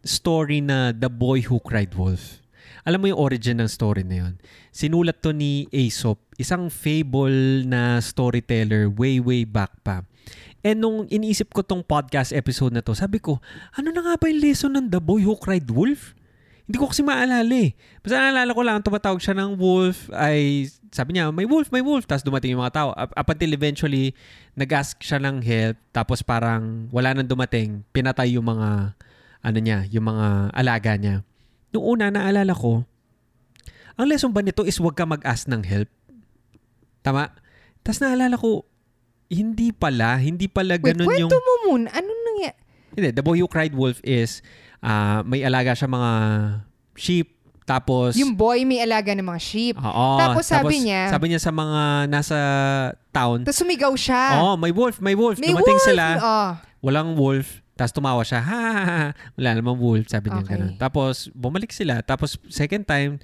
story 0.03 0.59
na 0.59 0.91
The 0.91 1.07
Boy 1.07 1.47
Who 1.47 1.63
Cried 1.63 1.95
Wolf. 1.95 2.43
Alam 2.81 2.99
mo 3.01 3.07
yung 3.13 3.21
origin 3.21 3.61
ng 3.61 3.69
story 3.69 4.01
na 4.01 4.25
yun? 4.25 4.33
Sinulat 4.73 5.21
to 5.21 5.33
ni 5.33 5.69
Aesop, 5.69 6.17
isang 6.41 6.69
fable 6.73 7.65
na 7.65 8.01
storyteller 8.01 8.89
way, 8.89 9.21
way 9.21 9.45
back 9.45 9.69
pa. 9.85 10.01
And 10.61 10.81
nung 10.81 11.09
iniisip 11.09 11.53
ko 11.53 11.65
tong 11.65 11.81
podcast 11.81 12.33
episode 12.33 12.73
na 12.73 12.85
to, 12.85 12.93
sabi 12.93 13.17
ko, 13.17 13.41
ano 13.73 13.89
na 13.89 14.01
nga 14.01 14.13
ba 14.17 14.25
yung 14.29 14.41
lesson 14.41 14.73
ng 14.77 14.93
The 14.93 15.01
Boy 15.01 15.25
Who 15.25 15.37
Cried 15.37 15.69
Wolf? 15.69 16.13
Hindi 16.69 16.77
ko 16.77 16.87
kasi 16.87 17.01
maalala 17.01 17.51
eh. 17.51 17.73
Basta 17.99 18.15
naalala 18.21 18.51
ko 18.53 18.61
lang, 18.63 18.77
tumatawag 18.79 19.19
siya 19.19 19.35
ng 19.35 19.59
wolf, 19.59 20.07
ay 20.13 20.69
sabi 20.93 21.17
niya, 21.17 21.27
may 21.33 21.43
wolf, 21.43 21.67
may 21.73 21.81
wolf. 21.83 22.05
Tapos 22.05 22.23
dumating 22.23 22.53
yung 22.53 22.61
mga 22.61 22.75
tao. 22.77 22.89
Up, 22.95 23.27
until 23.27 23.51
eventually, 23.51 24.13
nag-ask 24.55 25.01
siya 25.01 25.19
ng 25.19 25.41
help. 25.41 25.75
Tapos 25.91 26.21
parang 26.21 26.87
wala 26.93 27.11
nang 27.11 27.27
dumating, 27.27 27.83
pinatay 27.91 28.37
yung 28.37 28.45
mga, 28.47 28.93
ano 29.41 29.57
niya, 29.59 29.83
yung 29.89 30.05
mga 30.05 30.53
alaga 30.53 30.93
niya. 30.95 31.25
Noong 31.71 31.85
una, 31.89 32.05
naalala 32.09 32.51
ko, 32.51 32.83
ang 33.95 34.07
lesson 34.07 34.31
ba 34.31 34.41
nito 34.41 34.63
is 34.63 34.75
huwag 34.75 34.93
ka 34.93 35.05
mag-ask 35.05 35.47
ng 35.47 35.63
help? 35.63 35.87
Tama? 36.99 37.31
Tapos 37.79 37.99
naalala 37.99 38.35
ko, 38.35 38.67
hindi 39.27 39.71
pala, 39.71 40.19
hindi 40.19 40.45
pala 40.45 40.75
Wait, 40.75 40.83
ganun 40.85 41.07
kwento 41.07 41.31
yung... 41.31 41.41
mo 41.41 41.53
muna. 41.65 41.87
Ano 41.89 42.07
nangyari? 42.07 42.57
Hindi, 42.91 43.09
The 43.15 43.23
Boy 43.23 43.39
Who 43.39 43.47
Cried 43.47 43.71
Wolf 43.71 44.03
is 44.03 44.43
ah, 44.79 45.23
may 45.23 45.41
alaga 45.41 45.71
siya 45.71 45.87
mga 45.87 46.11
sheep, 46.93 47.39
tapos... 47.63 48.19
Yung 48.19 48.35
boy 48.35 48.67
may 48.67 48.83
alaga 48.83 49.15
ng 49.15 49.23
mga 49.23 49.39
sheep. 49.39 49.75
Oo, 49.79 50.19
Tapos 50.19 50.43
sabi 50.43 50.83
niya- 50.83 51.07
Sabi 51.07 51.31
niya 51.31 51.39
sa 51.39 51.55
mga 51.55 51.81
nasa 52.11 52.37
town, 53.09 53.47
Tapos 53.47 53.55
sumigaw 53.55 53.93
siya. 53.95 54.43
oh, 54.43 54.59
may 54.59 54.75
wolf, 54.75 54.99
may 54.99 55.15
wolf. 55.15 55.39
may 55.39 55.55
Dumating 55.55 55.79
wolf! 55.79 55.87
sila, 55.87 56.05
Oh. 56.19 56.49
walang 56.83 57.15
wolf. 57.15 57.60
Tapos 57.73 57.91
tumawa 57.91 58.21
siya, 58.21 58.41
ha, 58.43 58.59
ha, 58.61 58.83
ha. 58.83 58.99
Wala 59.35 59.49
namang 59.57 59.79
wolf, 59.79 60.07
sabi 60.07 60.29
niya 60.29 60.43
Okay. 60.43 60.53
ganun. 60.55 60.73
Tapos 60.77 61.31
bumalik 61.31 61.71
sila. 61.71 62.03
Tapos 62.03 62.35
second 62.51 62.83
time, 62.83 63.17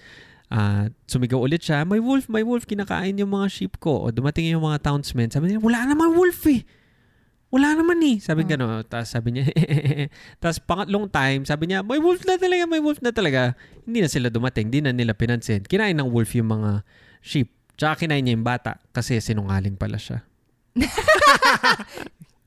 ah, 0.48 0.88
sumigaw 1.06 1.38
ulit 1.40 1.62
siya, 1.62 1.84
may 1.84 2.00
wolf, 2.00 2.32
may 2.32 2.42
wolf, 2.42 2.64
kinakain 2.64 3.20
yung 3.20 3.30
mga 3.30 3.48
sheep 3.52 3.78
ko. 3.78 4.08
O 4.08 4.12
dumating 4.12 4.48
yung 4.50 4.64
mga 4.64 4.82
townsmen, 4.82 5.28
sabi 5.30 5.52
niya, 5.52 5.60
wala 5.60 5.84
namang 5.86 6.16
wolf 6.16 6.42
eh. 6.48 6.64
Wala 7.48 7.80
naman 7.80 8.04
eh. 8.04 8.20
Sabi 8.20 8.44
Oh. 8.44 8.60
no. 8.60 8.84
Tapos 8.84 9.08
sabi 9.08 9.40
niya, 9.40 9.48
tapos 10.44 10.60
pangatlong 10.60 11.08
time, 11.08 11.48
sabi 11.48 11.72
niya, 11.72 11.80
may 11.80 11.96
wolf 11.96 12.20
na 12.28 12.36
talaga, 12.36 12.64
may 12.68 12.84
wolf 12.84 13.00
na 13.00 13.16
talaga. 13.16 13.56
Hindi 13.88 14.04
na 14.04 14.10
sila 14.12 14.28
dumating, 14.28 14.68
hindi 14.68 14.84
na 14.84 14.92
nila 14.92 15.16
pinansin. 15.16 15.64
Kinain 15.64 15.96
ng 15.96 16.12
wolf 16.12 16.36
yung 16.36 16.52
mga 16.52 16.84
sheep. 17.24 17.48
Tsaka 17.80 18.04
kinain 18.04 18.26
niya 18.26 18.36
yung 18.36 18.44
bata 18.44 18.84
kasi 18.92 19.22
sinungaling 19.24 19.80
pala 19.80 19.96
siya. 19.96 20.28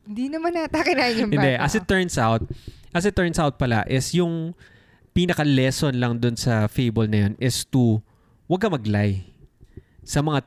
Hindi 0.06 0.32
naman 0.32 0.56
nata 0.56 0.80
kinain 0.80 1.26
yung 1.26 1.30
bata. 1.30 1.40
Hindi, 1.40 1.52
as 1.60 1.74
it 1.76 1.86
turns 1.86 2.16
out, 2.16 2.42
as 2.90 3.04
it 3.06 3.14
turns 3.14 3.38
out 3.38 3.56
pala 3.60 3.84
is 3.86 4.10
yung 4.16 4.56
pinaka-lesson 5.12 5.98
lang 5.98 6.22
dun 6.22 6.38
sa 6.38 6.70
fable 6.70 7.10
na 7.10 7.28
yun 7.28 7.34
is 7.42 7.66
to 7.66 7.98
huwag 8.46 8.62
ka 8.62 8.70
mag-lie 8.70 9.26
sa 10.06 10.22
mga 10.22 10.46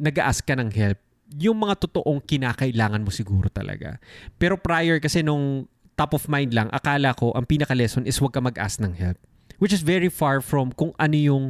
nag-ask 0.00 0.42
ka 0.44 0.56
ng 0.56 0.72
help. 0.72 0.98
Yung 1.34 1.56
mga 1.56 1.88
totoong 1.88 2.20
kinakailangan 2.20 3.02
mo 3.02 3.10
siguro 3.10 3.48
talaga. 3.48 3.96
Pero 4.36 4.60
prior 4.60 5.00
kasi 5.00 5.24
nung 5.24 5.66
top 5.94 6.18
of 6.18 6.26
mind 6.26 6.52
lang, 6.52 6.68
akala 6.74 7.14
ko 7.14 7.30
ang 7.32 7.46
pinaka-lesson 7.46 8.04
is 8.04 8.18
huwag 8.18 8.34
ka 8.34 8.42
mag-ask 8.42 8.82
ng 8.82 8.94
help. 8.98 9.18
Which 9.62 9.72
is 9.72 9.86
very 9.86 10.10
far 10.10 10.42
from 10.42 10.74
kung 10.74 10.92
ano 10.98 11.14
yung 11.14 11.44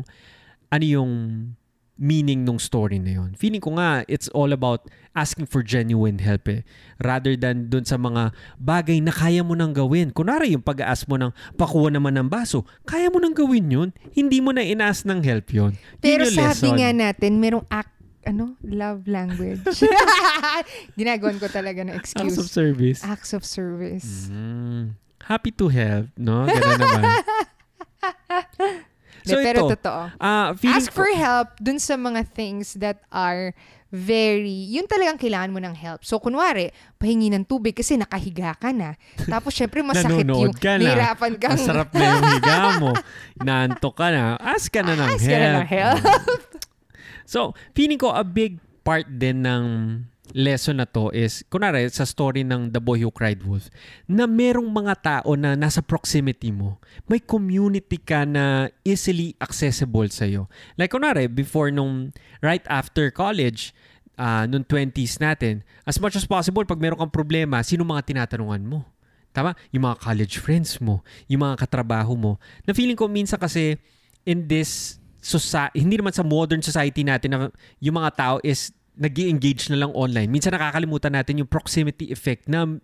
ano 0.68 0.85
yung 0.85 1.11
meaning 1.95 2.42
nung 2.42 2.59
story 2.59 2.99
na 2.99 3.14
yun. 3.22 3.38
Feeling 3.38 3.62
ko 3.62 3.78
nga, 3.78 4.03
it's 4.11 4.26
all 4.34 4.51
about 4.51 4.90
asking 5.14 5.47
for 5.47 5.62
genuine 5.62 6.18
help 6.18 6.51
eh. 6.51 6.66
Rather 6.99 7.38
than 7.38 7.70
dun 7.70 7.86
sa 7.86 7.95
mga 7.95 8.34
bagay 8.59 8.99
na 8.99 9.14
kaya 9.14 9.47
mo 9.47 9.55
nang 9.55 9.70
gawin. 9.70 10.11
Kunwari 10.11 10.59
yung 10.59 10.62
pag-ask 10.66 11.07
mo 11.07 11.14
ng 11.14 11.30
pakuha 11.55 11.95
naman 11.95 12.18
ng 12.18 12.26
baso, 12.26 12.66
kaya 12.82 13.07
mo 13.14 13.22
nang 13.22 13.30
gawin 13.30 13.70
yun. 13.70 13.88
Hindi 14.11 14.42
mo 14.42 14.51
na 14.51 14.66
inaas 14.66 15.07
ng 15.07 15.22
help 15.22 15.55
yun. 15.55 15.72
Yun 15.78 16.03
Pero 16.03 16.26
yung 16.26 16.34
sabi 16.34 16.66
lesson. 16.66 16.76
nga 16.82 16.90
natin, 16.90 17.32
merong 17.38 17.66
act, 17.70 17.95
ano? 18.26 18.59
Love 18.66 19.07
language. 19.07 19.62
Ginagawan 20.99 21.38
ko 21.38 21.47
talaga 21.47 21.86
ng 21.86 21.95
Acts 21.95 22.18
of 22.18 22.26
excuse. 22.26 22.51
service. 22.51 23.01
Acts 23.07 23.30
of 23.38 23.42
service. 23.47 24.26
Mm, 24.34 24.99
happy 25.22 25.55
to 25.55 25.70
help, 25.70 26.11
no? 26.18 26.42
Ganun 26.51 26.78
naman. 26.82 27.03
so 29.25 29.41
pero 29.41 29.66
ito, 29.66 29.81
totoo. 29.81 30.03
feeling 30.61 30.77
Ask 30.77 30.93
for 30.93 31.09
help 31.16 31.57
dun 31.59 31.81
sa 31.81 31.97
mga 31.97 32.29
things 32.37 32.77
that 32.77 33.01
are 33.09 33.57
very, 33.95 34.75
yun 34.75 34.91
talagang 34.91 35.14
kailangan 35.14 35.55
mo 35.55 35.62
ng 35.62 35.79
help. 35.79 36.03
So, 36.03 36.18
kunwari, 36.18 36.75
pahingi 36.99 37.31
ng 37.31 37.47
tubig 37.47 37.79
kasi 37.79 37.95
nakahiga 37.95 38.59
ka 38.59 38.75
na. 38.75 38.99
Tapos, 39.33 39.55
syempre, 39.55 39.87
masakit 39.87 40.27
yung 40.27 40.51
ka 40.51 40.75
na. 40.75 40.91
nahirapan 40.91 41.33
kang... 41.39 41.55
Masarap 41.55 41.95
na 41.95 42.03
yung 42.03 42.27
higa 42.35 42.59
mo. 42.83 42.91
Naantok 43.47 43.95
ka 43.95 44.11
na. 44.11 44.35
Ask 44.43 44.75
ka 44.75 44.83
na 44.83 44.99
ng 44.99 45.14
Ask 45.14 45.22
help. 45.22 45.31
ka 45.31 45.39
na 45.39 45.49
ng 45.55 45.68
help. 45.70 46.03
so, 47.33 47.39
feeling 47.70 48.03
ko 48.03 48.11
a 48.11 48.27
big 48.27 48.59
part 48.83 49.07
din 49.07 49.47
ng 49.47 49.62
lesson 50.33 50.81
na 50.81 50.89
to 50.89 51.12
is, 51.12 51.45
kunwari, 51.53 51.85
sa 51.93 52.09
story 52.09 52.41
ng 52.41 52.72
The 52.72 52.81
Boy 52.81 53.05
Who 53.05 53.12
Cried 53.12 53.45
Wolf, 53.45 53.68
na 54.09 54.25
merong 54.25 54.72
mga 54.72 54.95
tao 55.05 55.37
na 55.37 55.53
nasa 55.53 55.85
proximity 55.85 56.49
mo. 56.49 56.81
May 57.05 57.20
community 57.20 58.01
ka 58.01 58.25
na 58.25 58.72
easily 58.81 59.37
accessible 59.37 60.09
sa'yo. 60.09 60.49
Like, 60.81 60.97
kunwari, 60.97 61.29
before 61.29 61.68
nung, 61.68 62.16
right 62.41 62.64
after 62.72 63.12
college, 63.12 63.77
uh, 64.16 64.49
nung 64.49 64.64
20s 64.64 65.20
natin, 65.20 65.61
as 65.85 66.01
much 66.01 66.16
as 66.16 66.25
possible, 66.25 66.64
pag 66.64 66.81
meron 66.81 66.97
kang 66.97 67.12
problema, 67.12 67.61
sino 67.61 67.85
mga 67.85 68.09
tinatanungan 68.09 68.64
mo? 68.64 68.89
Tama? 69.35 69.53
Yung 69.75 69.85
mga 69.85 69.99
college 69.99 70.39
friends 70.39 70.79
mo, 70.79 71.03
yung 71.27 71.43
mga 71.45 71.66
katrabaho 71.66 72.14
mo. 72.14 72.33
Na 72.64 72.72
feeling 72.72 72.97
ko 72.97 73.11
minsan 73.11 73.37
kasi 73.37 73.77
in 74.25 74.47
this 74.47 74.97
society, 75.18 75.83
hindi 75.83 75.99
naman 75.99 76.14
sa 76.14 76.22
modern 76.22 76.62
society 76.62 77.03
natin 77.03 77.29
na 77.35 77.39
yung 77.83 77.97
mga 77.99 78.11
tao 78.14 78.37
is 78.47 78.70
nag 78.95 79.14
engage 79.18 79.66
na 79.70 79.78
lang 79.78 79.92
online. 79.92 80.30
Minsan 80.30 80.55
nakakalimutan 80.55 81.14
natin 81.14 81.42
yung 81.42 81.51
proximity 81.51 82.14
effect 82.14 82.47
na 82.47 82.78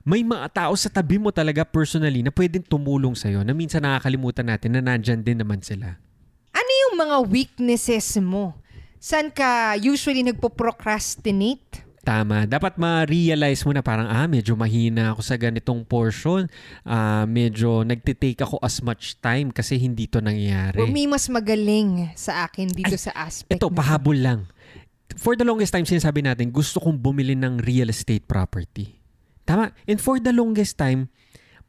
may 0.00 0.24
mga 0.24 0.48
tao 0.56 0.72
sa 0.72 0.88
tabi 0.88 1.20
mo 1.20 1.28
talaga 1.28 1.60
personally 1.68 2.24
na 2.24 2.32
pwedeng 2.32 2.64
tumulong 2.64 3.12
sa'yo 3.12 3.44
na 3.44 3.52
minsan 3.52 3.84
nakakalimutan 3.84 4.48
natin 4.48 4.76
na 4.76 4.80
nandyan 4.80 5.20
din 5.20 5.36
naman 5.36 5.60
sila. 5.60 6.00
Ano 6.56 6.70
yung 6.88 6.94
mga 6.96 7.16
weaknesses 7.28 8.16
mo? 8.16 8.56
Saan 8.96 9.28
ka 9.28 9.76
usually 9.76 10.24
nagpo-procrastinate? 10.24 11.84
Tama. 12.00 12.48
Dapat 12.48 12.80
ma-realize 12.80 13.60
mo 13.68 13.76
na 13.76 13.84
parang, 13.84 14.08
ah, 14.08 14.24
medyo 14.24 14.56
mahina 14.56 15.12
ako 15.12 15.20
sa 15.20 15.36
ganitong 15.36 15.84
portion. 15.84 16.48
Ah, 16.80 17.28
medyo 17.28 17.84
nagtitake 17.84 18.40
ako 18.40 18.56
as 18.64 18.80
much 18.80 19.20
time 19.20 19.52
kasi 19.52 19.76
hindi 19.76 20.08
to 20.08 20.24
nangyayari. 20.24 20.80
Or 20.80 20.88
may 20.88 21.04
mas 21.04 21.28
magaling 21.28 22.08
sa 22.16 22.48
akin 22.48 22.72
dito 22.72 22.96
sa 22.96 23.12
aspect 23.12 23.60
Ito, 23.60 23.68
pahabol 23.68 24.16
lang. 24.16 24.40
For 25.18 25.34
the 25.34 25.46
longest 25.46 25.74
time, 25.74 25.86
sinasabi 25.88 26.22
natin, 26.22 26.54
gusto 26.54 26.78
kong 26.78 27.00
bumili 27.00 27.34
ng 27.34 27.62
real 27.62 27.90
estate 27.90 28.26
property. 28.26 29.00
Tama. 29.48 29.74
And 29.88 29.98
for 29.98 30.22
the 30.22 30.30
longest 30.30 30.78
time, 30.78 31.10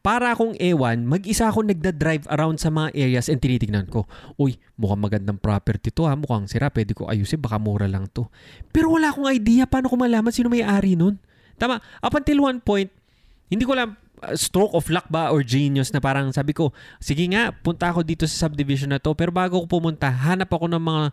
para 0.01 0.33
akong 0.33 0.57
ewan, 0.57 1.05
mag-isa 1.05 1.45
ako 1.45 1.61
nagda-drive 1.61 2.25
around 2.33 2.57
sa 2.57 2.73
mga 2.73 2.89
areas 2.97 3.29
and 3.29 3.37
tinitignan 3.37 3.85
ko, 3.85 4.09
uy, 4.33 4.57
mukhang 4.73 5.01
magandang 5.01 5.37
property 5.37 5.93
to 5.93 6.09
ha, 6.09 6.17
mukhang 6.17 6.49
sira, 6.49 6.73
pwede 6.73 6.97
ko 6.97 7.05
ayusin, 7.05 7.37
baka 7.37 7.61
mura 7.61 7.85
lang 7.85 8.09
to. 8.09 8.25
Pero 8.73 8.89
wala 8.97 9.13
akong 9.13 9.29
idea 9.29 9.69
paano 9.69 9.93
ko 9.93 9.95
malaman 10.01 10.33
sino 10.33 10.49
may-ari 10.49 10.97
nun. 10.97 11.21
Tama, 11.61 11.77
up 12.01 12.13
until 12.17 12.49
one 12.49 12.57
point, 12.57 12.89
hindi 13.45 13.61
ko 13.61 13.77
lang 13.77 13.93
uh, 14.25 14.33
stroke 14.33 14.73
of 14.73 14.89
luck 14.89 15.05
ba 15.05 15.29
or 15.29 15.45
genius 15.45 15.93
na 15.93 16.01
parang 16.01 16.33
sabi 16.33 16.57
ko, 16.57 16.73
sige 16.97 17.29
nga, 17.29 17.53
punta 17.53 17.93
ako 17.93 18.01
dito 18.01 18.25
sa 18.25 18.49
subdivision 18.49 18.89
na 18.89 18.97
to, 18.97 19.13
pero 19.13 19.29
bago 19.29 19.61
ko 19.61 19.69
pumunta, 19.69 20.09
hanap 20.09 20.49
ako 20.49 20.65
ng 20.65 20.81
mga 20.81 21.03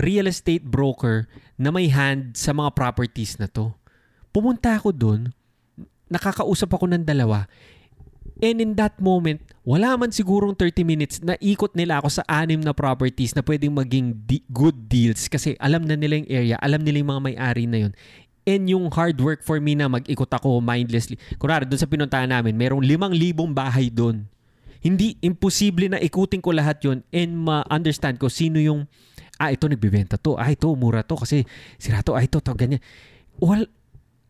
real 0.00 0.28
estate 0.28 0.64
broker 0.64 1.28
na 1.60 1.68
may 1.68 1.88
hand 1.92 2.36
sa 2.36 2.52
mga 2.56 2.72
properties 2.72 3.36
na 3.36 3.48
to. 3.48 3.74
Pumunta 4.32 4.76
ako 4.76 4.92
dun, 4.92 5.20
nakakausap 6.08 6.72
ako 6.72 6.88
ng 6.88 7.04
dalawa, 7.04 7.44
And 8.42 8.58
in 8.58 8.74
that 8.74 8.98
moment, 8.98 9.38
wala 9.62 9.94
man 9.94 10.10
sigurong 10.10 10.58
30 10.58 10.82
minutes 10.82 11.22
na 11.22 11.38
ikot 11.38 11.78
nila 11.78 12.02
ako 12.02 12.08
sa 12.10 12.26
anim 12.26 12.58
na 12.58 12.74
properties 12.74 13.38
na 13.38 13.42
pwedeng 13.46 13.70
maging 13.70 14.18
di- 14.26 14.42
good 14.50 14.74
deals 14.90 15.30
kasi 15.30 15.54
alam 15.62 15.86
na 15.86 15.94
nila 15.94 16.18
yung 16.18 16.30
area, 16.30 16.56
alam 16.58 16.82
nila 16.82 17.06
yung 17.06 17.10
mga 17.14 17.22
may-ari 17.22 17.64
na 17.70 17.78
yun. 17.86 17.92
And 18.42 18.66
yung 18.66 18.90
hard 18.90 19.22
work 19.22 19.46
for 19.46 19.62
me 19.62 19.78
na 19.78 19.86
mag-ikot 19.86 20.26
ako 20.26 20.58
mindlessly. 20.58 21.14
Kunwari, 21.38 21.70
doon 21.70 21.78
sa 21.78 21.86
pinuntahan 21.86 22.26
namin, 22.26 22.58
merong 22.58 22.82
limang 22.82 23.14
libong 23.14 23.54
bahay 23.54 23.86
doon. 23.86 24.26
Hindi 24.82 25.14
imposible 25.22 25.86
na 25.86 26.02
ikutin 26.02 26.42
ko 26.42 26.50
lahat 26.50 26.82
yon 26.82 27.06
and 27.14 27.38
ma-understand 27.38 28.18
ko 28.18 28.26
sino 28.26 28.58
yung, 28.58 28.90
ah, 29.42 29.50
ito 29.50 29.66
nagbibenta 29.66 30.14
to, 30.14 30.38
ah, 30.38 30.46
ito, 30.46 30.70
mura 30.78 31.02
to 31.02 31.18
kasi 31.18 31.42
sira 31.82 32.00
to, 32.06 32.14
ah, 32.14 32.22
ito, 32.22 32.38
to, 32.38 32.54
ganyan. 32.54 32.78
Wal, 33.42 33.66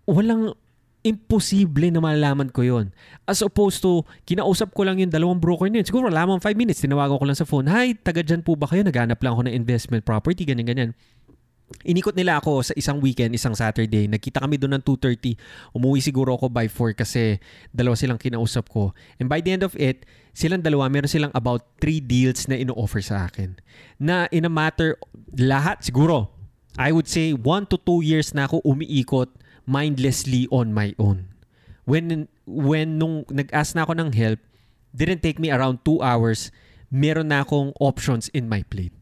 walang 0.08 0.56
imposible 1.02 1.90
na 1.90 1.98
malalaman 1.98 2.48
ko 2.54 2.62
yon. 2.62 2.94
As 3.26 3.42
opposed 3.42 3.82
to, 3.82 4.06
kinausap 4.22 4.70
ko 4.70 4.86
lang 4.86 5.02
yung 5.02 5.10
dalawang 5.10 5.42
broker 5.42 5.66
na 5.66 5.82
yun. 5.82 5.86
Siguro 5.86 6.06
lamang 6.06 6.38
5 6.38 6.54
minutes, 6.54 6.78
tinawagan 6.78 7.18
ko 7.18 7.26
lang 7.26 7.38
sa 7.38 7.46
phone, 7.46 7.66
Hi, 7.66 7.98
taga 7.98 8.22
dyan 8.22 8.46
po 8.46 8.54
ba 8.54 8.70
kayo? 8.70 8.86
Naghanap 8.86 9.18
lang 9.18 9.34
ako 9.34 9.50
ng 9.50 9.54
investment 9.54 10.06
property, 10.06 10.46
ganyan-ganyan. 10.46 10.94
Inikot 11.82 12.14
nila 12.14 12.38
ako 12.38 12.60
sa 12.60 12.74
isang 12.76 13.00
weekend, 13.00 13.32
isang 13.32 13.56
Saturday. 13.56 14.04
Nagkita 14.06 14.44
kami 14.44 14.60
doon 14.60 14.78
ng 14.78 14.84
2.30. 14.84 15.34
Umuwi 15.72 16.04
siguro 16.04 16.36
ako 16.36 16.52
by 16.52 16.68
4 16.68 16.94
kasi 16.94 17.40
dalawa 17.72 17.96
silang 17.96 18.20
kinausap 18.20 18.68
ko. 18.68 18.92
And 19.16 19.26
by 19.26 19.40
the 19.40 19.56
end 19.56 19.64
of 19.64 19.72
it, 19.80 20.04
silang 20.36 20.62
dalawa, 20.62 20.92
meron 20.92 21.10
silang 21.10 21.34
about 21.34 21.64
3 21.80 22.04
deals 22.04 22.46
na 22.46 22.56
ino-offer 22.60 23.02
sa 23.02 23.26
akin. 23.26 23.58
Na 23.98 24.28
in 24.30 24.46
a 24.46 24.52
matter, 24.52 25.00
lahat 25.34 25.82
siguro, 25.82 26.30
I 26.78 26.92
would 26.94 27.08
say 27.10 27.36
1 27.36 27.42
to 27.72 27.76
2 27.76 28.00
years 28.04 28.32
na 28.32 28.48
ako 28.48 28.64
umiikot 28.64 29.28
mindlessly 29.68 30.48
on 30.48 30.72
my 30.72 30.96
own. 30.96 31.28
When 31.84 32.30
when 32.46 33.02
nung 33.02 33.26
nag-ask 33.26 33.74
na 33.74 33.82
ako 33.82 33.98
ng 33.98 34.10
help, 34.14 34.38
didn't 34.94 35.20
take 35.24 35.42
me 35.42 35.50
around 35.50 35.82
2 35.82 35.98
hours, 35.98 36.54
meron 36.92 37.34
na 37.34 37.42
akong 37.42 37.74
options 37.80 38.30
in 38.30 38.46
my 38.46 38.62
plate. 38.62 38.94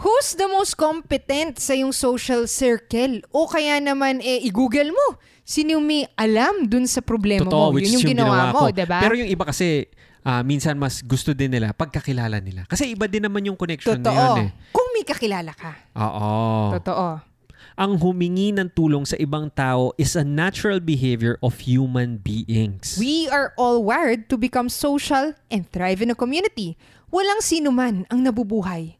Who's 0.00 0.32
the 0.32 0.48
most 0.48 0.80
competent 0.80 1.60
sa 1.60 1.76
yung 1.76 1.92
social 1.92 2.48
circle? 2.48 3.20
O 3.36 3.44
kaya 3.44 3.76
naman, 3.84 4.24
eh, 4.24 4.40
i-google 4.48 4.96
mo. 4.96 5.20
Sino 5.44 5.76
yung 5.76 5.84
may 5.84 6.08
alam 6.16 6.64
dun 6.64 6.88
sa 6.88 7.04
problema 7.04 7.44
Totoo, 7.44 7.76
mo? 7.76 7.76
Yun 7.76 7.84
is 7.84 7.92
yung 8.00 8.16
ginawa, 8.16 8.48
mo, 8.48 8.64
ko. 8.64 8.72
diba? 8.72 8.96
Pero 8.96 9.12
yung 9.12 9.28
iba 9.28 9.44
kasi, 9.44 9.92
ah, 10.24 10.40
minsan 10.40 10.80
mas 10.80 11.04
gusto 11.04 11.36
din 11.36 11.52
nila 11.52 11.76
pagkakilala 11.76 12.40
nila. 12.40 12.64
Kasi 12.64 12.96
iba 12.96 13.04
din 13.04 13.28
naman 13.28 13.44
yung 13.44 13.60
connection 13.60 14.00
na 14.00 14.08
Totoo. 14.08 14.24
yun 14.40 14.48
eh. 14.48 14.50
Kung 14.72 14.88
may 14.96 15.04
kakilala 15.04 15.52
ka. 15.52 15.76
Oo. 16.00 16.32
Totoo. 16.80 17.08
Ang 17.76 17.92
humingi 18.00 18.56
ng 18.56 18.72
tulong 18.72 19.04
sa 19.04 19.20
ibang 19.20 19.52
tao 19.52 19.92
is 20.00 20.16
a 20.16 20.24
natural 20.24 20.80
behavior 20.80 21.36
of 21.44 21.60
human 21.64 22.16
beings. 22.16 22.96
We 22.96 23.28
are 23.28 23.52
all 23.60 23.84
wired 23.84 24.32
to 24.32 24.40
become 24.40 24.72
social 24.72 25.36
and 25.52 25.68
thrive 25.68 26.00
in 26.00 26.08
a 26.08 26.16
community. 26.16 26.80
Walang 27.12 27.44
sino 27.44 27.68
man 27.68 28.08
ang 28.08 28.24
nabubuhay 28.24 28.99